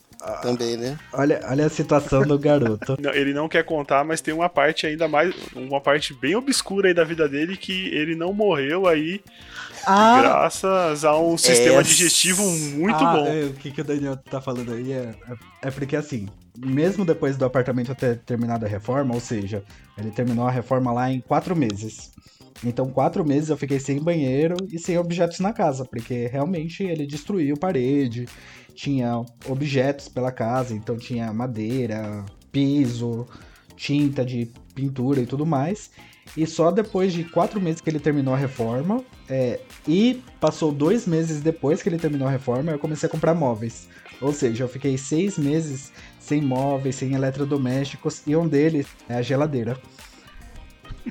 também, 0.41 0.76
né? 0.78 0.97
Olha, 1.13 1.39
olha 1.49 1.65
a 1.65 1.70
situação 1.70 2.22
do 2.24 2.38
garoto. 2.38 2.97
Não, 3.01 3.11
ele 3.13 3.34
não 3.34 3.47
quer 3.47 3.63
contar, 3.63 4.03
mas 4.03 4.22
tem 4.22 4.34
uma 4.34 4.49
parte 4.49 4.86
ainda 4.86 5.07
mais. 5.07 5.34
Uma 5.55 5.80
parte 5.82 6.13
bem 6.13 6.36
obscura 6.36 6.88
aí 6.89 6.93
da 6.93 7.03
vida 7.03 7.28
dele 7.28 7.55
que 7.57 7.88
ele 7.88 8.15
não 8.15 8.34
morreu 8.34 8.88
aí 8.88 9.22
Ah, 9.86 10.22
graças 10.22 11.05
a 11.05 11.17
um 11.17 11.38
sistema 11.38 11.80
Essa- 11.80 11.84
digestivo 11.89 12.43
muito 12.43 13.03
ah, 13.03 13.13
bom. 13.13 13.28
é, 13.28 13.43
o 13.45 13.53
que, 13.53 13.72
que 13.72 13.82
o 13.82 13.84
Daniel 13.84 14.17
tá 14.17 14.41
falando 14.41 14.74
aí 14.74 14.91
é, 14.91 15.13
é, 15.30 15.67
é 15.67 15.72
porque 15.72 15.95
assim, 15.95 16.28
mesmo 16.57 17.05
depois 17.05 17.38
do 17.38 17.45
apartamento 17.45 17.95
ter 17.95 18.17
terminado 18.20 18.65
a 18.65 18.70
reforma, 18.70 19.13
ou 19.15 19.22
seja, 19.22 19.63
ele 19.97 20.11
terminou 20.11 20.45
a 20.45 20.51
reforma 20.51 20.91
lá 20.91 21.09
em 21.09 21.22
quatro 21.22 21.55
meses. 21.55 22.11
Então, 22.64 22.89
quatro 22.89 23.26
meses 23.26 23.49
eu 23.49 23.57
fiquei 23.57 23.80
sem 23.80 23.99
banheiro 23.99 24.55
e 24.72 24.78
sem 24.78 24.97
objetos 24.97 25.39
na 25.39 25.53
casa, 25.53 25.86
porque 25.86 26.28
realmente 26.28 26.84
ele 26.84 27.05
destruiu 27.05 27.55
parede, 27.55 28.28
tinha 28.76 29.24
objetos 29.47 30.10
pela 30.10 30.32
casa, 30.32 30.74
então 30.74 30.97
tinha 30.97 31.32
madeira, 31.32 32.26
piso, 32.51 33.26
tinta 33.76 34.26
de 34.26 34.51
pintura 34.76 35.22
e 35.22 35.26
tudo 35.26 35.45
mais. 35.45 35.89
E 36.38 36.45
só 36.45 36.70
depois 36.70 37.12
de 37.12 37.24
quatro 37.24 37.60
meses 37.60 37.82
que 37.82 37.89
ele 37.89 37.99
terminou 37.99 38.34
a 38.34 38.38
reforma, 38.38 39.03
é, 39.28 39.60
e 39.88 40.22
passou 40.39 40.72
dois 40.72 41.07
meses 41.07 41.41
depois 41.41 41.82
que 41.82 41.89
ele 41.89 41.97
terminou 41.97 42.28
a 42.28 42.32
reforma, 42.32 42.72
eu 42.72 42.80
comecei 42.80 43.07
a 43.07 43.12
comprar 43.12 43.34
móveis. 43.34 43.88
Ou 44.22 44.34
seja, 44.34 44.66
eu 44.66 44.68
fiquei 44.68 44.97
seis 44.97 45.38
meses 45.38 45.91
sem 46.20 46.41
móveis, 46.41 46.95
sem 46.95 47.14
eletrodomésticos, 47.14 48.22
e 48.28 48.36
um 48.36 48.47
deles 48.47 48.86
é 49.07 49.16
a 49.16 49.22
geladeira. 49.22 49.80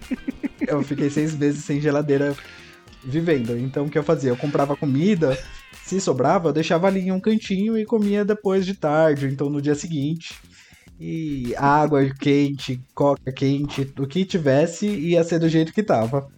eu 0.67 0.83
fiquei 0.83 1.11
seis 1.11 1.35
meses 1.35 1.65
sem 1.65 1.81
geladeira 1.81 2.37
vivendo. 3.05 3.57
Então 3.59 3.87
o 3.87 3.91
que 3.91 3.99
eu 3.99 4.03
fazia? 4.03 4.31
Eu 4.31 4.37
comprava 4.37 4.77
comida, 4.77 5.37
se 5.83 6.01
sobrava, 6.01 6.49
eu 6.49 6.53
deixava 6.53 6.87
ali 6.87 7.01
em 7.01 7.13
um 7.13 7.21
cantinho 7.21 7.77
e 7.79 7.85
comia 7.85 8.25
depois 8.25 8.67
de 8.67 8.75
tarde, 8.75 9.27
então 9.27 9.49
no 9.49 9.63
dia 9.63 9.75
seguinte. 9.75 10.35
E 11.01 11.55
água 11.57 12.13
quente, 12.19 12.81
coca 12.93 13.31
quente, 13.31 13.93
o 13.99 14.07
que 14.07 14.25
tivesse 14.25 14.87
ia 14.87 15.23
ser 15.23 15.39
do 15.39 15.49
jeito 15.49 15.73
que 15.73 15.83
tava. 15.83 16.29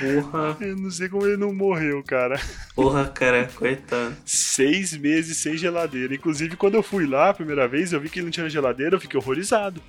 Porra, 0.00 0.56
Eu 0.60 0.76
não 0.76 0.90
sei 0.90 1.08
como 1.08 1.26
ele 1.26 1.36
não 1.36 1.52
morreu, 1.52 2.02
cara. 2.02 2.40
porra, 2.74 3.06
cara, 3.08 3.48
coitado. 3.54 4.16
Seis 4.24 4.96
meses 4.96 5.36
sem 5.38 5.56
geladeira. 5.56 6.14
Inclusive, 6.14 6.56
quando 6.56 6.74
eu 6.74 6.82
fui 6.82 7.06
lá 7.06 7.30
a 7.30 7.34
primeira 7.34 7.66
vez, 7.68 7.92
eu 7.92 8.00
vi 8.00 8.08
que 8.08 8.18
ele 8.18 8.26
não 8.26 8.30
tinha 8.32 8.48
geladeira, 8.50 8.96
eu 8.96 9.00
fiquei 9.00 9.18
horrorizado. 9.18 9.82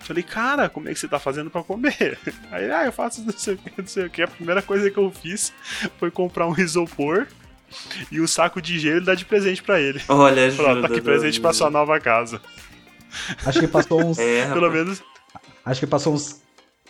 Falei, 0.00 0.22
cara, 0.22 0.68
como 0.68 0.88
é 0.88 0.92
que 0.92 0.98
você 1.00 1.08
tá 1.08 1.18
fazendo 1.18 1.50
pra 1.50 1.62
comer? 1.62 2.18
Aí, 2.50 2.70
ah, 2.70 2.84
eu 2.86 2.92
faço 2.92 3.22
não 3.24 3.32
sei 3.32 3.54
o 3.54 3.58
que, 3.58 3.72
não 3.76 3.86
sei 3.86 4.06
o 4.06 4.10
que. 4.10 4.22
A 4.22 4.28
primeira 4.28 4.62
coisa 4.62 4.90
que 4.90 4.98
eu 4.98 5.10
fiz 5.10 5.52
foi 5.98 6.10
comprar 6.10 6.46
um 6.46 6.58
isopor 6.58 7.26
e 8.10 8.20
um 8.20 8.26
saco 8.26 8.60
de 8.62 8.78
gelo 8.78 9.00
e 9.02 9.04
dar 9.04 9.14
de 9.14 9.24
presente 9.24 9.62
pra 9.62 9.80
ele. 9.80 10.00
Olha, 10.08 10.46
ajuda. 10.46 10.62
Pronto, 10.62 10.80
tá 10.82 10.86
aqui 10.88 11.00
presente 11.00 11.40
pra 11.40 11.52
sua 11.52 11.70
nova 11.70 11.98
casa. 12.00 12.40
Acho 13.44 13.60
que 13.60 13.68
passou 13.68 14.02
uns, 14.04 14.18
É, 14.18 14.52
Pelo 14.52 14.70
menos, 14.70 15.02
acho 15.64 15.80
que 15.80 15.86
passou 15.86 16.14
uns 16.14 16.42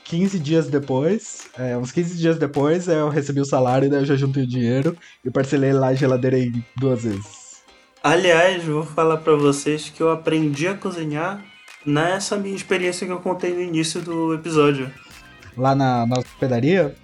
15 0.05 0.39
dias 0.39 0.69
depois. 0.69 1.49
É, 1.59 1.77
uns 1.77 1.91
15 1.91 2.17
dias 2.17 2.39
depois 2.39 2.87
eu 2.89 3.09
recebi 3.09 3.41
o 3.41 3.45
salário, 3.45 3.91
daí 3.91 4.01
eu 4.01 4.07
já 4.07 4.17
juntei 4.17 4.45
o 4.45 4.47
dinheiro 4.47 4.97
e 5.25 5.31
parcelei 5.31 5.73
lá 5.73 5.89
a 5.89 5.95
geladeira 5.95 6.39
em 6.39 6.65
duas 6.77 7.03
vezes. 7.03 7.63
Aliás, 8.03 8.63
vou 8.65 8.85
falar 8.85 9.17
pra 9.17 9.35
vocês 9.35 9.89
que 9.89 10.03
eu 10.03 10.11
aprendi 10.11 10.69
a 10.69 10.75
cozinhar 10.75 11.43
nessa 11.87 12.37
minha 12.37 12.55
experiência 12.55 13.07
que 13.07 13.13
eu 13.13 13.21
contei 13.21 13.55
no 13.55 13.61
início 13.61 14.03
do 14.03 14.35
episódio. 14.35 14.93
Lá 15.57 15.75
na, 15.75 16.07
na 16.07 16.19
hospedaria, 16.19 16.95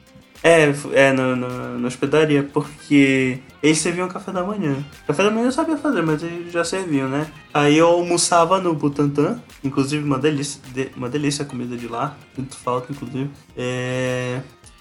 É, 0.42 0.72
é, 0.94 1.12
na, 1.12 1.36
na, 1.36 1.48
na 1.78 1.86
hospedaria, 1.88 2.42
porque 2.42 3.40
eles 3.62 3.76
serviam 3.78 4.08
café 4.08 4.32
da 4.32 4.42
manhã. 4.42 4.74
Café 5.06 5.22
da 5.22 5.30
manhã 5.30 5.46
eu 5.46 5.52
sabia 5.52 5.76
fazer, 5.76 6.00
mas 6.02 6.22
eles 6.22 6.50
já 6.50 6.64
serviam, 6.64 7.08
né? 7.10 7.26
Aí 7.52 7.76
eu 7.76 7.86
almoçava 7.86 8.58
no 8.58 8.72
Butantã, 8.74 9.38
inclusive 9.62 10.02
uma 10.02 10.18
delícia, 10.18 10.60
de- 10.72 10.90
uma 10.96 11.10
delícia 11.10 11.42
a 11.44 11.46
comida 11.46 11.76
de 11.76 11.86
lá, 11.88 12.16
muito 12.36 12.56
falta, 12.56 12.90
inclusive. 12.90 13.28
É... 13.54 14.40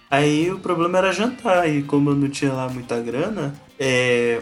Aí 0.09 0.49
o 0.49 0.59
problema 0.59 0.97
era 0.97 1.11
jantar, 1.11 1.69
e 1.69 1.83
como 1.83 2.09
eu 2.11 2.15
não 2.15 2.29
tinha 2.29 2.53
lá 2.53 2.69
muita 2.69 2.99
grana, 3.01 3.53
é... 3.77 4.41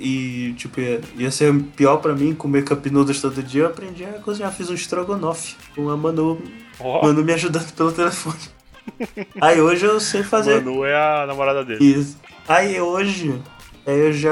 E, 0.00 0.52
tipo, 0.56 0.80
ia, 0.80 1.00
ia 1.16 1.30
ser 1.30 1.54
pior 1.76 1.98
pra 1.98 2.14
mim 2.14 2.34
comer 2.34 2.64
cup 2.64 2.84
noodles 2.86 3.20
todo 3.20 3.40
dia, 3.42 3.62
eu 3.62 3.66
aprendi 3.68 4.04
a 4.04 4.14
cozinhar, 4.14 4.52
fiz 4.52 4.68
um 4.68 4.74
estrogonofe 4.74 5.54
com 5.76 5.88
a 5.90 5.96
Manu, 5.96 6.42
ó, 6.80 7.06
Manu 7.06 7.22
me 7.22 7.32
ajudando 7.34 7.70
pelo 7.72 7.92
telefone. 7.92 8.38
Aí 9.40 9.60
hoje 9.60 9.84
eu 9.86 9.98
sei 10.00 10.22
fazer 10.22 10.62
Manu 10.62 10.84
é 10.84 10.94
a 10.94 11.26
namorada 11.26 11.64
dele. 11.64 11.84
isso. 11.84 12.16
Aí 12.48 12.80
hoje, 12.80 13.40
eu 13.86 14.12
já. 14.12 14.30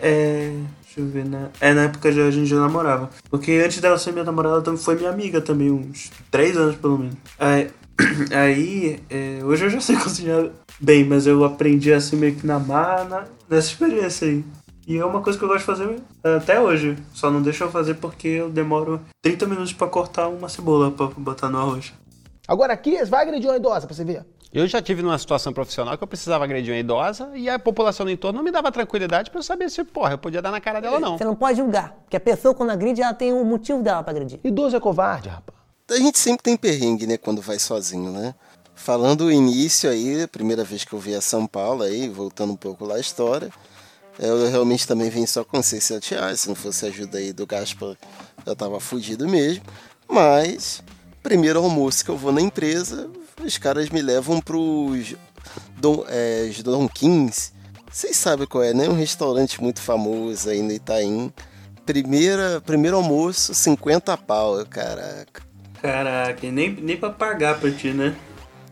É. 0.00 0.52
Deixa 0.84 1.00
eu 1.00 1.06
ver, 1.06 1.24
né? 1.24 1.48
É, 1.58 1.72
na 1.72 1.84
época 1.84 2.12
já, 2.12 2.24
a 2.26 2.30
gente 2.30 2.46
já 2.48 2.56
namorava. 2.56 3.08
Porque 3.30 3.52
antes 3.64 3.80
dela 3.80 3.96
ser 3.96 4.12
minha 4.12 4.24
namorada, 4.24 4.56
ela 4.56 4.62
também 4.62 4.78
foi 4.80 4.94
minha 4.94 5.08
amiga 5.10 5.40
também, 5.40 5.70
uns 5.70 6.10
três 6.30 6.54
anos 6.56 6.76
pelo 6.76 6.98
menos. 6.98 7.16
Aí, 7.38 7.70
Aí, 8.34 9.00
é, 9.08 9.40
hoje 9.42 9.64
eu 9.64 9.70
já 9.70 9.80
sei 9.80 9.96
cozinhar 10.00 10.50
bem, 10.78 11.04
mas 11.04 11.26
eu 11.26 11.44
aprendi 11.44 11.92
assim 11.92 12.16
meio 12.16 12.34
que 12.34 12.46
na 12.46 12.58
marra 12.58 13.04
na- 13.04 13.24
nessa 13.48 13.68
experiência 13.68 14.28
aí. 14.28 14.44
E 14.86 14.98
é 14.98 15.04
uma 15.04 15.20
coisa 15.20 15.38
que 15.38 15.44
eu 15.44 15.48
gosto 15.48 15.60
de 15.60 15.64
fazer 15.66 15.96
até 16.24 16.60
hoje. 16.60 16.96
Só 17.14 17.30
não 17.30 17.40
deixa 17.40 17.64
eu 17.64 17.70
fazer 17.70 17.94
porque 17.94 18.26
eu 18.28 18.50
demoro 18.50 19.00
30 19.22 19.46
minutos 19.46 19.72
pra 19.72 19.86
cortar 19.86 20.28
uma 20.28 20.48
cebola 20.48 20.90
pra 20.90 21.06
botar 21.16 21.48
no 21.48 21.58
arroz. 21.58 21.92
Agora 22.52 22.74
aqui, 22.74 23.02
vai 23.06 23.22
agredir 23.22 23.48
uma 23.48 23.56
idosa 23.56 23.86
pra 23.86 23.96
você 23.96 24.04
ver. 24.04 24.26
Eu 24.52 24.66
já 24.66 24.82
tive 24.82 25.00
numa 25.00 25.16
situação 25.16 25.54
profissional 25.54 25.96
que 25.96 26.04
eu 26.04 26.06
precisava 26.06 26.44
agredir 26.44 26.70
uma 26.74 26.78
idosa 26.78 27.30
e 27.34 27.48
a 27.48 27.58
população 27.58 28.04
do 28.04 28.12
entorno 28.12 28.36
não 28.36 28.44
me 28.44 28.50
dava 28.50 28.70
tranquilidade 28.70 29.30
pra 29.30 29.38
eu 29.38 29.42
saber 29.42 29.70
se, 29.70 29.82
porra, 29.82 30.12
eu 30.12 30.18
podia 30.18 30.42
dar 30.42 30.50
na 30.50 30.60
cara 30.60 30.78
dela 30.78 30.96
ou 30.96 31.00
não. 31.00 31.16
Você 31.16 31.24
não 31.24 31.34
pode 31.34 31.56
julgar, 31.56 31.96
porque 32.02 32.14
a 32.14 32.20
pessoa 32.20 32.54
quando 32.54 32.68
agride, 32.68 33.00
ela 33.00 33.14
tem 33.14 33.32
um 33.32 33.42
motivo 33.42 33.82
dela 33.82 34.02
pra 34.02 34.10
agredir. 34.10 34.38
Idoso 34.44 34.76
é 34.76 34.80
covarde, 34.80 35.30
rapaz. 35.30 35.58
A 35.90 35.96
gente 35.96 36.18
sempre 36.18 36.42
tem 36.42 36.54
perrengue, 36.54 37.06
né, 37.06 37.16
quando 37.16 37.40
vai 37.40 37.58
sozinho, 37.58 38.12
né? 38.12 38.34
Falando 38.74 39.22
o 39.22 39.32
início 39.32 39.88
aí, 39.88 40.24
a 40.24 40.28
primeira 40.28 40.62
vez 40.62 40.84
que 40.84 40.92
eu 40.92 40.98
vi 40.98 41.14
a 41.14 41.22
São 41.22 41.46
Paulo 41.46 41.82
aí, 41.82 42.06
voltando 42.06 42.52
um 42.52 42.56
pouco 42.56 42.84
lá 42.84 42.96
a 42.96 43.00
história, 43.00 43.48
eu 44.18 44.50
realmente 44.50 44.86
também 44.86 45.08
vim 45.08 45.24
só 45.24 45.42
com 45.42 45.62
600 45.62 46.06
reais, 46.06 46.40
se 46.40 46.48
não 46.48 46.54
fosse 46.54 46.84
a 46.84 46.88
ajuda 46.90 47.16
aí 47.16 47.32
do 47.32 47.46
Gaspar, 47.46 47.96
eu 48.44 48.54
tava 48.54 48.78
fudido 48.78 49.26
mesmo. 49.26 49.64
Mas, 50.06 50.82
primeiro 51.22 51.60
almoço 51.60 52.04
que 52.04 52.10
eu 52.10 52.16
vou 52.16 52.32
na 52.32 52.40
empresa, 52.40 53.08
os 53.42 53.58
caras 53.58 53.88
me 53.90 54.02
levam 54.02 54.40
pros 54.40 55.14
Dom, 55.78 56.04
é, 56.08 56.50
Dom 56.64 56.88
15. 56.88 57.52
Vocês 57.90 58.16
sabem 58.16 58.46
qual 58.46 58.64
é, 58.64 58.72
né? 58.72 58.88
Um 58.88 58.94
restaurante 58.94 59.62
muito 59.62 59.80
famoso 59.80 60.48
aí 60.48 60.62
no 60.62 60.72
Itaim. 60.72 61.32
Primeira, 61.84 62.60
primeiro 62.60 62.96
almoço, 62.96 63.52
50 63.54 64.16
pau, 64.16 64.64
caraca. 64.66 65.42
Caraca, 65.80 66.50
nem, 66.50 66.72
nem 66.74 66.96
pra 66.96 67.10
pagar 67.10 67.58
pra 67.58 67.70
ti, 67.70 67.88
né? 67.88 68.14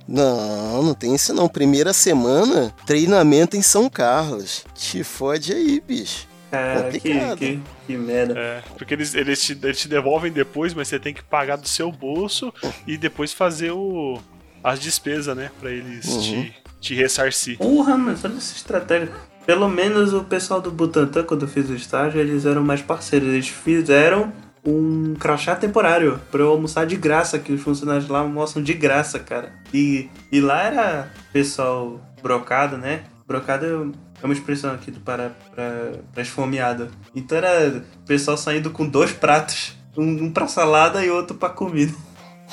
Não, 0.07 0.83
não 0.83 0.95
tem 0.95 1.15
isso 1.15 1.35
não. 1.35 1.49
Primeira 1.49 1.93
semana, 1.93 2.75
treinamento 2.87 3.57
em 3.57 3.63
São 3.63 3.89
Carlos. 3.91 4.65
Te 4.75 5.05
fode 5.05 5.53
aí, 5.53 5.81
bicho. 5.81 6.30
Cara, 6.51 6.91
que, 6.91 7.37
que, 7.37 7.61
que 7.87 7.97
merda. 7.97 8.35
É, 8.39 8.63
porque 8.77 8.95
eles, 8.95 9.15
eles, 9.15 9.41
te, 9.41 9.59
eles 9.63 9.79
te 9.79 9.89
devolvem 9.89 10.33
depois, 10.33 10.75
mas 10.75 10.89
você 10.89 10.99
tem 10.99 11.15
que 11.15 11.23
pagar 11.23 11.57
do 11.57 11.69
seu 11.69 11.93
bolso 11.93 12.53
e 12.87 12.97
depois 12.97 13.33
fazer 13.33 13.71
o, 13.71 14.19
as 14.65 14.81
despesas, 14.81 15.37
né? 15.37 15.51
Pra 15.61 15.71
eles 15.71 16.07
Uhum. 16.07 16.21
te, 16.21 16.55
te 16.81 16.95
ressarcir. 16.95 17.57
Porra, 17.59 17.97
mas 17.97 18.25
olha 18.25 18.37
essa 18.37 18.55
estratégia. 18.57 19.11
Pelo 19.47 19.69
menos 19.69 20.13
o 20.13 20.25
pessoal 20.25 20.61
do 20.61 20.71
Butantan, 20.71 21.23
quando 21.25 21.43
eu 21.43 21.49
fiz 21.49 21.69
o 21.71 21.75
estágio, 21.75 22.21
eles 22.21 22.45
eram 22.45 22.63
mais 22.63 22.83
parceiros. 22.83 23.29
Eles 23.29 23.49
fizeram 23.49 24.33
um 24.65 25.15
crachá 25.15 25.57
temporário 25.57 26.21
pra 26.31 26.43
eu 26.43 26.51
almoçar 26.51 26.85
de 26.87 26.95
graça, 26.97 27.39
que 27.39 27.53
os 27.53 27.61
funcionários 27.63 28.09
lá 28.09 28.19
almoçam 28.21 28.63
de 28.63 28.75
graça, 28.75 29.19
cara. 29.19 29.53
E, 29.73 30.09
e 30.31 30.41
lá 30.41 30.63
era 30.65 31.11
pessoal 31.33 32.01
brocado, 32.23 32.77
né? 32.77 33.05
Brocado 33.27 33.93
é 34.23 34.27
uma 34.27 34.35
expressão 34.35 34.73
aqui 34.73 34.91
do 34.91 35.01
Pará 35.01 35.31
pra, 35.55 35.93
pra 36.13 36.23
esfomeado. 36.23 36.89
Então 37.15 37.39
era 37.39 37.85
pessoal 38.07 38.37
saindo 38.37 38.71
com 38.71 38.87
dois 38.87 39.13
pratos. 39.13 39.77
Um, 39.97 40.25
um 40.25 40.33
pra 40.33 40.47
salada 40.47 41.05
e 41.05 41.11
outro 41.11 41.37
pra 41.37 41.49
comida. 41.49 41.93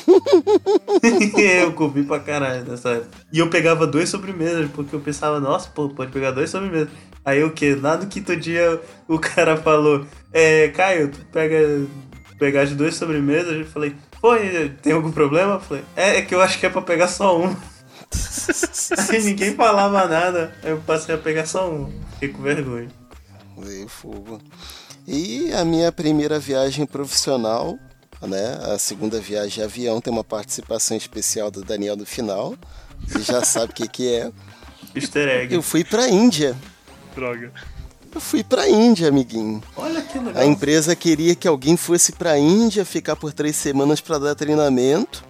eu 1.61 1.73
comi 1.73 2.03
pra 2.03 2.19
caralho 2.19 2.63
nessa 2.63 2.89
época. 2.89 3.09
E 3.31 3.39
eu 3.39 3.49
pegava 3.49 3.87
duas 3.87 4.09
sobremesas, 4.09 4.69
porque 4.71 4.95
eu 4.95 4.99
pensava, 4.99 5.39
nossa, 5.39 5.69
pô, 5.69 5.89
pode 5.89 6.11
pegar 6.11 6.31
duas 6.31 6.49
sobremesas. 6.49 6.89
Aí 7.25 7.43
o 7.43 7.51
que? 7.51 7.75
Lá 7.75 7.97
no 7.97 8.07
quinto 8.07 8.35
dia 8.35 8.81
o 9.07 9.19
cara 9.19 9.57
falou, 9.57 10.05
é, 10.31 10.69
Caio, 10.69 11.09
tu 11.09 11.19
pega, 11.31 11.85
pegar 12.39 12.61
as 12.61 12.71
duas 12.71 12.95
sobremesas? 12.95 13.53
Eu 13.53 13.65
falei, 13.65 13.95
e 14.41 14.69
tem 14.81 14.93
algum 14.93 15.11
problema? 15.11 15.53
Eu 15.53 15.59
falei, 15.59 15.83
é, 15.95 16.17
é 16.17 16.21
que 16.21 16.33
eu 16.33 16.41
acho 16.41 16.59
que 16.59 16.65
é 16.65 16.69
pra 16.69 16.81
pegar 16.81 17.07
só 17.07 17.37
uma. 17.37 17.57
Aí 19.09 19.23
ninguém 19.23 19.53
falava 19.55 20.07
nada, 20.07 20.55
aí 20.63 20.71
eu 20.71 20.79
passei 20.79 21.13
a 21.15 21.17
pegar 21.17 21.45
só 21.45 21.69
uma. 21.69 21.89
Fiquei 22.13 22.29
com 22.29 22.41
vergonha. 22.41 22.87
Veio 23.57 23.87
fogo. 23.87 24.39
E 25.07 25.51
a 25.53 25.63
minha 25.63 25.91
primeira 25.91 26.39
viagem 26.39 26.85
profissional, 26.85 27.77
né? 28.21 28.59
A 28.73 28.77
segunda 28.77 29.19
viagem 29.19 29.55
de 29.55 29.63
avião 29.63 30.01
tem 30.01 30.11
uma 30.11 30.23
participação 30.23 30.97
especial 30.97 31.49
do 31.49 31.63
Daniel 31.63 31.95
no 31.95 32.05
final. 32.05 32.55
Você 33.07 33.21
já 33.21 33.43
sabe 33.43 33.71
o 33.71 33.75
que, 33.75 33.87
que 33.87 34.13
é. 34.13 34.31
Easter 34.95 35.27
egg. 35.29 35.53
Eu 35.53 35.61
fui 35.61 35.83
pra 35.83 36.09
Índia. 36.09 36.55
Droga. 37.15 37.51
Eu 38.13 38.21
fui 38.21 38.43
pra 38.43 38.67
Índia, 38.67 39.07
amiguinho. 39.09 39.61
Olha 39.75 40.01
que 40.01 40.17
legal. 40.17 40.41
A 40.41 40.45
empresa 40.45 40.95
queria 40.95 41.35
que 41.35 41.47
alguém 41.47 41.77
fosse 41.77 42.11
pra 42.11 42.37
Índia 42.37 42.83
ficar 42.83 43.15
por 43.15 43.31
três 43.31 43.55
semanas 43.55 44.01
para 44.01 44.17
dar 44.17 44.35
treinamento. 44.35 45.23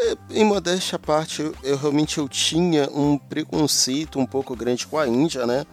É, 0.00 0.16
Em 0.30 0.44
modéstia 0.44 0.96
à 0.96 0.98
parte, 0.98 1.42
eu, 1.42 1.54
eu 1.62 1.76
realmente 1.76 2.18
eu 2.18 2.28
tinha 2.28 2.88
um 2.90 3.18
preconceito 3.18 4.18
um 4.18 4.26
pouco 4.26 4.54
grande 4.54 4.86
com 4.86 4.96
a 4.98 5.06
Índia, 5.08 5.46
né? 5.46 5.66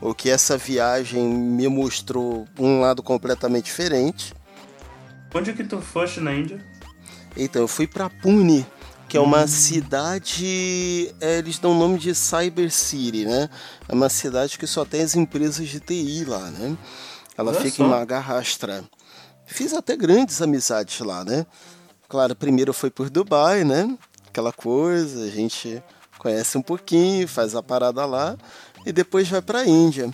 O 0.00 0.14
que 0.14 0.28
essa 0.30 0.56
viagem 0.58 1.22
me 1.24 1.68
mostrou 1.68 2.46
um 2.58 2.80
lado 2.80 3.02
completamente 3.02 3.64
diferente. 3.66 4.34
Onde 5.34 5.52
que 5.52 5.64
tu 5.64 5.80
foste 5.80 6.20
na 6.20 6.34
Índia? 6.34 6.64
Então, 7.36 7.62
eu 7.62 7.68
fui 7.68 7.86
pra 7.86 8.08
Pune, 8.08 8.64
que 9.08 9.16
é 9.16 9.20
uma 9.20 9.46
cidade. 9.46 11.14
é, 11.20 11.38
eles 11.38 11.58
dão 11.58 11.72
o 11.72 11.78
nome 11.78 11.98
de 11.98 12.14
Cyber 12.14 12.70
City, 12.70 13.26
né? 13.26 13.48
É 13.88 13.92
uma 13.92 14.08
cidade 14.08 14.58
que 14.58 14.66
só 14.66 14.84
tem 14.84 15.02
as 15.02 15.14
empresas 15.14 15.68
de 15.68 15.80
TI 15.80 16.24
lá, 16.24 16.50
né? 16.50 16.76
Ela 17.36 17.50
Olha 17.50 17.60
fica 17.60 17.76
só. 17.76 17.84
em 17.84 17.88
Maharashtra. 17.88 18.84
Fiz 19.46 19.72
até 19.74 19.96
grandes 19.96 20.40
amizades 20.40 20.98
lá, 21.00 21.24
né? 21.24 21.46
Claro, 22.08 22.36
primeiro 22.36 22.72
foi 22.72 22.90
por 22.90 23.10
Dubai, 23.10 23.64
né? 23.64 23.96
Aquela 24.28 24.52
coisa, 24.52 25.24
a 25.24 25.30
gente 25.30 25.82
conhece 26.18 26.56
um 26.56 26.62
pouquinho, 26.62 27.26
faz 27.26 27.54
a 27.54 27.62
parada 27.62 28.04
lá 28.04 28.36
e 28.84 28.92
depois 28.92 29.28
vai 29.28 29.42
pra 29.42 29.66
Índia. 29.66 30.12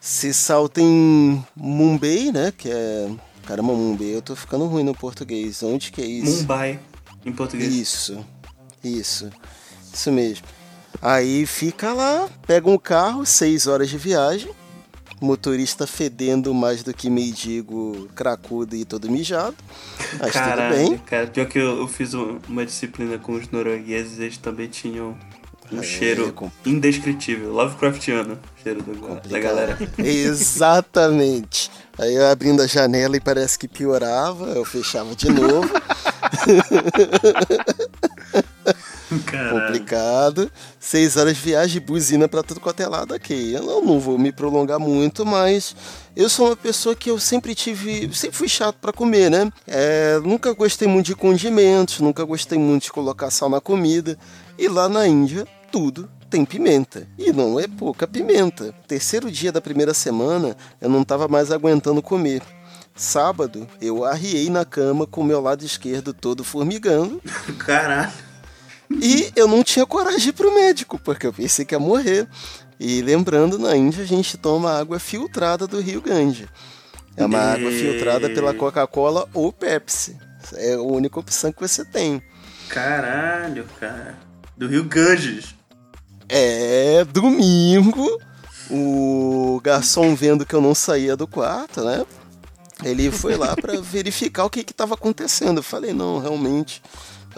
Se 0.00 0.32
salta 0.32 0.80
em 0.80 1.44
Mumbai, 1.54 2.30
né? 2.32 2.52
Que 2.56 2.70
é. 2.70 3.10
Caramba, 3.46 3.72
Mumbai, 3.72 4.14
eu 4.14 4.22
tô 4.22 4.36
ficando 4.36 4.66
ruim 4.66 4.82
no 4.82 4.94
português. 4.94 5.62
Onde 5.62 5.90
que 5.90 6.00
é 6.00 6.06
isso? 6.06 6.38
Mumbai, 6.38 6.80
em 7.24 7.32
português. 7.32 7.74
Isso, 7.74 8.24
isso, 8.82 9.30
isso 9.92 10.12
mesmo. 10.12 10.46
Aí 11.00 11.46
fica 11.46 11.92
lá, 11.92 12.28
pega 12.46 12.68
um 12.68 12.78
carro, 12.78 13.24
seis 13.24 13.66
horas 13.66 13.88
de 13.88 13.96
viagem, 13.96 14.50
motorista 15.20 15.86
fedendo 15.86 16.52
mais 16.54 16.82
do 16.82 16.94
que 16.94 17.10
mendigo, 17.10 18.08
cracudo 18.14 18.74
e 18.74 18.84
todo 18.84 19.10
mijado. 19.10 19.56
Mas 20.18 20.32
Caralho, 20.32 20.76
tudo 20.76 20.88
bem. 20.90 20.98
cara. 20.98 21.26
Pior 21.26 21.46
que 21.46 21.58
eu, 21.58 21.78
eu 21.78 21.88
fiz 21.88 22.14
um- 22.14 22.38
uma 22.48 22.64
disciplina 22.64 23.18
com 23.18 23.32
os 23.34 23.48
noruegueses, 23.50 24.18
eles 24.18 24.38
também 24.38 24.68
tinham 24.68 25.16
um 25.72 25.78
É, 25.78 25.82
cheiro 25.82 26.32
com- 26.32 26.50
indescritível, 26.66 27.52
Lovecraftiano, 27.52 28.38
cheiro 28.62 28.82
do, 28.82 29.28
da 29.28 29.38
galera. 29.38 29.78
Exatamente. 29.98 31.70
Aí 31.98 32.14
eu 32.14 32.26
abrindo 32.28 32.62
a 32.62 32.66
janela 32.66 33.16
e 33.16 33.20
parece 33.20 33.58
que 33.58 33.68
piorava, 33.68 34.46
eu 34.46 34.64
fechava 34.64 35.14
de 35.14 35.28
novo. 35.30 35.68
Complicado. 39.90 40.50
Seis 40.78 41.16
horas 41.16 41.36
de 41.36 41.42
viagem, 41.42 41.80
buzina 41.80 42.28
pra 42.28 42.42
tudo 42.42 42.60
quanto 42.60 42.80
é 42.80 42.86
lado 42.86 43.12
aqui. 43.12 43.52
Eu 43.52 43.62
não, 43.62 43.84
não 43.84 44.00
vou 44.00 44.16
me 44.16 44.30
prolongar 44.30 44.78
muito, 44.78 45.26
mas 45.26 45.74
eu 46.14 46.28
sou 46.28 46.46
uma 46.46 46.56
pessoa 46.56 46.94
que 46.94 47.10
eu 47.10 47.18
sempre 47.18 47.54
tive. 47.54 48.08
Sempre 48.14 48.36
fui 48.36 48.48
chato 48.48 48.76
pra 48.76 48.92
comer, 48.92 49.30
né? 49.30 49.50
É, 49.66 50.20
nunca 50.22 50.52
gostei 50.52 50.86
muito 50.86 51.06
de 51.06 51.16
condimentos, 51.16 51.98
nunca 51.98 52.22
gostei 52.24 52.58
muito 52.58 52.84
de 52.84 52.92
colocar 52.92 53.30
sal 53.30 53.48
na 53.48 53.60
comida. 53.60 54.16
E 54.56 54.68
lá 54.68 54.88
na 54.88 55.06
Índia, 55.08 55.46
tudo 55.72 56.08
tem 56.30 56.44
pimenta. 56.44 57.08
E 57.18 57.32
não 57.32 57.58
é 57.58 57.66
pouca 57.66 58.06
pimenta. 58.06 58.72
Terceiro 58.86 59.28
dia 59.30 59.50
da 59.50 59.60
primeira 59.60 59.92
semana, 59.92 60.56
eu 60.80 60.88
não 60.88 61.02
tava 61.02 61.26
mais 61.26 61.50
aguentando 61.50 62.00
comer. 62.00 62.42
Sábado, 62.94 63.66
eu 63.80 64.04
arriei 64.04 64.50
na 64.50 64.64
cama 64.64 65.06
com 65.06 65.22
o 65.22 65.24
meu 65.24 65.40
lado 65.40 65.64
esquerdo 65.64 66.12
todo 66.12 66.44
formigando. 66.44 67.20
Caralho. 67.58 68.29
E 68.90 69.30
eu 69.36 69.46
não 69.46 69.62
tinha 69.62 69.86
coragem 69.86 70.18
de 70.20 70.28
ir 70.30 70.32
pro 70.32 70.54
médico, 70.54 70.98
porque 70.98 71.26
eu 71.26 71.32
pensei 71.32 71.64
que 71.64 71.74
ia 71.74 71.78
morrer. 71.78 72.26
E 72.78 73.02
lembrando, 73.02 73.58
na 73.58 73.76
Índia 73.76 74.02
a 74.02 74.06
gente 74.06 74.36
toma 74.38 74.72
água 74.78 74.98
filtrada 74.98 75.66
do 75.66 75.80
Rio 75.80 76.00
Grande. 76.00 76.48
É 77.16 77.24
uma 77.26 77.38
E- 77.38 77.54
água 77.54 77.70
filtrada 77.70 78.30
pela 78.30 78.54
Coca-Cola 78.54 79.28
ou 79.34 79.52
Pepsi. 79.52 80.16
É 80.54 80.74
a 80.74 80.80
única 80.80 81.20
opção 81.20 81.52
que 81.52 81.60
você 81.60 81.84
tem. 81.84 82.22
Caralho, 82.68 83.66
cara. 83.78 84.18
Do 84.56 84.66
Rio 84.66 84.84
Ganges. 84.84 85.54
É 86.28 87.04
domingo, 87.04 88.18
o 88.70 89.60
garçom 89.62 90.14
vendo 90.14 90.46
que 90.46 90.54
eu 90.54 90.60
não 90.60 90.74
saía 90.74 91.16
do 91.16 91.26
quarto, 91.26 91.82
né? 91.84 92.04
Ele 92.84 93.10
foi 93.10 93.36
lá 93.36 93.54
pra 93.56 93.78
verificar 93.82 94.44
o 94.44 94.50
que 94.50 94.64
que 94.64 94.72
tava 94.72 94.94
acontecendo. 94.94 95.58
Eu 95.58 95.62
falei, 95.62 95.92
não, 95.92 96.18
realmente, 96.20 96.80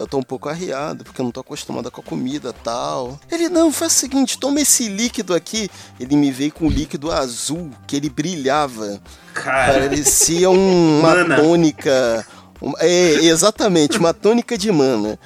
eu 0.03 0.07
tô 0.07 0.19
um 0.19 0.23
pouco 0.23 0.49
arriado, 0.49 1.05
porque 1.05 1.21
eu 1.21 1.25
não 1.25 1.31
tô 1.33 1.41
acostumado 1.41 1.91
com 1.91 2.01
a 2.01 2.05
comida 2.05 2.53
tal. 2.53 3.19
Ele, 3.31 3.49
não, 3.49 3.73
faz 3.73 3.93
o 3.93 3.97
seguinte, 3.97 4.39
toma 4.39 4.61
esse 4.61 4.89
líquido 4.89 5.35
aqui. 5.35 5.71
Ele 5.99 6.17
me 6.17 6.31
veio 6.31 6.53
com 6.53 6.67
um 6.67 6.71
líquido 6.71 7.11
azul, 7.11 7.71
que 7.87 7.97
ele 7.97 8.11
brilhava. 8.11 9.01
Cara, 9.35 9.75
Parecia 9.89 10.51
um- 10.51 10.99
uma 11.01 11.15
Mana. 11.15 11.37
tônica. 11.37 12.27
um- 12.61 12.73
é, 12.79 13.15
exatamente, 13.25 13.99
uma 13.99 14.13
tônica 14.15 14.57
de 14.59 14.71
mana. 14.71 15.19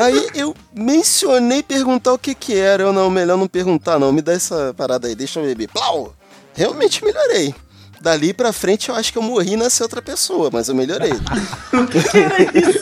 Aí 0.00 0.28
eu 0.34 0.54
mencionei 0.74 1.62
perguntar 1.62 2.12
o 2.12 2.18
que 2.18 2.34
que 2.34 2.54
era. 2.56 2.82
Eu 2.84 2.92
não, 2.92 3.10
melhor 3.10 3.36
não 3.36 3.46
perguntar 3.46 3.98
não. 3.98 4.10
Me 4.12 4.22
dá 4.22 4.32
essa 4.32 4.72
parada 4.76 5.06
aí, 5.08 5.14
deixa 5.14 5.38
eu 5.40 5.44
beber. 5.44 5.68
Plau! 5.68 6.14
Realmente 6.54 7.04
melhorei. 7.04 7.54
Dali 8.00 8.32
pra 8.34 8.52
frente 8.52 8.88
eu 8.88 8.94
acho 8.94 9.12
que 9.12 9.18
eu 9.18 9.22
morri 9.22 9.52
e 9.52 9.56
nasci 9.56 9.82
outra 9.82 10.02
pessoa, 10.02 10.50
mas 10.52 10.68
eu 10.68 10.74
melhorei. 10.74 11.12
O 11.72 11.86
que, 11.86 12.02
que 12.02 12.18
era 12.18 12.42
isso? 12.42 12.80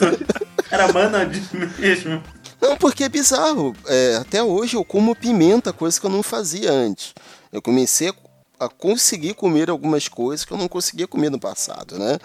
Era 0.71 0.91
mana 0.91 1.25
de 1.25 1.41
mesmo. 1.79 2.23
Não, 2.61 2.77
porque 2.77 3.03
é 3.03 3.09
bizarro. 3.09 3.75
É, 3.87 4.17
até 4.21 4.41
hoje 4.41 4.75
eu 4.77 4.85
como 4.85 5.15
pimenta, 5.15 5.73
coisa 5.73 5.99
que 5.99 6.05
eu 6.05 6.09
não 6.11 6.23
fazia 6.23 6.71
antes. 6.71 7.13
Eu 7.51 7.61
comecei 7.61 8.13
a, 8.59 8.69
conseguir 8.69 9.33
comer 9.33 9.69
algumas 9.69 10.07
coisas 10.07 10.45
que 10.45 10.53
eu 10.53 10.57
não 10.57 10.67
conseguia 10.67 11.07
comer 11.07 11.29
no 11.31 11.39
passado, 11.39 11.97
né? 11.99 12.17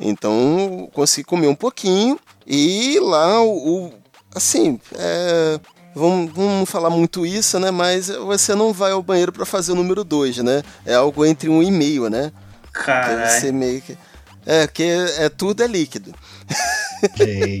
Então, 0.00 0.88
consegui 0.94 1.24
comer 1.26 1.48
um 1.48 1.54
pouquinho. 1.54 2.18
E 2.46 2.98
lá, 3.00 3.42
o, 3.42 3.86
o- 3.88 3.92
assim, 4.34 4.80
é, 4.94 5.60
vamos, 5.94 6.32
vamos 6.32 6.70
falar 6.70 6.88
muito 6.90 7.26
isso, 7.26 7.58
né? 7.58 7.70
Mas 7.70 8.08
você 8.08 8.54
não 8.54 8.72
vai 8.72 8.92
ao 8.92 9.02
banheiro 9.02 9.32
para 9.32 9.44
fazer 9.44 9.72
o 9.72 9.76
número 9.76 10.02
2, 10.04 10.38
né? 10.38 10.62
É 10.86 10.94
algo 10.94 11.26
entre 11.26 11.48
um 11.50 11.62
e 11.62 11.70
meio, 11.70 12.08
né? 12.08 12.32
Caralho. 12.72 13.28
você 13.40 13.52
meio 13.52 13.82
que... 13.82 13.98
É, 14.44 14.66
que 14.66 14.82
é, 14.82 15.28
tudo 15.28 15.62
é 15.62 15.66
líquido. 15.68 16.12
Ok. 17.02 17.60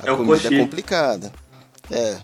A 0.00 0.06
É 0.06 0.12
o 0.12 0.16
comida 0.16 0.36
coxinha. 0.36 0.60
é 0.60 0.64
complicada. 0.64 1.32
É. 1.90 2.16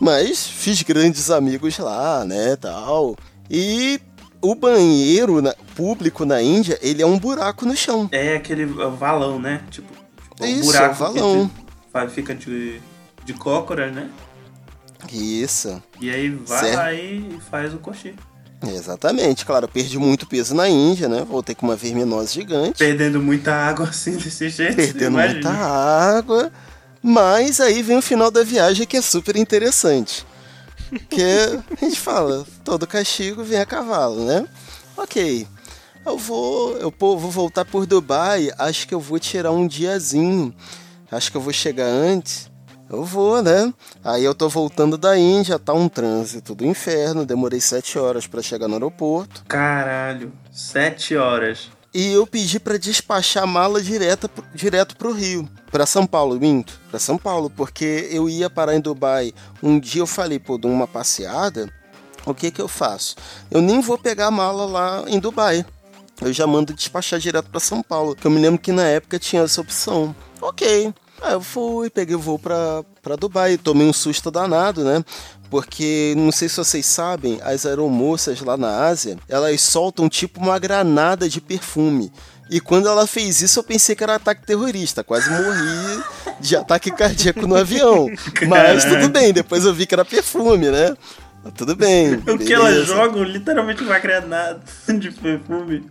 Mas 0.00 0.46
fiz 0.46 0.82
grandes 0.82 1.30
amigos 1.30 1.78
lá, 1.78 2.24
né, 2.24 2.54
tal. 2.56 3.16
E 3.50 4.00
o 4.42 4.54
banheiro 4.54 5.40
na- 5.40 5.54
público 5.74 6.24
na 6.24 6.40
Índia, 6.42 6.78
ele 6.82 7.02
é 7.02 7.06
um 7.06 7.18
buraco 7.18 7.64
no 7.66 7.74
chão. 7.76 8.08
É 8.12 8.36
aquele 8.36 8.66
valão, 8.66 9.38
né? 9.38 9.62
Tipo, 9.70 9.92
tipo 9.92 10.44
um 10.44 10.46
Isso, 10.46 10.64
buraco 10.64 10.86
é 10.86 10.90
o 10.92 11.14
valão. 11.14 11.50
que 11.92 12.08
fica 12.14 12.34
de, 12.34 12.80
de 13.24 13.32
cócoras, 13.32 13.94
né? 13.94 14.10
Isso. 15.12 15.82
E 16.00 16.10
aí 16.10 16.28
vai 16.30 16.60
Certo. 16.60 16.76
lá 16.76 16.92
e 16.92 17.38
faz 17.50 17.72
o 17.72 17.78
coxinha. 17.78 18.14
Exatamente. 18.66 19.44
Claro, 19.44 19.66
eu 19.66 19.68
perdi 19.68 19.98
muito 19.98 20.26
peso 20.26 20.54
na 20.54 20.68
Índia, 20.68 21.08
né? 21.08 21.24
Voltei 21.28 21.54
com 21.54 21.66
uma 21.66 21.76
verminose 21.76 22.34
gigante. 22.34 22.78
Perdendo 22.78 23.20
muita 23.20 23.54
água 23.54 23.88
assim 23.90 24.16
desse 24.16 24.48
jeito. 24.48 24.76
perdendo 24.76 25.18
muita 25.18 25.50
água. 25.50 26.50
Mas 27.02 27.60
aí 27.60 27.82
vem 27.82 27.98
o 27.98 28.02
final 28.02 28.30
da 28.30 28.42
viagem 28.42 28.86
que 28.86 28.96
é 28.96 29.02
super 29.02 29.36
interessante. 29.36 30.26
Que 31.10 31.22
a 31.22 31.84
gente 31.84 31.98
fala, 31.98 32.46
todo 32.64 32.86
castigo 32.86 33.44
vem 33.44 33.58
a 33.60 33.66
cavalo, 33.66 34.24
né? 34.24 34.46
Ok. 34.96 35.46
Eu 36.04 36.16
vou, 36.16 36.76
eu 36.78 36.92
pô, 36.92 37.18
vou 37.18 37.30
voltar 37.30 37.64
por 37.64 37.84
Dubai, 37.84 38.50
acho 38.58 38.86
que 38.86 38.94
eu 38.94 39.00
vou 39.00 39.18
tirar 39.18 39.50
um 39.50 39.66
diazinho. 39.66 40.54
Acho 41.10 41.30
que 41.30 41.36
eu 41.36 41.40
vou 41.40 41.52
chegar 41.52 41.86
antes. 41.86 42.48
Eu 42.88 43.04
vou, 43.04 43.42
né? 43.42 43.72
Aí 44.04 44.24
eu 44.24 44.34
tô 44.34 44.48
voltando 44.48 44.96
da 44.96 45.18
Índia, 45.18 45.58
tá 45.58 45.72
um 45.72 45.88
trânsito 45.88 46.54
do 46.54 46.64
inferno, 46.64 47.26
demorei 47.26 47.60
sete 47.60 47.98
horas 47.98 48.26
pra 48.26 48.40
chegar 48.40 48.68
no 48.68 48.74
aeroporto. 48.74 49.44
Caralho, 49.48 50.32
sete 50.52 51.16
horas. 51.16 51.70
E 51.92 52.12
eu 52.12 52.26
pedi 52.26 52.60
pra 52.60 52.76
despachar 52.76 53.44
a 53.44 53.46
mala 53.46 53.82
direta, 53.82 54.30
direto 54.54 54.96
pro 54.96 55.12
Rio. 55.12 55.48
Pra 55.70 55.86
São 55.86 56.06
Paulo, 56.06 56.38
minto. 56.38 56.78
Pra 56.90 56.98
São 56.98 57.16
Paulo, 57.16 57.50
porque 57.50 58.08
eu 58.10 58.28
ia 58.28 58.50
parar 58.50 58.74
em 58.76 58.80
Dubai. 58.80 59.32
Um 59.62 59.80
dia 59.80 60.02
eu 60.02 60.06
falei, 60.06 60.38
pô, 60.38 60.58
dou 60.58 60.70
uma 60.70 60.86
passeada. 60.86 61.72
O 62.24 62.34
que 62.34 62.50
que 62.50 62.60
eu 62.60 62.68
faço? 62.68 63.16
Eu 63.50 63.62
nem 63.62 63.80
vou 63.80 63.96
pegar 63.96 64.26
a 64.26 64.30
mala 64.30 64.66
lá 64.66 65.04
em 65.08 65.18
Dubai. 65.18 65.64
Eu 66.20 66.32
já 66.32 66.46
mando 66.46 66.74
despachar 66.74 67.18
direto 67.18 67.50
pra 67.50 67.60
São 67.60 67.82
Paulo. 67.82 68.14
Que 68.14 68.26
eu 68.26 68.30
me 68.30 68.40
lembro 68.40 68.60
que 68.60 68.72
na 68.72 68.84
época 68.84 69.18
tinha 69.18 69.42
essa 69.42 69.60
opção. 69.60 70.14
Ok. 70.40 70.92
Aí 71.22 71.32
eu 71.32 71.40
fui, 71.40 71.88
peguei 71.90 72.14
o 72.14 72.20
voo 72.20 72.38
pra, 72.38 72.84
pra 73.02 73.16
Dubai. 73.16 73.56
Tomei 73.56 73.86
um 73.86 73.92
susto 73.92 74.30
danado, 74.30 74.84
né? 74.84 75.04
Porque, 75.50 76.14
não 76.16 76.32
sei 76.32 76.48
se 76.48 76.56
vocês 76.56 76.84
sabem, 76.86 77.38
as 77.42 77.64
aeromoças 77.64 78.40
lá 78.40 78.56
na 78.56 78.86
Ásia, 78.86 79.16
elas 79.28 79.60
soltam 79.60 80.08
tipo 80.08 80.40
uma 80.40 80.58
granada 80.58 81.28
de 81.28 81.40
perfume. 81.40 82.12
E 82.50 82.60
quando 82.60 82.88
ela 82.88 83.06
fez 83.06 83.42
isso, 83.42 83.58
eu 83.58 83.64
pensei 83.64 83.96
que 83.96 84.04
era 84.04 84.16
ataque 84.16 84.46
terrorista. 84.46 85.02
Quase 85.02 85.28
morri 85.30 86.02
de 86.40 86.56
ataque 86.56 86.90
cardíaco 86.90 87.46
no 87.46 87.56
avião. 87.56 88.08
Mas 88.46 88.84
tudo 88.84 89.08
bem, 89.08 89.32
depois 89.32 89.64
eu 89.64 89.74
vi 89.74 89.86
que 89.86 89.94
era 89.94 90.04
perfume, 90.04 90.70
né? 90.70 90.96
Mas 91.42 91.52
Tudo 91.54 91.74
bem. 91.76 92.14
O 92.14 92.38
que 92.38 92.52
elas 92.52 92.72
beleza. 92.72 92.94
jogam 92.94 93.22
literalmente 93.22 93.82
uma 93.82 93.98
granada 93.98 94.60
de 94.98 95.10
perfume. 95.12 95.86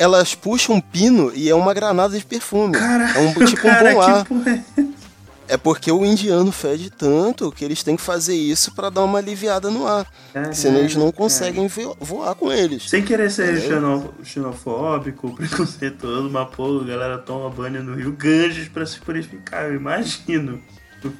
Elas 0.00 0.34
puxam 0.34 0.76
um 0.76 0.80
pino 0.80 1.30
e 1.34 1.48
é 1.50 1.54
uma 1.54 1.74
granada 1.74 2.18
de 2.18 2.24
perfume. 2.24 2.72
Caralho, 2.72 3.16
é 3.18 3.20
um 3.20 3.32
tipo 3.44 3.68
um 3.68 3.70
cara, 3.70 3.92
bom 3.92 4.00
ar. 4.00 4.26
é 4.46 5.54
É 5.54 5.56
porque 5.56 5.92
o 5.92 6.04
indiano 6.06 6.50
fede 6.52 6.88
tanto 6.90 7.50
que 7.52 7.64
eles 7.64 7.82
têm 7.82 7.96
que 7.96 8.02
fazer 8.02 8.34
isso 8.34 8.72
pra 8.74 8.88
dar 8.88 9.02
uma 9.04 9.18
aliviada 9.18 9.68
no 9.70 9.86
ar. 9.86 10.06
Caralho, 10.32 10.54
Senão 10.54 10.78
eles 10.78 10.94
não 10.96 11.12
conseguem 11.12 11.66
vo- 11.68 11.96
voar 12.00 12.34
com 12.36 12.50
eles. 12.52 12.88
Sem 12.88 13.04
querer 13.04 13.30
ser 13.30 13.60
xeno- 13.60 14.14
xenofóbico, 14.24 15.34
preconceituoso, 15.36 16.30
mas 16.30 16.48
pô, 16.54 16.80
a 16.80 16.84
galera 16.84 17.18
toma 17.18 17.50
banho 17.50 17.82
no 17.82 17.94
Rio 17.94 18.12
Ganges 18.12 18.68
pra 18.68 18.86
se 18.86 18.98
purificar, 19.00 19.64
eu 19.66 19.74
imagino. 19.74 20.62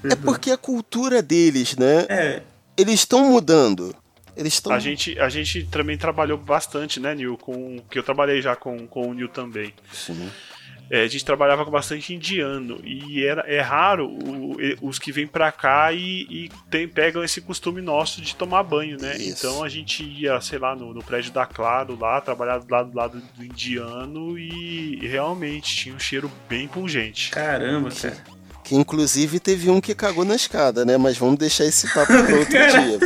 É 0.05 0.14
porque 0.14 0.51
a 0.51 0.57
cultura 0.57 1.20
deles, 1.22 1.74
né? 1.76 2.07
É, 2.09 2.43
Eles 2.76 3.01
estão 3.01 3.24
mudando. 3.31 3.95
Eles 4.41 4.55
estão. 4.55 4.72
A 4.72 4.78
gente, 4.78 5.18
a 5.20 5.28
gente 5.28 5.64
também 5.66 5.97
trabalhou 5.97 6.38
bastante, 6.38 6.99
né, 6.99 7.14
Nil? 7.14 7.36
Com, 7.36 7.78
que 7.91 7.99
eu 7.99 8.03
trabalhei 8.03 8.41
já 8.43 8.57
com, 8.57 8.86
com 8.86 9.09
o 9.09 9.14
Nil 9.14 9.28
também. 9.28 9.72
Sim. 9.93 10.28
É, 10.93 11.03
a 11.05 11.07
gente 11.07 11.24
trabalhava 11.24 11.64
com 11.64 11.70
bastante 11.70 12.12
indiano 12.12 12.80
e 12.82 13.22
era, 13.24 13.43
é 13.43 13.61
raro 13.61 14.09
o- 14.09 14.57
os 14.82 14.99
que 14.99 15.12
vêm 15.12 15.24
pra 15.24 15.53
cá 15.53 15.93
e, 15.93 16.22
e 16.28 16.51
tem- 16.68 16.88
pegam 16.88 17.22
esse 17.22 17.41
costume 17.41 17.80
nosso 17.80 18.20
de 18.20 18.34
tomar 18.34 18.64
banho, 18.64 18.97
né? 19.01 19.16
Isso. 19.16 19.47
Então 19.47 19.62
a 19.62 19.68
gente 19.68 20.03
ia, 20.03 20.41
sei 20.41 20.59
lá, 20.59 20.74
no, 20.74 20.93
no 20.93 21.01
prédio 21.01 21.30
da 21.30 21.47
Claro 21.47 21.97
lá, 21.97 22.20
trabalhar 22.20 22.59
do 22.59 22.68
lado, 22.72 22.91
do 22.91 22.97
lado 22.97 23.22
do 23.36 23.45
indiano 23.45 24.36
e 24.36 24.99
realmente 25.07 25.76
tinha 25.76 25.95
um 25.95 25.99
cheiro 26.01 26.28
bem 26.49 26.66
pungente. 26.66 27.30
caramba, 27.30 27.91
cara. 27.91 28.16
Que 28.64 28.74
inclusive 28.74 29.38
teve 29.38 29.70
um 29.70 29.80
que 29.80 29.95
cagou 29.95 30.24
na 30.24 30.34
escada, 30.34 30.84
né? 30.84 30.97
Mas 30.97 31.16
vamos 31.16 31.38
deixar 31.38 31.64
esse 31.66 31.86
papo 31.95 32.07
para 32.12 32.34
outro 32.36 32.51
dia. 32.51 32.99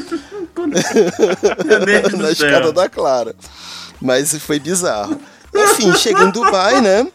Na 2.19 2.31
escada 2.31 2.73
da 2.73 2.89
Clara. 2.89 3.35
Mas 4.01 4.35
foi 4.39 4.59
bizarro. 4.59 5.19
Enfim, 5.55 5.95
cheguei 5.95 6.25
em 6.25 6.31
Dubai, 6.31 6.81
né? 6.81 7.07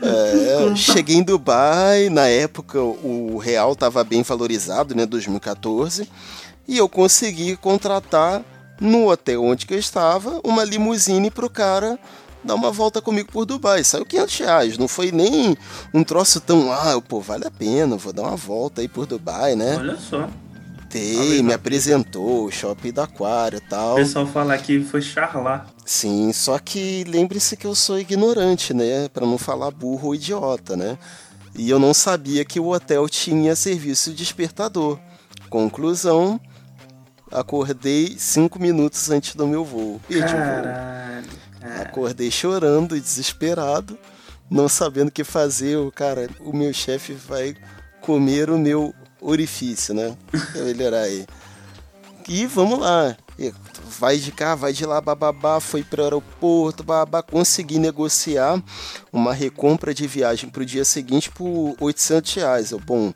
É, 0.00 0.76
cheguei 0.76 1.16
em 1.16 1.22
Dubai, 1.22 2.08
na 2.08 2.28
época 2.28 2.80
o 2.80 3.36
real 3.38 3.72
estava 3.72 4.04
bem 4.04 4.22
valorizado, 4.22 4.94
né, 4.94 5.04
2014, 5.04 6.08
e 6.68 6.78
eu 6.78 6.88
consegui 6.88 7.56
contratar 7.56 8.42
no 8.80 9.08
hotel 9.10 9.42
onde 9.42 9.66
que 9.66 9.74
eu 9.74 9.78
estava 9.78 10.40
uma 10.44 10.62
limusine 10.62 11.30
pro 11.30 11.50
cara 11.50 11.98
dar 12.44 12.54
uma 12.54 12.70
volta 12.70 13.02
comigo 13.02 13.30
por 13.32 13.44
Dubai. 13.44 13.82
Saiu 13.82 14.06
500 14.06 14.38
reais, 14.38 14.78
não 14.78 14.86
foi 14.86 15.10
nem 15.10 15.56
um 15.92 16.04
troço 16.04 16.40
tão, 16.40 16.72
ah, 16.72 17.00
pô, 17.06 17.20
vale 17.20 17.46
a 17.46 17.50
pena, 17.50 17.96
vou 17.96 18.12
dar 18.12 18.22
uma 18.22 18.36
volta 18.36 18.80
aí 18.80 18.88
por 18.88 19.06
Dubai, 19.06 19.56
né? 19.56 19.76
Olha 19.76 19.96
só. 19.96 20.28
Tem, 20.88 21.42
me 21.42 21.52
apresentou, 21.52 22.46
o 22.46 22.50
shopping 22.50 22.92
do 22.92 23.02
aquário 23.02 23.56
e 23.58 23.66
O 23.66 23.68
tal. 23.68 23.96
pessoal 23.96 24.26
fala 24.26 24.56
que 24.56 24.80
foi 24.82 25.02
charlar. 25.02 25.66
Sim, 25.84 26.32
só 26.32 26.58
que 26.58 27.04
lembre-se 27.04 27.56
que 27.56 27.66
eu 27.66 27.74
sou 27.74 27.98
ignorante, 27.98 28.72
né? 28.72 29.08
Pra 29.08 29.26
não 29.26 29.36
falar 29.36 29.70
burro 29.70 30.08
ou 30.08 30.14
idiota, 30.14 30.76
né? 30.76 30.98
E 31.54 31.68
eu 31.68 31.78
não 31.78 31.92
sabia 31.92 32.44
que 32.44 32.58
o 32.58 32.68
hotel 32.68 33.08
tinha 33.08 33.54
serviço 33.54 34.12
despertador. 34.12 34.98
Conclusão, 35.50 36.40
acordei 37.30 38.16
cinco 38.18 38.58
minutos 38.60 39.10
antes 39.10 39.34
do 39.34 39.46
meu 39.46 39.64
voo. 39.64 40.00
Perdi 40.08 40.24
o 40.24 40.36
voo. 40.36 40.38
Caralho. 40.38 41.26
cara. 41.60 41.82
Acordei 41.82 42.30
chorando, 42.30 42.98
desesperado, 43.00 43.98
não 44.50 44.68
sabendo 44.68 45.08
o 45.08 45.12
que 45.12 45.24
fazer. 45.24 45.76
O 45.76 45.90
cara, 45.92 46.28
o 46.40 46.56
meu 46.56 46.72
chefe 46.72 47.12
vai 47.12 47.54
comer 48.00 48.48
o 48.50 48.58
meu 48.58 48.94
orifício, 49.20 49.94
né? 49.94 50.16
Eu 50.54 50.64
melhorar 50.66 51.00
aí. 51.00 51.26
E 52.28 52.46
vamos 52.46 52.78
lá. 52.78 53.16
Vai 53.98 54.18
de 54.18 54.32
cá, 54.32 54.54
vai 54.54 54.72
de 54.72 54.84
lá, 54.84 55.00
bababá, 55.00 55.60
foi 55.60 55.82
para 55.82 56.00
o 56.00 56.04
aeroporto, 56.04 56.82
babá, 56.84 57.22
consegui 57.22 57.78
negociar 57.78 58.62
uma 59.12 59.32
recompra 59.32 59.94
de 59.94 60.06
viagem 60.06 60.50
pro 60.50 60.64
dia 60.64 60.84
seguinte 60.84 61.30
por 61.30 61.74
800 61.80 62.34
reais. 62.34 62.70
Eu, 62.72 62.80
bom, 62.80 63.12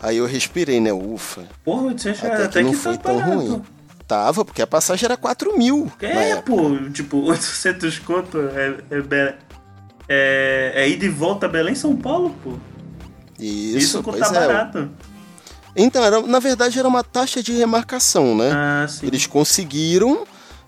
aí 0.00 0.16
eu 0.16 0.26
respirei, 0.26 0.80
né? 0.80 0.92
Ufa, 0.92 1.46
Porra, 1.64 1.82
800 1.88 2.20
reais 2.20 2.34
até 2.40 2.44
até 2.46 2.58
que 2.60 2.64
não 2.64 2.72
que 2.72 2.76
foi 2.78 2.96
tá 2.96 3.02
tão 3.04 3.16
barato. 3.18 3.36
ruim. 3.36 3.62
Tava, 4.08 4.44
porque 4.44 4.60
a 4.62 4.66
passagem 4.66 5.04
era 5.04 5.16
4 5.16 5.56
mil. 5.56 5.92
É, 6.00 6.36
pô, 6.36 6.76
tipo, 6.92 7.18
800 7.30 7.98
conto 8.00 8.38
é, 8.40 8.78
é, 8.90 9.34
é, 10.08 10.72
é 10.74 10.88
ida 10.88 11.04
e 11.04 11.08
volta 11.08 11.46
a 11.46 11.48
Belém, 11.48 11.76
São 11.76 11.94
Paulo, 11.94 12.34
pô. 12.42 12.54
Isso, 13.38 13.78
Isso 13.78 14.02
custa 14.02 14.26
é. 14.26 14.32
barato. 14.32 14.90
Então, 15.76 16.04
era, 16.04 16.20
na 16.22 16.38
verdade 16.38 16.78
era 16.78 16.88
uma 16.88 17.04
taxa 17.04 17.42
de 17.42 17.52
remarcação, 17.52 18.36
né? 18.36 18.50
Ah, 18.52 18.86
sim. 18.88 19.06
Eles 19.06 19.26
conseguiram, 19.26 20.26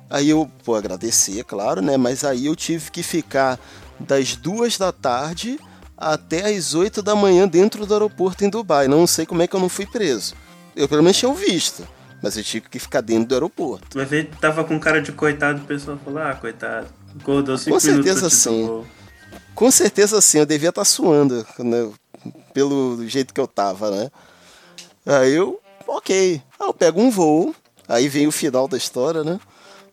aí 0.09 0.31
eu, 0.31 0.51
pô, 0.65 0.75
agradecer, 0.75 1.45
claro, 1.45 1.81
né? 1.81 1.97
Mas 1.97 2.25
aí 2.25 2.47
eu 2.47 2.57
tive 2.57 2.91
que 2.91 3.03
ficar 3.03 3.59
das 3.99 4.37
duas 4.37 4.79
da 4.79 4.93
tarde 4.93 5.59
até 5.97 6.49
as 6.57 6.75
8 6.75 7.03
da 7.03 7.15
manhã 7.15 7.47
dentro 7.47 7.87
do 7.87 7.95
aeroporto 7.95 8.45
em 8.45 8.51
Dubai. 8.51 8.89
Não 8.89 9.07
sei 9.07 9.25
como 9.25 9.43
é 9.43 9.47
que 9.47 9.55
eu 9.55 9.61
não 9.61 9.69
fui 9.69 9.87
preso. 9.87 10.35
Eu 10.75 10.89
pelo 10.89 11.03
menos 11.03 11.17
tinha 11.19 11.31
o 11.31 11.35
visto, 11.35 11.87
mas 12.23 12.37
eu 12.37 12.43
tive 12.43 12.69
que 12.69 12.79
ficar 12.79 13.01
dentro 13.01 13.27
do 13.27 13.35
aeroporto. 13.35 13.97
Vai 13.97 14.07
ver, 14.07 14.31
tava 14.41 14.65
com 14.65 14.79
cara 14.81 15.01
de 15.01 15.13
coitado, 15.13 15.63
o 15.63 15.67
pessoal 15.67 15.99
falou, 16.05 16.23
ah, 16.23 16.35
coitado. 16.35 16.87
Acordou 17.21 17.59
cinco 17.59 17.75
Com 17.75 17.81
certeza 17.81 18.31
sim. 18.31 18.85
Com 19.55 19.71
certeza 19.71 20.21
sim, 20.21 20.39
eu 20.39 20.47
devia 20.47 20.71
estar 20.71 20.85
suando, 20.85 21.47
né, 21.59 21.91
pelo 22.55 23.07
jeito 23.07 23.35
que 23.35 23.41
eu 23.41 23.47
tava, 23.47 23.91
né? 23.91 24.11
Aí 25.07 25.33
eu, 25.35 25.61
ok. 25.87 26.43
Aí 26.61 26.67
eu 26.67 26.75
pego 26.75 27.01
um 27.01 27.11
voo, 27.11 27.55
aí 27.89 28.09
vem 28.09 28.27
o 28.27 28.33
final 28.33 28.69
da 28.69 28.77
história, 28.77 29.25
né? 29.25 29.41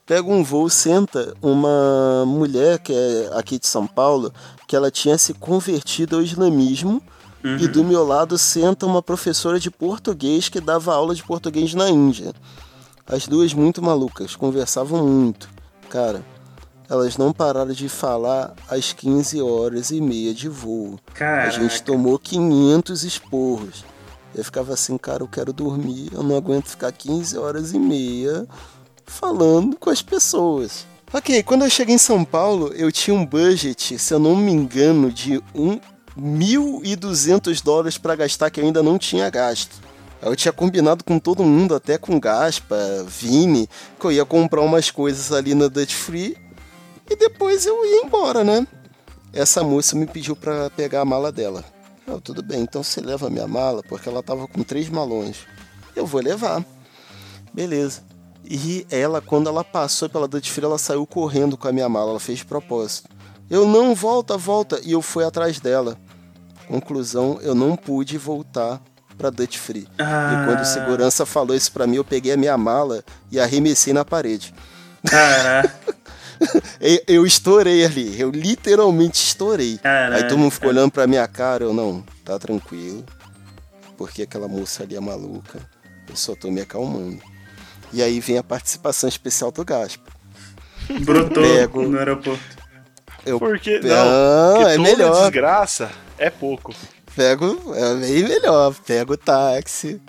Pego 0.05 0.33
um 0.33 0.43
voo, 0.43 0.69
senta 0.69 1.35
uma 1.41 2.23
mulher 2.25 2.79
que 2.79 2.93
é 2.93 3.29
aqui 3.37 3.59
de 3.59 3.67
São 3.67 3.85
Paulo, 3.85 4.33
que 4.67 4.75
ela 4.75 4.89
tinha 4.89 5.17
se 5.17 5.33
convertido 5.33 6.15
ao 6.15 6.21
islamismo, 6.21 7.01
e 7.43 7.67
do 7.67 7.85
meu 7.85 8.05
lado 8.05 8.37
senta 8.37 8.85
uma 8.85 9.01
professora 9.01 9.59
de 9.59 9.71
português 9.71 10.49
que 10.49 10.59
dava 10.59 10.93
aula 10.93 11.15
de 11.15 11.23
português 11.23 11.73
na 11.73 11.89
Índia. 11.89 12.33
As 13.07 13.27
duas 13.27 13.53
muito 13.53 13.81
malucas, 13.81 14.35
conversavam 14.35 15.07
muito. 15.07 15.49
Cara, 15.89 16.23
elas 16.89 17.17
não 17.17 17.31
pararam 17.31 17.71
de 17.71 17.87
falar 17.87 18.53
às 18.67 18.91
15 18.91 19.41
horas 19.41 19.89
e 19.89 20.01
meia 20.01 20.33
de 20.33 20.49
voo. 20.49 20.99
A 21.07 21.11
Caraca. 21.13 21.51
gente 21.51 21.81
tomou 21.81 22.19
500 22.19 23.03
esporros. 23.03 23.85
Eu 24.39 24.45
ficava 24.45 24.73
assim, 24.73 24.97
cara, 24.97 25.23
eu 25.23 25.27
quero 25.27 25.51
dormir, 25.51 26.09
eu 26.13 26.23
não 26.23 26.37
aguento 26.37 26.67
ficar 26.67 26.91
15 26.91 27.37
horas 27.37 27.73
e 27.73 27.79
meia 27.79 28.47
falando 29.05 29.75
com 29.77 29.89
as 29.89 30.01
pessoas. 30.01 30.85
Ok, 31.11 31.43
quando 31.43 31.63
eu 31.63 31.69
cheguei 31.69 31.95
em 31.95 31.99
São 31.99 32.23
Paulo, 32.23 32.71
eu 32.73 32.91
tinha 32.91 33.15
um 33.15 33.25
budget, 33.25 33.97
se 33.97 34.13
eu 34.13 34.19
não 34.19 34.35
me 34.35 34.51
engano, 34.51 35.11
de 35.11 35.41
um 35.53 35.79
1.200 36.17 37.63
dólares 37.63 37.97
para 37.97 38.15
gastar 38.15 38.49
que 38.49 38.61
eu 38.61 38.65
ainda 38.65 38.83
não 38.83 38.97
tinha 38.97 39.29
gasto. 39.29 39.75
Eu 40.21 40.35
tinha 40.35 40.51
combinado 40.51 41.03
com 41.03 41.17
todo 41.17 41.43
mundo, 41.43 41.73
até 41.73 41.97
com 41.97 42.19
Gaspa, 42.19 42.77
Vini, 43.07 43.69
que 43.99 44.05
eu 44.05 44.11
ia 44.11 44.25
comprar 44.25 44.61
umas 44.61 44.91
coisas 44.91 45.31
ali 45.31 45.55
na 45.55 45.67
Dutch 45.67 45.93
Free 45.93 46.37
e 47.09 47.15
depois 47.15 47.65
eu 47.65 47.85
ia 47.85 48.03
embora, 48.03 48.43
né? 48.43 48.67
Essa 49.33 49.63
moça 49.63 49.95
me 49.95 50.05
pediu 50.05 50.35
para 50.35 50.69
pegar 50.69 51.01
a 51.01 51.05
mala 51.05 51.31
dela. 51.31 51.63
Eu, 52.09 52.19
tudo 52.19 52.41
bem, 52.41 52.61
então 52.61 52.81
você 52.81 52.99
leva 52.99 53.27
a 53.27 53.29
minha 53.29 53.47
mala, 53.47 53.83
porque 53.83 54.09
ela 54.09 54.23
tava 54.23 54.47
com 54.47 54.63
três 54.63 54.89
malões. 54.89 55.45
Eu 55.95 56.07
vou 56.07 56.19
levar. 56.19 56.65
Beleza. 57.53 58.01
E 58.43 58.83
ela, 58.89 59.21
quando 59.21 59.47
ela 59.47 59.63
passou 59.63 60.09
pela 60.09 60.27
Dutch 60.27 60.49
Free, 60.49 60.65
ela 60.65 60.79
saiu 60.79 61.05
correndo 61.05 61.55
com 61.55 61.67
a 61.67 61.71
minha 61.71 61.87
mala, 61.87 62.09
ela 62.09 62.19
fez 62.19 62.39
de 62.39 62.45
propósito. 62.45 63.07
Eu 63.47 63.67
não, 63.67 63.93
volta, 63.93 64.35
volta. 64.37 64.81
E 64.83 64.91
eu 64.91 65.03
fui 65.03 65.23
atrás 65.23 65.59
dela. 65.59 65.97
Conclusão, 66.67 67.37
eu 67.41 67.53
não 67.53 67.75
pude 67.75 68.17
voltar 68.17 68.81
pra 69.15 69.29
Dutch 69.29 69.57
Free. 69.57 69.87
Ah. 69.99 70.31
E 70.33 70.47
quando 70.47 70.61
o 70.61 70.65
segurança 70.65 71.27
falou 71.27 71.55
isso 71.55 71.71
pra 71.71 71.85
mim, 71.85 71.97
eu 71.97 72.03
peguei 72.03 72.31
a 72.31 72.37
minha 72.37 72.57
mala 72.57 73.03
e 73.31 73.39
arremessei 73.39 73.93
na 73.93 74.03
parede. 74.03 74.51
Caraca. 75.05 75.93
Eu, 77.07 77.25
estourei 77.25 77.83
ali, 77.85 78.19
eu 78.19 78.29
literalmente 78.31 79.21
estourei. 79.21 79.77
Caralho, 79.77 80.15
Aí 80.15 80.23
todo 80.27 80.37
mundo 80.37 80.51
ficou 80.51 80.69
olhando 80.69 80.91
pra 80.91 81.05
minha 81.07 81.27
cara, 81.27 81.63
eu 81.63 81.73
não, 81.73 82.03
tá 82.23 82.39
tranquilo. 82.39 83.03
Porque 83.97 84.21
aquela 84.21 84.47
moça 84.47 84.83
ali 84.83 84.95
é 84.95 84.99
maluca. 84.99 85.59
Eu 86.07 86.15
só 86.15 86.33
tô 86.35 86.49
me 86.49 86.61
acalmando. 86.61 87.19
E 87.91 88.01
aí 88.01 88.19
vem 88.19 88.37
a 88.37 88.43
participação 88.43 89.09
especial 89.09 89.51
do 89.51 89.65
Gaspa. 89.65 90.09
Brotou 91.01 91.43
Pego. 91.43 91.83
no 91.87 91.97
aeroporto. 91.97 92.39
Eu 93.25 93.37
Porque, 93.39 93.79
Não, 93.79 93.89
não, 93.89 94.53
porque 94.55 94.69
é 94.71 94.75
toda 94.77 94.89
melhor. 94.89 95.21
desgraça 95.23 95.91
é 96.17 96.29
pouco. 96.29 96.73
pego, 97.15 97.75
é 97.75 97.95
bem 97.95 98.23
melhor, 98.23 98.73
pego 98.85 99.13
o 99.13 99.17
táxi, 99.17 100.01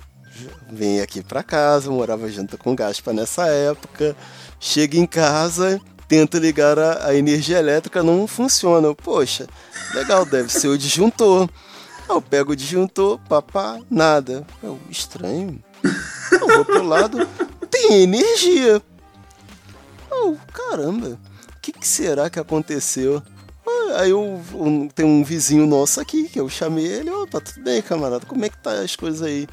venho 0.70 1.02
aqui 1.02 1.22
pra 1.22 1.42
casa, 1.42 1.90
morava 1.90 2.30
junto 2.30 2.56
com 2.56 2.72
o 2.72 2.76
Gaspa 2.76 3.12
nessa 3.12 3.46
época. 3.48 4.16
Chego 4.60 4.96
em 4.96 5.06
casa, 5.06 5.80
tento 6.10 6.38
ligar 6.38 6.76
a, 6.76 7.06
a 7.06 7.14
energia 7.14 7.58
elétrica, 7.60 8.02
não 8.02 8.26
funciona. 8.26 8.88
Eu, 8.88 8.96
Poxa, 8.96 9.46
legal, 9.94 10.26
deve 10.26 10.52
ser 10.52 10.66
o 10.66 10.76
disjuntor. 10.76 11.48
Eu 12.08 12.20
pego 12.20 12.50
o 12.50 12.56
disjuntor, 12.56 13.20
papá, 13.28 13.78
nada. 13.88 14.44
Eu, 14.60 14.76
estranho. 14.90 15.62
Eu 16.32 16.48
vou 16.48 16.64
pro 16.64 16.82
lado, 16.82 17.26
tem 17.70 18.02
energia. 18.02 18.82
Oh, 20.10 20.34
caramba, 20.52 21.16
o 21.56 21.60
que, 21.62 21.72
que 21.72 21.86
será 21.86 22.28
que 22.28 22.40
aconteceu? 22.40 23.22
Aí 23.96 24.10
eu, 24.10 24.40
um- 24.54 24.88
tem 24.88 25.06
um 25.06 25.22
vizinho 25.22 25.64
nosso 25.66 26.00
aqui, 26.00 26.28
que 26.28 26.40
eu 26.40 26.48
chamei 26.48 26.84
ele, 26.86 27.10
opa, 27.10 27.40
tudo 27.40 27.62
bem, 27.62 27.80
camarada, 27.80 28.26
como 28.26 28.44
é 28.44 28.48
que 28.48 28.58
tá 28.58 28.72
as 28.72 28.96
coisas 28.96 29.22
aí? 29.22 29.46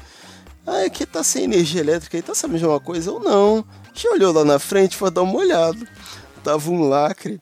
Ah, 0.66 0.82
aqui 0.84 1.06
tá 1.06 1.22
sem 1.22 1.44
energia 1.44 1.80
elétrica 1.80 2.16
aí, 2.16 2.22
tá 2.22 2.34
sabendo 2.34 2.58
de 2.58 2.66
uma 2.66 2.80
coisa? 2.80 3.10
Eu 3.10 3.20
não. 3.20 3.64
Gente 3.94 4.08
olhou 4.08 4.32
lá 4.32 4.44
na 4.44 4.58
frente, 4.58 4.96
foi 4.96 5.10
dar 5.10 5.22
uma 5.22 5.38
olhada. 5.38 5.78
Tava 6.42 6.70
um 6.70 6.88
lacre 6.88 7.40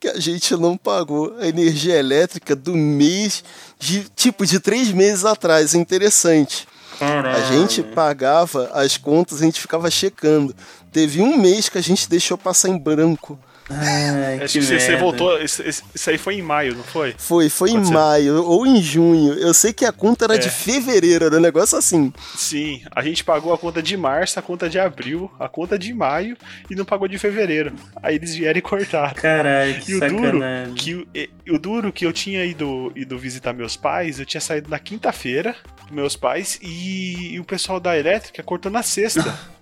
que 0.00 0.08
a 0.08 0.20
gente 0.20 0.54
não 0.56 0.76
pagou 0.76 1.36
a 1.38 1.46
energia 1.46 1.96
elétrica 1.96 2.54
do 2.54 2.76
mês, 2.76 3.42
de 3.78 4.04
tipo 4.14 4.46
de 4.46 4.60
três 4.60 4.92
meses 4.92 5.24
atrás, 5.24 5.74
interessante. 5.74 6.68
Caralho. 6.98 7.36
A 7.36 7.40
gente 7.52 7.82
pagava 7.82 8.70
as 8.74 8.96
contas, 8.96 9.40
a 9.40 9.44
gente 9.44 9.60
ficava 9.60 9.90
checando. 9.90 10.54
Teve 10.92 11.20
um 11.20 11.36
mês 11.36 11.68
que 11.68 11.78
a 11.78 11.82
gente 11.82 12.08
deixou 12.08 12.36
passar 12.36 12.68
em 12.68 12.78
branco. 12.78 13.38
Ai, 13.70 14.36
Acho 14.44 14.54
que 14.54 14.66
que 14.66 14.80
você, 14.80 14.96
voltou. 14.96 15.38
Isso, 15.42 15.62
aí 16.08 16.16
foi 16.18 16.36
em 16.36 16.42
maio, 16.42 16.74
não 16.74 16.82
foi? 16.84 17.14
Foi, 17.18 17.48
foi 17.48 17.70
em 17.70 17.84
ser. 17.84 17.92
maio 17.92 18.42
ou 18.44 18.66
em 18.66 18.80
junho. 18.82 19.34
Eu 19.34 19.52
sei 19.52 19.72
que 19.72 19.84
a 19.84 19.92
conta 19.92 20.24
era 20.24 20.36
É. 20.36 20.38
de 20.38 20.48
fevereiro, 20.48 21.26
era 21.26 21.36
um 21.36 21.40
negócio 21.40 21.76
assim. 21.76 22.12
Sim, 22.36 22.80
a 22.90 23.02
gente 23.02 23.22
pagou 23.22 23.52
a 23.52 23.58
conta 23.58 23.82
de 23.82 23.96
março, 23.96 24.38
a 24.38 24.42
conta 24.42 24.68
de 24.68 24.78
abril, 24.78 25.30
a 25.38 25.48
conta 25.48 25.78
de 25.78 25.92
maio 25.92 26.36
e 26.70 26.74
não 26.74 26.84
pagou 26.84 27.06
de 27.08 27.18
fevereiro. 27.18 27.72
Aí 28.02 28.14
eles 28.16 28.34
vieram 28.34 28.58
e 28.58 28.62
cortaram. 28.62 29.14
Caralho, 29.14 29.78
que 29.80 29.92
E 29.92 29.94
o 29.96 30.00
duro, 30.00 30.24
sacanagem. 30.24 30.74
que, 30.74 30.94
o- 30.94 31.54
o 31.54 31.58
duro 31.58 31.92
que 31.92 32.06
eu 32.06 32.12
tinha 32.12 32.44
ido, 32.44 32.90
ido 32.96 33.18
visitar 33.18 33.52
meus 33.52 33.76
pais, 33.76 34.18
eu 34.18 34.24
tinha 34.26 34.40
saído 34.40 34.70
na 34.70 34.78
quinta-feira 34.78 35.54
com 35.88 35.94
meus 35.94 36.16
pais 36.16 36.58
e, 36.62 37.34
e 37.34 37.40
o 37.40 37.44
pessoal 37.44 37.78
da 37.80 37.98
elétrica 37.98 38.42
cortou 38.42 38.70
na 38.72 38.82
sexta. 38.82 39.38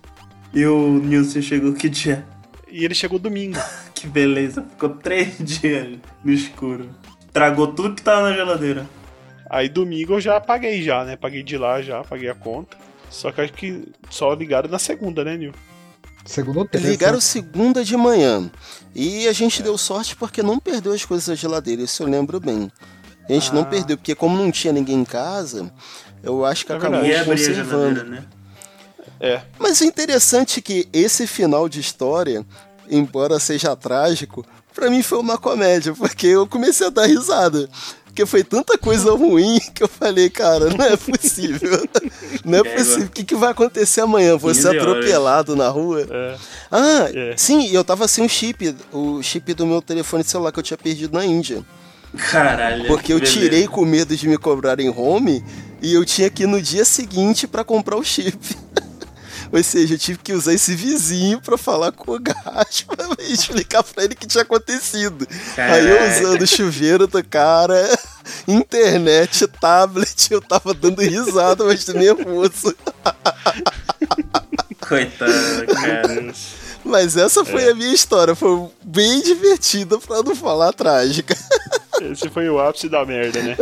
E 0.53 0.65
o 0.65 0.99
Nilson 1.03 1.41
chegou 1.41 1.73
que 1.73 1.89
dia? 1.89 2.25
E 2.79 2.85
ele 2.85 2.95
chegou 2.95 3.17
domingo. 3.19 3.57
Que 3.97 4.05
beleza. 4.05 4.63
Ficou 4.69 4.89
três 4.89 5.37
dias 5.41 5.97
no 6.23 6.31
escuro. 6.31 6.87
Tragou 7.33 7.67
tudo 7.73 7.95
que 7.95 8.01
tava 8.03 8.29
na 8.29 8.35
geladeira. 8.35 8.87
Aí 9.49 9.67
domingo 9.67 10.13
eu 10.13 10.21
já 10.21 10.39
paguei 10.39 10.83
já, 10.83 11.03
né? 11.03 11.15
Paguei 11.15 11.41
de 11.41 11.57
lá 11.57 11.81
já, 11.81 12.03
paguei 12.03 12.29
a 12.29 12.35
conta. 12.35 12.77
Só 13.09 13.31
que 13.31 13.41
acho 13.41 13.53
que 13.53 13.87
só 14.09 14.31
ligaram 14.33 14.69
na 14.69 14.77
segunda, 14.77 15.23
né, 15.23 15.35
Nil? 15.35 15.51
Segundo 16.25 16.59
ou 16.59 16.67
terça. 16.67 16.87
Ligaram 16.87 17.19
segunda 17.19 17.83
de 17.83 17.97
manhã. 17.97 18.51
E 18.93 19.27
a 19.27 19.33
gente 19.33 19.63
deu 19.63 19.77
sorte 19.79 20.15
porque 20.15 20.43
não 20.43 20.59
perdeu 20.59 20.91
as 20.93 21.03
coisas 21.03 21.27
da 21.27 21.33
geladeira, 21.35 21.81
isso 21.81 22.03
eu 22.03 22.07
lembro 22.07 22.39
bem. 22.39 22.71
A 23.27 23.33
gente 23.33 23.51
não 23.53 23.61
Ah. 23.61 23.65
perdeu, 23.65 23.97
porque 23.97 24.13
como 24.13 24.37
não 24.37 24.51
tinha 24.51 24.71
ninguém 24.73 24.99
em 24.99 25.05
casa, 25.05 25.73
eu 26.21 26.45
acho 26.45 26.65
que 26.67 26.71
É 26.71 26.75
acabou 26.75 26.99
a 26.99 27.25
conservando. 27.25 27.95
geladeira, 27.95 28.03
né? 28.03 28.25
É. 29.19 29.41
Mas 29.57 29.81
é 29.81 29.85
interessante 29.85 30.61
que 30.61 30.87
esse 30.93 31.25
final 31.25 31.67
de 31.67 31.79
história, 31.79 32.45
embora 32.89 33.39
seja 33.39 33.75
trágico, 33.75 34.45
pra 34.73 34.89
mim 34.89 35.01
foi 35.03 35.19
uma 35.19 35.37
comédia, 35.37 35.93
porque 35.93 36.27
eu 36.27 36.45
comecei 36.47 36.87
a 36.87 36.89
dar 36.89 37.05
risada. 37.05 37.69
Porque 38.05 38.25
foi 38.25 38.43
tanta 38.43 38.77
coisa 38.79 39.11
ruim 39.11 39.59
que 39.75 39.83
eu 39.83 39.87
falei, 39.87 40.27
cara, 40.29 40.71
não 40.75 40.83
é 40.85 40.97
possível. 40.97 41.87
Não 42.43 42.57
é 42.59 42.61
É, 42.61 42.75
possível. 42.75 43.05
O 43.05 43.09
que, 43.09 43.23
que 43.23 43.35
vai 43.35 43.51
acontecer 43.51 44.01
amanhã? 44.01 44.37
Vou 44.37 44.49
15 44.51 44.61
ser 44.61 44.67
horas. 44.69 44.81
atropelado 44.81 45.55
na 45.55 45.67
rua? 45.69 46.01
É. 46.09 46.35
Ah, 46.71 47.09
É. 47.13 47.33
sim, 47.37 47.69
eu 47.71 47.83
tava 47.83 48.07
sem 48.07 48.25
o 48.25 48.29
chip, 48.29 48.73
o 48.91 49.21
chip 49.21 49.53
do 49.53 49.67
meu 49.67 49.81
telefone 49.81 50.23
celular 50.23 50.51
que 50.51 50.57
eu 50.59 50.63
tinha 50.63 50.77
perdido 50.77 51.13
na 51.15 51.25
Índia. 51.25 51.63
Caralho. 52.31 52.87
Porque 52.87 53.11
eu 53.13 53.19
beleza. 53.19 53.37
tirei 53.39 53.67
com 53.67 53.85
medo 53.85 54.15
de 54.15 54.27
me 54.27 54.37
cobrarem 54.37 54.89
home 54.89 55.43
e 55.81 55.93
eu 55.93 56.03
tinha 56.05 56.29
que 56.29 56.43
ir 56.43 56.47
no 56.47 56.61
dia 56.61 56.85
seguinte 56.85 57.45
pra 57.47 57.63
comprar 57.63 57.97
o 57.97 58.03
chip. 58.03 58.37
Ou 59.51 59.63
seja, 59.63 59.95
eu 59.95 59.99
tive 59.99 60.19
que 60.19 60.33
usar 60.33 60.53
esse 60.53 60.75
vizinho 60.75 61.41
pra 61.41 61.57
falar 61.57 61.91
com 61.91 62.11
o 62.11 62.19
Gaspa 62.19 62.95
e 63.19 63.33
explicar 63.33 63.83
pra 63.83 64.03
ele 64.03 64.13
o 64.13 64.17
que 64.17 64.27
tinha 64.27 64.43
acontecido. 64.43 65.27
Aí 65.57 65.87
eu 65.89 65.97
Caraca. 65.97 66.19
usando 66.21 66.41
o 66.41 66.47
chuveiro 66.47 67.07
do 67.07 67.23
cara, 67.23 67.87
internet, 68.47 69.47
tablet, 69.59 70.31
eu 70.31 70.41
tava 70.41 70.73
dando 70.73 71.01
risada, 71.01 71.63
mas 71.63 71.85
tô 71.85 71.93
nervoso. 71.93 72.75
Coitado, 74.87 75.65
cara. 75.81 76.33
Mas 76.85 77.17
essa 77.17 77.43
foi 77.43 77.63
É. 77.65 77.71
a 77.71 77.75
minha 77.75 77.93
história, 77.93 78.35
foi 78.35 78.67
bem 78.83 79.21
divertida 79.21 79.97
pra 79.97 80.21
não 80.23 80.35
falar 80.35 80.71
trágica. 80.73 81.35
Esse 82.01 82.29
foi 82.29 82.47
o 82.49 82.59
ápice 82.59 82.87
da 82.87 83.03
merda, 83.05 83.41
né? 83.41 83.57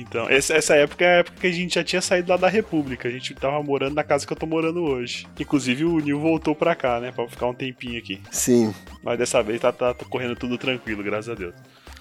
Então, 0.00 0.28
essa, 0.28 0.54
essa 0.54 0.74
época 0.74 1.04
é 1.04 1.08
a 1.08 1.18
época 1.18 1.40
que 1.40 1.46
a 1.46 1.52
gente 1.52 1.74
já 1.74 1.84
tinha 1.84 2.00
saído 2.00 2.30
lá 2.30 2.36
da 2.36 2.48
República. 2.48 3.08
A 3.08 3.10
gente 3.10 3.34
tava 3.34 3.62
morando 3.62 3.94
na 3.94 4.02
casa 4.02 4.26
que 4.26 4.32
eu 4.32 4.36
tô 4.36 4.46
morando 4.46 4.82
hoje. 4.82 5.26
Inclusive, 5.38 5.84
o 5.84 5.98
Nil 5.98 6.18
voltou 6.18 6.54
pra 6.54 6.74
cá, 6.74 7.00
né? 7.00 7.12
Pra 7.12 7.28
ficar 7.28 7.46
um 7.46 7.54
tempinho 7.54 7.98
aqui. 7.98 8.20
Sim. 8.30 8.74
Mas 9.02 9.18
dessa 9.18 9.42
vez 9.42 9.60
tá, 9.60 9.70
tá, 9.72 9.92
tá 9.92 10.04
correndo 10.06 10.34
tudo 10.34 10.56
tranquilo, 10.56 11.02
graças 11.02 11.28
a 11.28 11.34
Deus. 11.34 11.54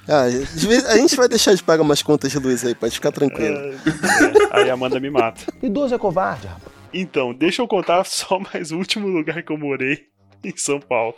Ah, 0.08 0.24
a 0.24 0.98
gente 0.98 1.16
vai 1.16 1.28
deixar 1.28 1.54
de 1.54 1.64
pagar 1.64 1.84
umas 1.84 2.02
contas 2.02 2.32
de 2.32 2.40
luz 2.40 2.66
aí, 2.66 2.74
pode 2.74 2.96
ficar 2.96 3.12
tranquilo. 3.12 3.56
É, 3.58 3.76
aí 4.50 4.70
a 4.70 4.74
Amanda 4.74 5.00
me 5.00 5.10
mata. 5.10 5.42
Idoso 5.62 5.94
é 5.94 6.00
covarde, 6.00 6.48
rapaz. 6.48 6.74
Então, 6.92 7.34
deixa 7.34 7.62
eu 7.62 7.68
contar 7.68 8.04
só 8.06 8.40
mais 8.40 8.72
o 8.72 8.78
último 8.78 9.08
lugar 9.08 9.44
que 9.44 9.52
eu 9.52 9.58
morei 9.58 10.08
em 10.44 10.56
São 10.58 10.80
Paulo. 10.80 11.16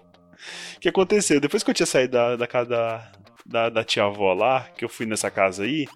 O 0.75 0.79
que 0.79 0.89
aconteceu? 0.89 1.39
Depois 1.39 1.63
que 1.63 1.69
eu 1.69 1.73
tinha 1.73 1.85
saído 1.85 2.13
da, 2.13 2.35
da 2.35 2.47
casa 2.47 2.69
da, 2.69 3.11
da, 3.51 3.69
da 3.69 3.83
tia-avó 3.83 4.33
lá, 4.33 4.67
que 4.77 4.83
eu 4.85 4.89
fui 4.89 5.05
nessa 5.05 5.29
casa 5.29 5.63
aí, 5.63 5.87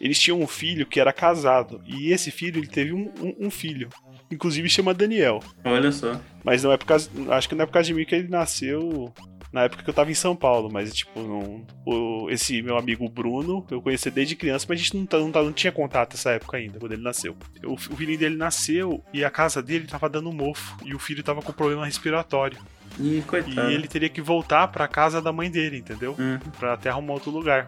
eles 0.00 0.18
tinham 0.18 0.40
um 0.40 0.46
filho 0.46 0.86
que 0.86 1.00
era 1.00 1.12
casado. 1.12 1.80
E 1.86 2.10
esse 2.12 2.30
filho, 2.30 2.58
ele 2.58 2.66
teve 2.66 2.92
um, 2.92 3.12
um- 3.20 3.46
um 3.46 3.50
filho. 3.50 3.88
Inclusive 4.30 4.68
chama 4.68 4.92
Daniel. 4.92 5.40
Olha 5.64 5.92
só. 5.92 6.20
Mas 6.44 6.62
não 6.64 6.72
é 6.72 6.76
por 6.76 6.86
causa. 6.86 7.08
Acho 7.30 7.48
que 7.48 7.54
não 7.54 7.62
é 7.62 7.66
por 7.66 7.72
causa 7.72 7.86
de 7.86 7.94
mim 7.94 8.04
que 8.04 8.14
ele 8.14 8.28
nasceu 8.28 9.12
na 9.52 9.62
época 9.64 9.82
que 9.84 9.88
eu 9.88 9.94
tava 9.94 10.10
em 10.10 10.14
São 10.14 10.34
Paulo. 10.34 10.68
Mas, 10.70 10.92
tipo, 10.92 11.20
não, 11.20 11.64
o- 11.84 12.28
esse 12.28 12.60
meu 12.60 12.76
amigo 12.76 13.08
Bruno, 13.08 13.64
eu 13.70 13.80
conheci 13.80 14.10
desde 14.10 14.34
criança, 14.34 14.66
mas 14.68 14.80
a 14.80 14.82
gente 14.82 14.96
não, 14.96 15.06
tá- 15.06 15.18
não, 15.18 15.30
tá- 15.30 15.42
não 15.42 15.52
tinha 15.52 15.70
contato 15.72 16.14
nessa 16.14 16.30
época 16.32 16.56
ainda, 16.56 16.78
quando 16.80 16.92
ele 16.92 17.02
nasceu. 17.02 17.36
O, 17.64 17.74
o 17.74 17.76
filhinho 17.78 18.18
dele 18.18 18.36
nasceu 18.36 19.00
e 19.12 19.24
a 19.24 19.30
casa 19.30 19.62
dele 19.62 19.86
tava 19.86 20.08
dando 20.08 20.32
mofo. 20.32 20.76
E 20.84 20.92
o 20.92 20.98
filho 20.98 21.22
tava 21.22 21.40
com 21.40 21.52
problema 21.52 21.86
respiratório. 21.86 22.58
Ih, 22.98 23.22
E 23.70 23.74
ele 23.74 23.88
teria 23.88 24.08
que 24.08 24.20
voltar 24.22 24.68
pra 24.68 24.88
casa 24.88 25.20
da 25.20 25.32
mãe 25.32 25.50
dele, 25.50 25.78
entendeu? 25.78 26.14
Hum. 26.18 26.38
Pra 26.58 26.72
até 26.74 26.88
arrumar 26.90 27.14
outro 27.14 27.30
lugar. 27.30 27.66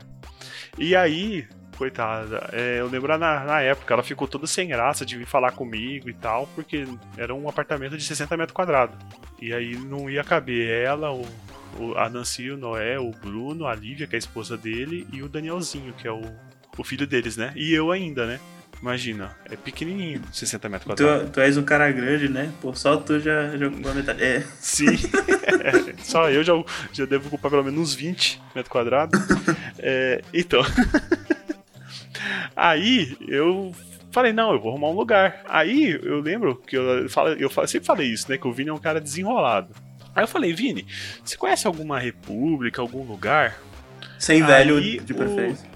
E 0.79 0.95
aí, 0.97 1.47
coitada, 1.77 2.49
é, 2.53 2.81
eu 2.81 2.87
lembro 2.89 3.17
na, 3.19 3.45
na 3.45 3.61
época, 3.61 3.93
ela 3.95 4.03
ficou 4.03 4.27
toda 4.29 4.47
sem 4.47 4.69
graça 4.69 5.05
de 5.05 5.17
vir 5.17 5.27
falar 5.27 5.53
comigo 5.53 6.09
e 6.09 6.15
tal, 6.15 6.47
porque 6.55 6.85
era 7.17 7.35
um 7.35 7.49
apartamento 7.49 7.97
de 7.97 8.05
60 8.05 8.37
metros 8.37 8.55
quadrados. 8.55 8.97
E 9.41 9.53
aí 9.53 9.77
não 9.77 10.09
ia 10.09 10.25
caber 10.25 10.69
ela, 10.85 11.13
o, 11.13 11.27
o- 11.79 11.95
a 11.97 12.09
Nancy, 12.09 12.51
o 12.51 12.57
Noé, 12.57 12.99
o 12.99 13.11
Bruno, 13.11 13.67
a 13.67 13.75
Lívia, 13.75 14.07
que 14.07 14.15
é 14.15 14.19
a 14.19 14.19
esposa 14.19 14.57
dele, 14.57 15.07
e 15.13 15.23
o 15.23 15.29
Danielzinho, 15.29 15.93
que 15.93 16.07
é 16.09 16.13
o, 16.13 16.23
o 16.77 16.85
filho 16.85 17.07
deles, 17.07 17.37
né? 17.37 17.53
E 17.57 17.73
eu 17.75 17.91
ainda, 17.93 18.25
né? 18.27 18.41
Imagina, 18.81 19.37
é 19.51 19.57
pequenininho, 19.57 20.23
60 20.33 20.69
metros 20.69 20.87
quadrados. 20.87 21.27
Tu, 21.27 21.33
tu 21.33 21.41
és 21.41 21.57
um 21.57 21.65
cara 21.65 21.91
grande, 21.91 22.29
né? 22.29 22.53
Pô, 22.61 22.73
só 22.75 22.97
tu 22.97 23.19
já, 23.19 23.57
já 23.57 23.67
ocupou 23.67 23.91
a 23.91 23.95
metade. 23.95 24.23
É. 24.23 24.45
Sim. 24.61 24.87
É, 24.87 25.95
só 26.05 26.31
eu 26.31 26.45
já, 26.45 26.53
já 26.93 27.05
devo 27.05 27.27
ocupar 27.27 27.51
pelo 27.51 27.65
menos 27.65 27.81
uns 27.81 27.95
20 27.95 28.41
metros 28.55 28.71
quadrados. 28.71 29.19
É, 29.81 30.23
então. 30.33 30.61
Aí 32.55 33.17
eu 33.27 33.73
falei, 34.13 34.33
não, 34.33 34.53
eu 34.53 34.61
vou 34.61 34.71
arrumar 34.71 34.89
um 34.89 34.95
lugar. 34.97 35.43
Aí 35.49 35.99
eu 36.03 36.21
lembro 36.21 36.57
que 36.57 36.77
eu, 36.77 37.09
falo, 37.09 37.31
eu 37.31 37.51
falo- 37.51 37.67
sempre 37.69 37.87
falei 37.87 38.09
isso, 38.09 38.31
né? 38.31 38.39
Que 38.39 38.47
o 38.49 38.53
Vini 38.53 38.71
é 38.71 38.73
um 38.73 38.79
cara 38.79 39.01
desenrolado. 39.01 39.75
Aí 40.15 40.23
eu 40.25 40.29
falei, 40.29 40.53
Vini, 40.53 40.87
você 41.25 41.37
conhece 41.37 41.67
alguma 41.67 41.99
república, 41.99 42.81
algum 42.81 43.05
lugar? 43.05 43.59
Sem 44.19 44.43
Aí 44.43 44.47
velho 44.47 44.81
de 44.81 45.13
o- 45.13 45.17
preferência. 45.17 45.68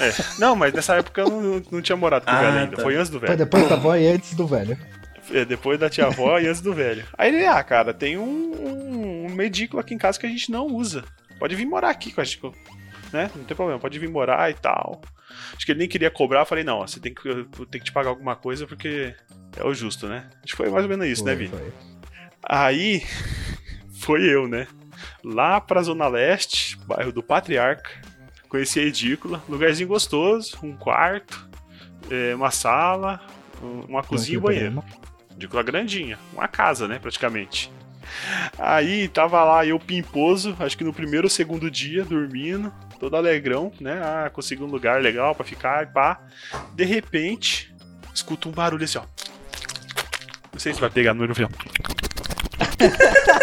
É, 0.00 0.12
não, 0.38 0.54
mas 0.56 0.72
nessa 0.72 0.96
época 0.96 1.20
eu 1.22 1.28
não, 1.30 1.62
não 1.70 1.82
tinha 1.82 1.96
morado 1.96 2.24
com 2.24 2.30
o 2.30 2.34
Ah, 2.34 2.40
velho 2.40 2.58
ainda. 2.58 2.76
tá. 2.76 2.82
Foi 2.82 2.96
antes 2.96 3.10
do 3.10 3.18
Foi 3.18 3.28
velho. 3.28 3.38
depois 3.38 3.68
da 3.68 3.74
avó 3.74 3.96
e 3.96 4.06
antes 4.06 4.34
do 4.34 4.46
velho. 4.46 4.78
É, 5.30 5.44
depois 5.44 5.78
da 5.78 5.90
tia-avó 5.90 6.38
e 6.38 6.46
antes 6.46 6.60
do 6.62 6.72
velho. 6.72 7.04
Aí 7.16 7.28
ele, 7.34 7.44
ah, 7.46 7.62
cara, 7.62 7.92
tem 7.92 8.16
um, 8.16 8.22
um, 8.24 9.26
um 9.26 9.34
medículo 9.34 9.78
aqui 9.80 9.92
em 9.94 9.98
casa 9.98 10.18
que 10.18 10.24
a 10.24 10.28
gente 10.28 10.50
não 10.50 10.66
usa. 10.66 11.04
Pode 11.38 11.54
vir 11.54 11.66
morar 11.66 11.90
aqui 11.90 12.10
com 12.12 12.20
a 12.20 12.24
gente, 12.24 12.40
né? 13.12 13.30
Não 13.36 13.44
tem 13.44 13.54
problema, 13.56 13.78
pode 13.78 13.98
vir 13.98 14.08
morar 14.08 14.50
e 14.50 14.54
tal. 14.54 15.00
Acho 15.54 15.66
que 15.66 15.72
ele 15.72 15.80
nem 15.80 15.88
queria 15.88 16.10
cobrar, 16.10 16.40
eu 16.40 16.46
falei, 16.46 16.64
não, 16.64 16.78
ó, 16.78 16.86
você 16.86 16.98
tem 16.98 17.12
que, 17.12 17.28
eu 17.28 17.44
tenho 17.44 17.66
que 17.68 17.80
te 17.80 17.92
pagar 17.92 18.08
alguma 18.08 18.34
coisa 18.34 18.66
porque 18.66 19.14
é 19.56 19.62
o 19.64 19.74
justo, 19.74 20.08
né? 20.08 20.24
Acho 20.42 20.52
que 20.52 20.56
foi 20.56 20.70
mais 20.70 20.84
ou 20.84 20.88
menos 20.88 21.06
isso, 21.06 21.22
né, 21.24 21.36
Foi, 21.36 21.46
Vini? 21.46 21.58
foi. 21.58 21.72
Aí 22.42 23.02
foi 24.00 24.22
eu, 24.22 24.48
né? 24.48 24.66
Lá 25.22 25.60
pra 25.60 25.82
Zona 25.82 26.08
Leste, 26.08 26.76
bairro 26.86 27.12
do 27.12 27.22
Patriarca. 27.22 27.90
Conheci 28.48 28.80
a 28.80 28.82
edícula, 28.82 29.42
lugarzinho 29.48 29.88
gostoso, 29.88 30.56
um 30.62 30.74
quarto, 30.76 31.48
é, 32.10 32.34
uma 32.34 32.50
sala, 32.50 33.20
um- 33.62 33.80
uma 33.88 34.02
cozinha 34.02 34.34
e 34.36 34.38
um 34.38 34.40
banheiro. 34.40 34.84
Edícula 35.34 35.62
grandinha, 35.62 36.18
uma 36.32 36.48
casa, 36.48 36.88
né, 36.88 36.98
praticamente. 36.98 37.70
Aí 38.58 39.06
tava 39.08 39.44
lá 39.44 39.66
eu 39.66 39.78
pimposo, 39.78 40.56
acho 40.60 40.78
que 40.78 40.84
no 40.84 40.94
primeiro 40.94 41.26
ou 41.26 41.30
segundo 41.30 41.70
dia, 41.70 42.04
dormindo, 42.04 42.72
todo 42.98 43.14
alegrão, 43.16 43.70
né? 43.78 44.00
Ah, 44.02 44.30
consegui 44.32 44.62
um 44.62 44.66
lugar 44.66 45.00
legal 45.02 45.34
pra 45.34 45.44
ficar 45.44 45.82
e 45.82 45.86
pá. 45.86 46.18
De 46.74 46.84
repente, 46.84 47.74
escuto 48.14 48.48
um 48.48 48.52
barulho 48.52 48.84
assim, 48.84 48.98
ó. 48.98 49.02
Não 50.52 50.58
sei 50.58 50.72
se 50.72 50.80
vai 50.80 50.88
pegar 50.88 51.12
no 51.12 51.24
meu 51.24 51.34
filho. 51.34 51.50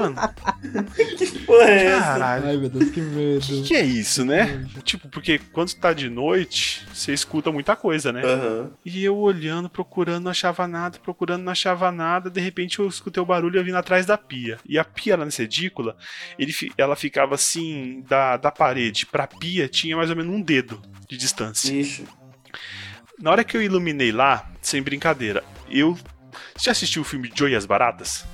Mano, 0.00 0.14
Porra, 1.46 1.64
é 1.68 1.84
essa? 1.86 2.00
caralho. 2.06 2.46
Ai, 2.46 2.56
meu 2.56 2.68
Deus, 2.68 2.90
que 2.90 3.00
medo. 3.00 3.40
que, 3.44 3.62
que 3.62 3.74
é 3.74 3.82
isso, 3.82 4.24
né? 4.24 4.66
Tipo, 4.84 5.08
porque 5.08 5.38
quando 5.38 5.74
tá 5.74 5.92
de 5.92 6.08
noite, 6.08 6.86
você 6.92 7.12
escuta 7.12 7.50
muita 7.52 7.76
coisa, 7.76 8.12
né? 8.12 8.22
Aham. 8.24 8.70
E 8.84 9.04
eu 9.04 9.16
olhando, 9.16 9.68
procurando, 9.68 10.24
não 10.24 10.30
achava 10.30 10.66
nada, 10.66 10.98
procurando, 10.98 11.42
não 11.42 11.52
achava 11.52 11.90
nada. 11.92 12.30
De 12.30 12.40
repente 12.40 12.78
eu 12.78 12.86
escutei 12.86 13.22
o 13.22 13.26
barulho 13.26 13.62
vindo 13.64 13.76
atrás 13.76 14.06
da 14.06 14.16
pia. 14.16 14.58
E 14.66 14.78
a 14.78 14.84
pia 14.84 15.16
lá 15.16 15.24
nessa 15.24 15.42
edícula, 15.42 15.96
ele, 16.38 16.54
ela 16.78 16.96
ficava 16.96 17.34
assim, 17.34 18.04
da, 18.08 18.36
da 18.36 18.50
parede 18.50 19.06
pra 19.06 19.26
pia, 19.26 19.68
tinha 19.68 19.96
mais 19.96 20.10
ou 20.10 20.16
menos 20.16 20.32
um 20.34 20.40
dedo 20.40 20.80
de 21.08 21.16
distância. 21.16 21.72
Ixi. 21.72 22.04
Na 23.20 23.30
hora 23.30 23.44
que 23.44 23.56
eu 23.56 23.62
iluminei 23.62 24.10
lá, 24.12 24.50
sem 24.60 24.82
brincadeira, 24.82 25.44
eu. 25.70 25.96
Você 26.56 26.64
já 26.66 26.72
assistiu 26.72 27.02
o 27.02 27.04
filme 27.04 27.30
Joias 27.34 27.66
Baratas? 27.66 28.24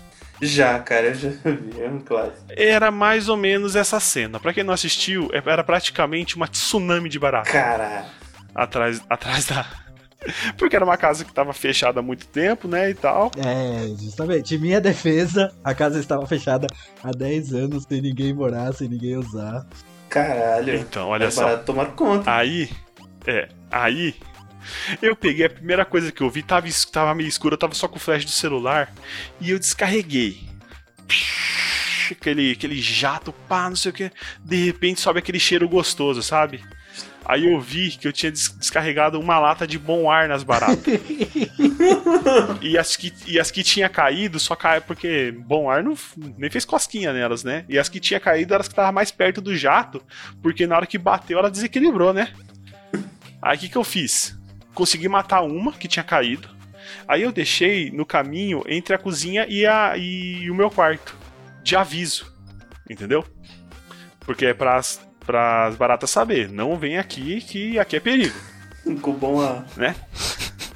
Já, 0.40 0.78
cara, 0.80 1.06
eu 1.08 1.14
já 1.14 1.28
vi. 1.44 1.80
É 1.80 1.88
um 1.88 2.00
clássico. 2.00 2.44
Era 2.50 2.90
mais 2.90 3.28
ou 3.28 3.36
menos 3.36 3.74
essa 3.76 3.98
cena. 4.00 4.38
Pra 4.38 4.52
quem 4.52 4.62
não 4.64 4.72
assistiu, 4.74 5.28
é- 5.32 5.42
era 5.50 5.64
praticamente 5.64 6.36
uma 6.36 6.46
tsunami 6.48 7.08
de 7.08 7.18
barata. 7.18 7.50
Caralho. 7.50 8.06
atrás, 8.54 9.02
atrás 9.08 9.46
da. 9.46 9.66
Porque 10.58 10.74
era 10.74 10.84
uma 10.84 10.96
casa 10.96 11.24
que 11.24 11.32
tava 11.32 11.52
fechada 11.52 12.00
há 12.00 12.02
muito 12.02 12.26
tempo, 12.26 12.66
né? 12.66 12.90
E 12.90 12.94
tal. 12.94 13.30
É, 13.36 13.86
justamente. 14.00 14.54
Em 14.54 14.58
minha 14.58 14.80
defesa, 14.80 15.52
a 15.62 15.72
casa 15.74 16.00
estava 16.00 16.26
fechada 16.26 16.66
há 17.04 17.10
10 17.12 17.52
anos, 17.54 17.84
sem 17.88 18.00
ninguém 18.02 18.32
morar, 18.32 18.72
sem 18.74 18.88
ninguém 18.88 19.16
usar. 19.16 19.64
Caralho. 20.08 20.74
Então, 20.74 21.08
olha 21.08 21.26
é 21.26 21.30
só. 21.30 21.42
barato 21.44 21.64
tomar 21.64 21.86
conta. 21.92 22.30
Aí. 22.34 22.68
É, 23.26 23.48
aí. 23.70 24.14
Eu 25.00 25.14
peguei 25.16 25.46
a 25.46 25.50
primeira 25.50 25.84
coisa 25.84 26.10
que 26.12 26.22
eu 26.22 26.30
vi, 26.30 26.42
tava, 26.42 26.66
tava 26.92 27.14
meio 27.14 27.28
escuro, 27.28 27.54
eu 27.54 27.58
tava 27.58 27.74
só 27.74 27.88
com 27.88 27.96
o 27.96 28.00
flash 28.00 28.24
do 28.24 28.30
celular. 28.30 28.92
E 29.40 29.50
eu 29.50 29.58
descarreguei. 29.58 30.48
Aquele, 32.10 32.52
aquele 32.52 32.80
jato, 32.80 33.32
pá, 33.32 33.68
não 33.68 33.76
sei 33.76 33.90
o 33.90 33.94
que. 33.94 34.10
De 34.42 34.66
repente 34.66 35.00
sobe 35.00 35.18
aquele 35.18 35.38
cheiro 35.38 35.68
gostoso, 35.68 36.22
sabe? 36.22 36.62
Aí 37.28 37.44
eu 37.52 37.60
vi 37.60 37.90
que 37.90 38.08
eu 38.08 38.12
tinha 38.12 38.32
des- 38.32 38.56
descarregado 38.58 39.20
uma 39.20 39.38
lata 39.38 39.66
de 39.66 39.78
bom 39.78 40.10
ar 40.10 40.26
nas 40.26 40.42
baratas. 40.42 40.78
e, 42.62 42.78
as 42.78 42.96
que, 42.96 43.12
e 43.26 43.38
as 43.38 43.50
que 43.50 43.62
tinha 43.62 43.86
caído 43.90 44.40
só 44.40 44.56
caiu 44.56 44.80
porque 44.80 45.34
bom 45.46 45.68
ar 45.68 45.82
não, 45.82 45.94
nem 46.38 46.48
fez 46.48 46.64
cosquinha 46.64 47.12
nelas, 47.12 47.44
né? 47.44 47.66
E 47.68 47.78
as 47.78 47.90
que 47.90 48.00
tinha 48.00 48.18
caído 48.18 48.54
eram 48.54 48.62
as 48.62 48.68
que 48.68 48.72
estavam 48.72 48.92
mais 48.92 49.10
perto 49.10 49.42
do 49.42 49.54
jato, 49.54 50.02
porque 50.42 50.66
na 50.66 50.76
hora 50.76 50.86
que 50.86 50.96
bateu 50.96 51.38
ela 51.38 51.50
desequilibrou, 51.50 52.14
né? 52.14 52.32
Aí 53.42 53.58
o 53.58 53.60
que, 53.60 53.68
que 53.68 53.76
eu 53.76 53.84
fiz? 53.84 54.37
Consegui 54.78 55.08
matar 55.08 55.42
uma 55.42 55.72
que 55.72 55.88
tinha 55.88 56.04
caído. 56.04 56.48
Aí 57.08 57.22
eu 57.22 57.32
deixei 57.32 57.90
no 57.90 58.06
caminho 58.06 58.62
entre 58.68 58.94
a 58.94 58.98
cozinha 58.98 59.44
e, 59.48 59.66
a, 59.66 59.96
e 59.96 60.48
o 60.48 60.54
meu 60.54 60.70
quarto. 60.70 61.16
De 61.64 61.74
aviso. 61.74 62.32
Entendeu? 62.88 63.24
Porque 64.20 64.46
é 64.46 64.54
pras, 64.54 65.00
pras 65.26 65.74
baratas 65.74 66.10
saber. 66.10 66.48
Não 66.48 66.78
vem 66.78 66.96
aqui 66.96 67.40
que 67.40 67.76
aqui 67.76 67.96
é 67.96 68.00
perigo. 68.00 68.36
Com 69.02 69.14
bom 69.14 69.40
ar. 69.40 69.66
Né? 69.76 69.96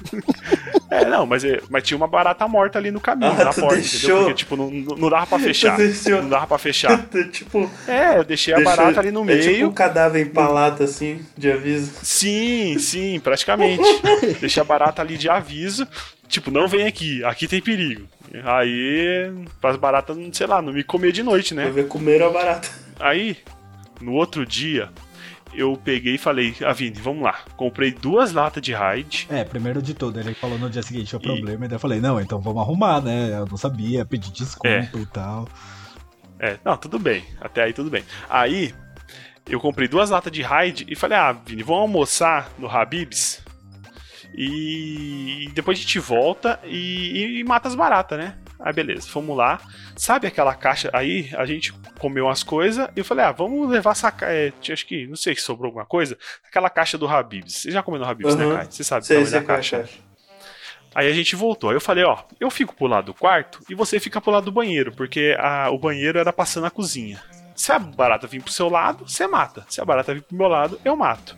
É, 0.89 1.05
não, 1.05 1.25
mas, 1.25 1.43
é- 1.43 1.59
mas 1.71 1.81
tinha 1.81 1.97
uma 1.97 2.07
barata 2.07 2.47
morta 2.47 2.77
ali 2.77 2.91
no 2.91 3.01
caminho, 3.01 3.31
Ah, 3.31 3.45
na 3.45 3.53
porta, 3.53 3.75
deixou? 3.77 3.97
entendeu? 4.09 4.17
Porque, 4.19 4.33
tipo, 4.35 4.55
não, 4.55 4.69
não 4.69 5.09
dava 5.09 5.25
pra 5.25 5.39
fechar. 5.39 5.75
Não 5.79 6.29
dava 6.29 6.45
pra 6.45 6.57
fechar. 6.59 7.03
tipo, 7.31 7.67
É, 7.87 8.19
eu 8.19 8.23
deixei 8.23 8.53
a 8.53 8.57
deixou- 8.57 8.75
barata 8.77 8.99
ali 8.99 9.09
no 9.09 9.21
É 9.21 9.25
meio. 9.25 9.41
tipo 9.41 9.65
um 9.69 9.71
cadáver 9.73 10.21
empalado 10.21 10.83
assim, 10.83 11.25
de 11.35 11.51
aviso. 11.51 11.91
Sim, 12.03 12.77
sim, 12.77 13.19
praticamente. 13.19 13.81
Deixei 14.39 14.61
a 14.61 14.63
barata 14.63 15.01
ali 15.01 15.17
de 15.17 15.27
aviso. 15.29 15.87
Tipo, 16.27 16.51
não 16.51 16.67
vem 16.67 16.85
aqui, 16.85 17.23
aqui 17.23 17.47
tem 17.47 17.59
perigo. 17.61 18.03
Aí, 18.43 19.31
pras 19.59 19.75
baratas, 19.77 20.15
sei 20.33 20.45
lá, 20.45 20.61
não 20.61 20.73
me 20.73 20.83
comer 20.83 21.11
de 21.11 21.23
noite, 21.23 21.55
Vai 21.55 21.65
né? 21.65 21.71
ver 21.71 21.87
comer 21.87 22.21
a 22.21 22.29
barata. 22.29 22.69
Aí, 22.99 23.35
no 23.99 24.13
outro 24.13 24.45
dia, 24.45 24.89
eu 25.55 25.75
peguei 25.77 26.15
e 26.15 26.17
falei, 26.17 26.55
ah, 26.65 26.73
Vini, 26.73 26.99
vamos 26.99 27.23
lá. 27.23 27.39
Comprei 27.55 27.91
duas 27.91 28.31
latas 28.33 28.61
de 28.61 28.73
Hyde. 28.73 29.27
É, 29.29 29.43
primeiro 29.43 29.81
de 29.81 29.93
tudo, 29.93 30.19
ele 30.19 30.33
falou 30.33 30.57
no 30.57 30.69
dia 30.69 30.81
seguinte 30.83 31.15
o 31.15 31.19
E- 31.19 31.21
problema, 31.21 31.65
e 31.65 31.67
daí 31.67 31.75
eu 31.75 31.79
falei, 31.79 31.99
não, 31.99 32.19
então 32.19 32.39
vamos 32.41 32.61
arrumar, 32.61 33.01
né? 33.01 33.31
Eu 33.37 33.45
não 33.45 33.57
sabia, 33.57 34.05
pedi 34.05 34.31
desculpa 34.31 34.67
É. 34.69 34.89
e 34.95 35.05
tal. 35.07 35.47
É, 36.39 36.57
não, 36.65 36.75
tudo 36.77 36.99
bem. 36.99 37.23
Até 37.39 37.63
aí 37.63 37.73
tudo 37.73 37.89
bem. 37.89 38.03
Aí, 38.29 38.73
eu 39.49 39.59
comprei 39.59 39.87
duas 39.87 40.09
latas 40.09 40.31
de 40.31 40.41
Hyde 40.41 40.85
e 40.89 40.95
falei, 40.95 41.17
ah, 41.17 41.31
Vini, 41.31 41.63
vamos 41.63 41.81
almoçar 41.83 42.49
no 42.57 42.67
Habib's. 42.69 43.41
E 44.35 45.49
depois 45.53 45.77
a 45.77 45.81
gente 45.81 45.99
volta 45.99 46.59
e, 46.65 47.39
e 47.39 47.43
mata 47.43 47.67
as 47.67 47.75
baratas, 47.75 48.17
né? 48.17 48.35
Aí 48.65 48.71
beleza, 48.71 49.07
fomos 49.09 49.35
lá. 49.35 49.59
Sabe 49.95 50.25
aquela 50.25 50.55
caixa? 50.55 50.89
Aí 50.93 51.29
a 51.35 51.45
gente 51.45 51.73
comeu 51.99 52.25
umas 52.27 52.43
coisas 52.43 52.87
e 52.95 52.99
eu 52.99 53.03
falei, 53.05 53.25
ah, 53.25 53.31
vamos 53.33 53.69
levar 53.69 53.91
essa 53.91 54.09
caixa. 54.09 54.31
É, 54.71 54.73
acho 54.73 54.87
que, 54.87 55.05
não 55.05 55.17
sei 55.17 55.35
se 55.35 55.41
sobrou 55.41 55.67
alguma 55.67 55.85
coisa. 55.85 56.17
Aquela 56.47 56.69
caixa 56.69 56.97
do 56.97 57.05
Habibs. 57.07 57.53
Você 57.55 57.71
já 57.71 57.83
comeu 57.83 57.99
no 57.99 58.05
Habibs, 58.07 58.35
né, 58.35 58.45
Uhum. 58.45 58.55
Kai? 58.55 58.67
Você 58.69 58.83
sabe 58.83 59.05
Sei, 59.05 59.21
sei 59.25 59.31
da 59.33 59.37
é 59.37 59.39
a 59.41 59.43
caixa. 59.43 59.77
caixa. 59.79 59.97
Aí 60.95 61.07
a 61.09 61.13
gente 61.13 61.35
voltou. 61.35 61.71
Aí 61.71 61.75
eu 61.75 61.81
falei, 61.81 62.03
ó, 62.05 62.19
eu 62.39 62.49
fico 62.49 62.73
pro 62.73 62.87
lado 62.87 63.07
do 63.07 63.13
quarto 63.13 63.59
e 63.69 63.75
você 63.75 63.99
fica 63.99 64.21
pro 64.21 64.31
lado 64.31 64.45
do 64.45 64.51
banheiro, 64.51 64.93
porque 64.93 65.35
a- 65.39 65.69
o 65.69 65.77
banheiro 65.77 66.17
era 66.17 66.31
passando 66.31 66.65
a 66.65 66.71
cozinha. 66.71 67.21
Se 67.55 67.71
a 67.71 67.79
barata 67.79 68.27
vir 68.27 68.41
pro 68.41 68.51
seu 68.53 68.69
lado, 68.69 69.07
você 69.07 69.27
mata. 69.27 69.65
Se 69.69 69.81
a 69.81 69.85
barata 69.85 70.13
vir 70.13 70.21
pro 70.21 70.37
meu 70.37 70.47
lado, 70.47 70.79
eu 70.85 70.95
mato. 70.95 71.35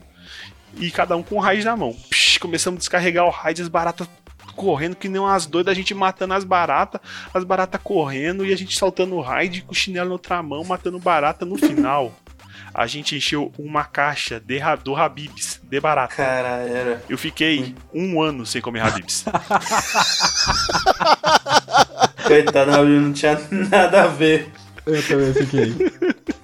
E 0.77 0.91
cada 0.91 1.15
um 1.15 1.23
com 1.23 1.35
o 1.35 1.39
raid 1.39 1.63
na 1.65 1.75
mão. 1.75 1.93
Psh, 2.09 2.37
começamos 2.37 2.77
a 2.77 2.79
descarregar 2.79 3.25
o 3.25 3.29
raid, 3.29 3.61
as 3.61 3.67
baratas 3.69 4.07
correndo 4.55 4.95
que 4.95 5.09
nem 5.09 5.21
umas 5.21 5.45
doidas, 5.45 5.71
a 5.71 5.75
gente 5.75 5.93
matando 5.93 6.33
as 6.33 6.43
baratas, 6.43 7.01
as 7.33 7.43
baratas 7.43 7.79
correndo 7.83 8.45
e 8.45 8.53
a 8.53 8.57
gente 8.57 8.77
saltando 8.77 9.15
o 9.15 9.21
raid 9.21 9.61
com 9.61 9.71
o 9.71 9.75
chinelo 9.75 10.07
na 10.09 10.13
outra 10.13 10.41
mão, 10.41 10.63
matando 10.63 10.97
barata. 10.99 11.45
No 11.45 11.57
final, 11.57 12.13
a 12.73 12.87
gente 12.87 13.15
encheu 13.15 13.53
uma 13.57 13.83
caixa 13.85 14.39
de, 14.39 14.59
do 14.83 14.95
Habibs, 14.95 15.61
de 15.63 15.79
barata. 15.79 16.15
Cara, 16.15 16.57
era. 16.67 17.01
Eu 17.07 17.17
fiquei 17.17 17.75
um 17.93 18.21
ano 18.21 18.45
sem 18.45 18.61
comer 18.61 18.81
Habibs. 18.81 19.25
Coitado, 22.27 22.85
não 22.85 23.13
tinha 23.13 23.39
nada 23.51 24.03
a 24.03 24.07
ver. 24.07 24.51
Eu 24.85 25.01
também 25.07 25.33
fiquei. 25.33 25.73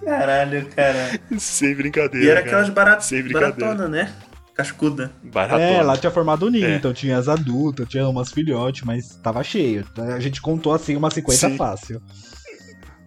Caralho, 0.04 0.68
cara. 0.76 1.20
Sem 1.38 1.76
brincadeira. 1.76 2.26
E 2.26 2.30
era 2.30 2.42
cara. 2.42 2.52
aquelas 2.52 2.70
baratas 2.70 3.12
baratona, 3.32 3.88
né? 3.88 4.14
Cascuda. 4.56 5.12
Baratona. 5.24 5.62
É, 5.64 5.82
lá 5.82 5.98
tinha 5.98 6.12
formado 6.12 6.46
o 6.46 6.50
ninho, 6.50 6.68
É. 6.68 6.76
então 6.76 6.94
tinha 6.94 7.18
as 7.18 7.28
adultas, 7.28 7.88
tinha 7.88 8.08
umas 8.08 8.32
filhotes, 8.32 8.84
mas 8.84 9.16
tava 9.24 9.44
cheio. 9.44 9.86
A 10.16 10.20
gente 10.20 10.42
contou 10.42 10.74
assim 10.74 10.96
umas 10.96 11.14
50 11.14 11.50
Sim. 11.50 11.58
fácil. 11.58 12.02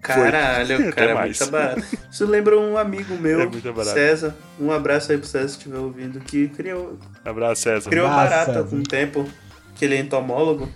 Caralho, 0.01 0.77
Até 0.89 0.93
cara, 0.93 1.11
é 1.13 1.25
muito 1.25 1.47
barato. 1.51 1.83
Isso 2.11 2.27
lembra 2.27 2.59
um 2.61 2.77
amigo 2.77 3.15
meu, 3.17 3.41
É. 3.41 3.85
César. 3.85 4.35
Um 4.61 4.71
abraço 4.71 5.11
aí 5.13 5.17
pro 5.19 5.27
César 5.27 5.49
se 5.49 5.57
estiver 5.57 5.79
ouvindo, 5.79 6.21
que 6.21 6.49
criou, 6.49 6.99
Abraço, 7.25 7.63
César. 7.63 7.89
criou 7.89 8.07
Abraço, 8.07 8.31
barata 8.31 8.53
César. 8.53 8.69
com 8.69 8.77
o 8.77 8.83
tempo, 8.83 9.27
que 9.75 9.85
ele 9.85 9.95
é 9.95 9.99
entomólogo. 10.01 10.69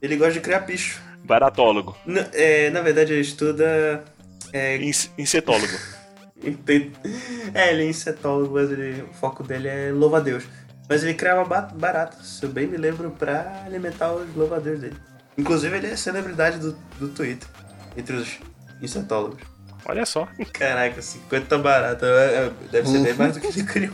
Ele 0.00 0.16
gosta 0.16 0.34
de 0.34 0.40
criar 0.40 0.60
bicho. 0.60 1.00
Baratólogo. 1.24 1.96
N- 2.06 2.24
é, 2.32 2.70
na 2.70 2.80
verdade, 2.80 3.12
ele 3.12 3.20
estuda. 3.22 4.04
É, 4.52 4.76
Inse- 4.78 5.10
Insetólogo. 5.18 5.72
É, 7.54 7.72
ele 7.72 7.84
é 7.84 7.88
insetólogo, 7.88 8.54
mas 8.54 8.70
ele- 8.70 9.02
o 9.02 9.12
foco 9.14 9.42
dele 9.42 9.68
é 9.68 9.90
louva-a-Deus. 9.92 10.44
Mas 10.88 11.02
ele 11.04 11.14
criava 11.14 11.44
ba- 11.44 11.68
baratas, 11.72 12.26
se 12.26 12.44
eu 12.44 12.50
bem 12.50 12.66
me 12.66 12.76
lembro, 12.76 13.10
pra 13.10 13.62
alimentar 13.64 14.12
os 14.12 14.34
louva-a-Deus 14.34 14.80
dele. 14.80 14.96
Inclusive, 15.38 15.76
ele 15.76 15.86
é 15.86 15.96
celebridade 15.96 16.58
do, 16.58 16.72
do 16.98 17.08
Twitter, 17.08 17.48
entre 17.96 18.16
os 18.16 18.38
insetólogos. 18.82 19.40
Olha 19.84 20.04
só. 20.04 20.28
Caraca, 20.52 21.00
50 21.00 21.58
baratas, 21.58 22.08
é- 22.08 22.46
é- 22.46 22.50
deve 22.70 22.88
ser 22.88 22.98
bem 23.02 23.14
mais 23.14 23.34
do 23.34 23.40
que 23.40 23.46
ele 23.46 23.62
criou. 23.64 23.92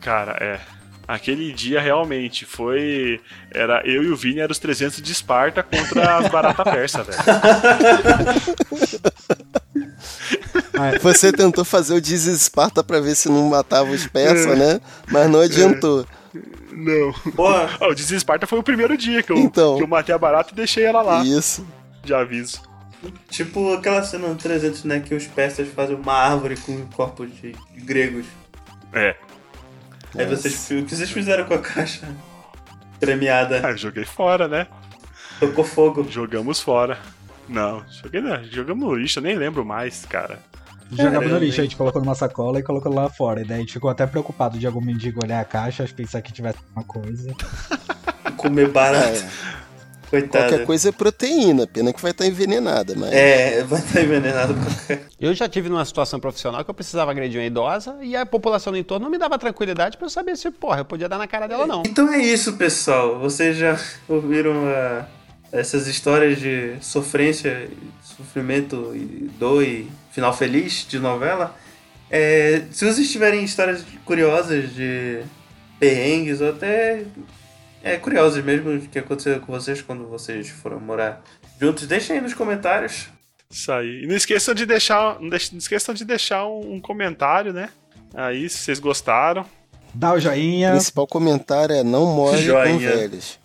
Cara, 0.00 0.36
é. 0.40 0.60
Aquele 1.06 1.52
dia 1.52 1.80
realmente 1.80 2.44
foi. 2.46 3.20
Era 3.50 3.82
eu 3.84 4.02
e 4.04 4.10
o 4.10 4.16
Vini 4.16 4.40
eram 4.40 4.52
os 4.52 4.58
300 4.58 5.02
de 5.02 5.12
Esparta 5.12 5.62
contra 5.62 6.16
as 6.18 6.28
baratas 6.28 6.64
persas, 6.72 7.06
velho. 7.06 7.18
Você 11.02 11.32
tentou 11.32 11.64
fazer 11.64 11.94
o 11.94 12.00
desesparta 12.00 12.82
pra 12.82 13.00
ver 13.00 13.14
se 13.14 13.28
não 13.28 13.48
matava 13.48 13.90
os 13.90 14.04
É. 14.04 14.08
persas, 14.08 14.58
né? 14.58 14.80
Mas 15.10 15.30
não 15.30 15.40
adiantou. 15.40 16.06
Não. 16.72 17.14
Ah, 17.80 17.88
o 17.88 17.94
de 17.94 18.14
Esparta 18.14 18.46
foi 18.46 18.58
o 18.58 18.62
primeiro 18.62 18.96
dia 18.96 19.22
que 19.22 19.30
eu, 19.30 19.36
Então. 19.36 19.76
que 19.76 19.82
eu 19.82 19.86
matei 19.86 20.14
a 20.14 20.18
barata 20.18 20.50
e 20.52 20.56
deixei 20.56 20.84
ela 20.84 21.02
lá. 21.02 21.22
Isso. 21.22 21.66
De 22.02 22.14
aviso. 22.14 22.60
tipo 23.28 23.74
aquela 23.74 24.02
cena 24.02 24.28
no 24.28 24.34
300, 24.36 24.84
né, 24.84 25.00
que 25.00 25.14
os 25.14 25.26
persas 25.26 25.68
fazem 25.68 25.94
uma 25.96 26.14
árvore 26.14 26.56
com 26.56 26.86
corpos 26.86 27.28
de, 27.34 27.52
de 27.52 27.80
gregos. 27.82 28.24
É. 28.92 29.14
Aí 30.16 30.24
vocês, 30.26 30.54
o 30.70 30.84
que 30.84 30.94
vocês 30.96 31.10
fizeram 31.10 31.44
com 31.44 31.54
a 31.54 31.58
caixa 31.58 32.08
premiada? 33.00 33.60
Ah, 33.64 33.70
eu 33.70 33.76
joguei 33.76 34.04
fora, 34.04 34.48
né? 34.48 34.66
Tocou 35.40 35.64
fogo. 35.64 36.06
Jogamos 36.08 36.60
fora. 36.60 36.98
Não, 37.48 37.84
joguei, 37.90 38.20
não, 38.20 38.42
jogamos 38.44 38.84
no 38.88 38.94
lixo, 38.94 39.18
eu 39.18 39.22
nem 39.24 39.36
lembro 39.36 39.64
mais, 39.64 40.04
cara. 40.06 40.38
Jogava 40.92 41.26
no 41.26 41.38
lixo, 41.38 41.60
a 41.60 41.64
gente 41.64 41.76
colocou 41.76 42.02
numa 42.02 42.14
sacola 42.14 42.58
e 42.58 42.62
colocou 42.62 42.92
lá 42.92 43.08
fora. 43.08 43.40
E 43.40 43.44
daí 43.44 43.58
a 43.58 43.60
gente 43.60 43.72
ficou 43.72 43.90
até 43.90 44.06
preocupado 44.06 44.58
de 44.58 44.66
algum 44.66 44.80
mendigo 44.80 45.20
olhar 45.24 45.40
a 45.40 45.44
caixa, 45.44 45.88
pensar 45.94 46.20
que 46.20 46.32
tivesse 46.32 46.58
alguma 46.58 46.84
coisa. 46.84 47.34
Comer 48.36 48.68
barato. 48.68 49.24
É, 50.12 50.20
Coitado. 50.20 50.48
qualquer 50.48 50.66
coisa 50.66 50.90
é 50.90 50.92
proteína, 50.92 51.66
pena 51.66 51.90
que 51.90 52.02
vai 52.02 52.10
estar 52.10 52.26
envenenada, 52.26 52.94
mas. 52.94 53.10
É, 53.10 53.64
vai 53.64 53.80
estar 53.80 54.02
envenenado 54.02 54.54
qualquer. 54.54 55.06
Eu 55.18 55.32
já 55.32 55.48
tive 55.48 55.70
numa 55.70 55.84
situação 55.86 56.20
profissional 56.20 56.62
que 56.62 56.70
eu 56.70 56.74
precisava 56.74 57.10
agredir 57.10 57.40
uma 57.40 57.46
idosa 57.46 57.96
e 58.02 58.14
a 58.14 58.26
população 58.26 58.72
do 58.72 58.78
entorno 58.78 59.04
não 59.04 59.10
me 59.10 59.16
dava 59.16 59.38
tranquilidade 59.38 59.96
pra 59.96 60.04
eu 60.04 60.10
saber 60.10 60.36
se, 60.36 60.50
porra, 60.50 60.80
eu 60.80 60.84
podia 60.84 61.08
dar 61.08 61.16
na 61.16 61.26
cara 61.26 61.46
dela 61.46 61.62
ou 61.62 61.66
não. 61.66 61.82
Então 61.86 62.12
é 62.12 62.18
isso, 62.18 62.54
pessoal. 62.54 63.18
Vocês 63.18 63.56
já 63.56 63.78
ouviram 64.06 64.52
ah, 64.66 65.06
essas 65.50 65.86
histórias 65.86 66.38
de 66.38 66.74
sofrência, 66.80 67.70
sofrimento 68.02 68.92
e 68.94 69.30
dor 69.38 69.62
e 69.62 69.88
final 70.12 70.32
feliz 70.32 70.86
de 70.88 70.98
novela? 70.98 71.56
É, 72.10 72.62
se 72.70 72.84
vocês 72.84 73.10
tiverem 73.10 73.42
histórias 73.42 73.84
curiosas 74.04 74.72
de 74.74 75.22
perrengues 75.80 76.40
ou 76.40 76.50
até 76.50 77.04
é, 77.82 77.96
curiosas 77.96 78.44
mesmo 78.44 78.80
que 78.88 78.98
aconteceram 78.98 79.40
com 79.40 79.52
vocês 79.52 79.80
quando 79.82 80.06
vocês 80.06 80.48
foram 80.48 80.78
morar 80.78 81.22
juntos, 81.60 81.86
deixem 81.86 82.16
aí 82.16 82.22
nos 82.22 82.34
comentários. 82.34 83.08
Isso 83.50 83.72
aí. 83.72 84.02
E 84.04 84.06
não 84.06 84.14
esqueçam 84.16 84.54
de 84.54 84.64
deixar, 84.64 85.18
não 85.20 85.28
não 85.28 85.36
esqueçam 85.36 85.94
de 85.94 86.04
deixar 86.04 86.46
um, 86.46 86.74
um 86.74 86.80
comentário, 86.80 87.52
né? 87.52 87.68
Aí, 88.14 88.48
se 88.48 88.58
vocês 88.58 88.78
gostaram. 88.78 89.44
Dá 89.94 90.12
o 90.12 90.16
O 90.16 90.20
joinha. 90.20 90.70
principal 90.70 91.06
comentário 91.06 91.74
é 91.74 91.82
não 91.82 92.06
more 92.06 92.36
com 92.36 92.42
Joinha. 92.42 92.78
velhos. 92.96 93.38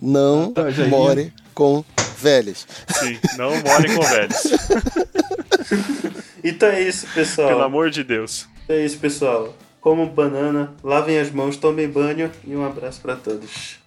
Não 0.00 0.52
more 0.88 1.32
com 1.56 1.82
velhos. 2.18 2.66
Sim, 3.00 3.18
não 3.38 3.50
morem 3.62 3.96
com 3.96 4.02
velhos. 4.02 4.42
Então 6.44 6.68
é 6.68 6.80
isso, 6.80 7.08
pessoal. 7.12 7.48
Pelo 7.48 7.62
amor 7.62 7.90
de 7.90 8.04
Deus. 8.04 8.46
É 8.68 8.84
isso, 8.84 8.98
pessoal. 8.98 9.52
Comam 9.80 10.06
banana, 10.06 10.72
lavem 10.80 11.18
as 11.18 11.28
mãos, 11.28 11.56
tomem 11.56 11.88
banho 11.88 12.30
e 12.46 12.54
um 12.54 12.64
abraço 12.64 13.00
pra 13.00 13.16
todos. 13.16 13.78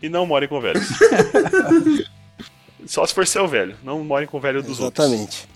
E 0.00 0.08
não 0.08 0.24
morem 0.24 0.48
com 0.48 0.60
velhos. 0.60 0.86
Só 2.86 3.04
se 3.04 3.12
for 3.12 3.26
seu 3.26 3.48
velho. 3.48 3.74
Não 3.82 4.04
morem 4.04 4.28
com 4.28 4.36
o 4.36 4.40
velho 4.40 4.62
dos 4.62 4.78
outros. 4.78 5.04
Exatamente. 5.04 5.48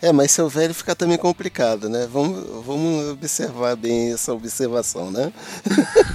É, 0.00 0.12
mas 0.12 0.30
seu 0.30 0.48
velho 0.48 0.72
fica 0.72 0.94
também 0.94 1.18
complicado, 1.18 1.88
né? 1.88 2.06
Vamos, 2.12 2.64
vamos 2.64 3.08
observar 3.08 3.74
bem 3.74 4.12
essa 4.12 4.32
observação, 4.32 5.10
né? 5.10 5.32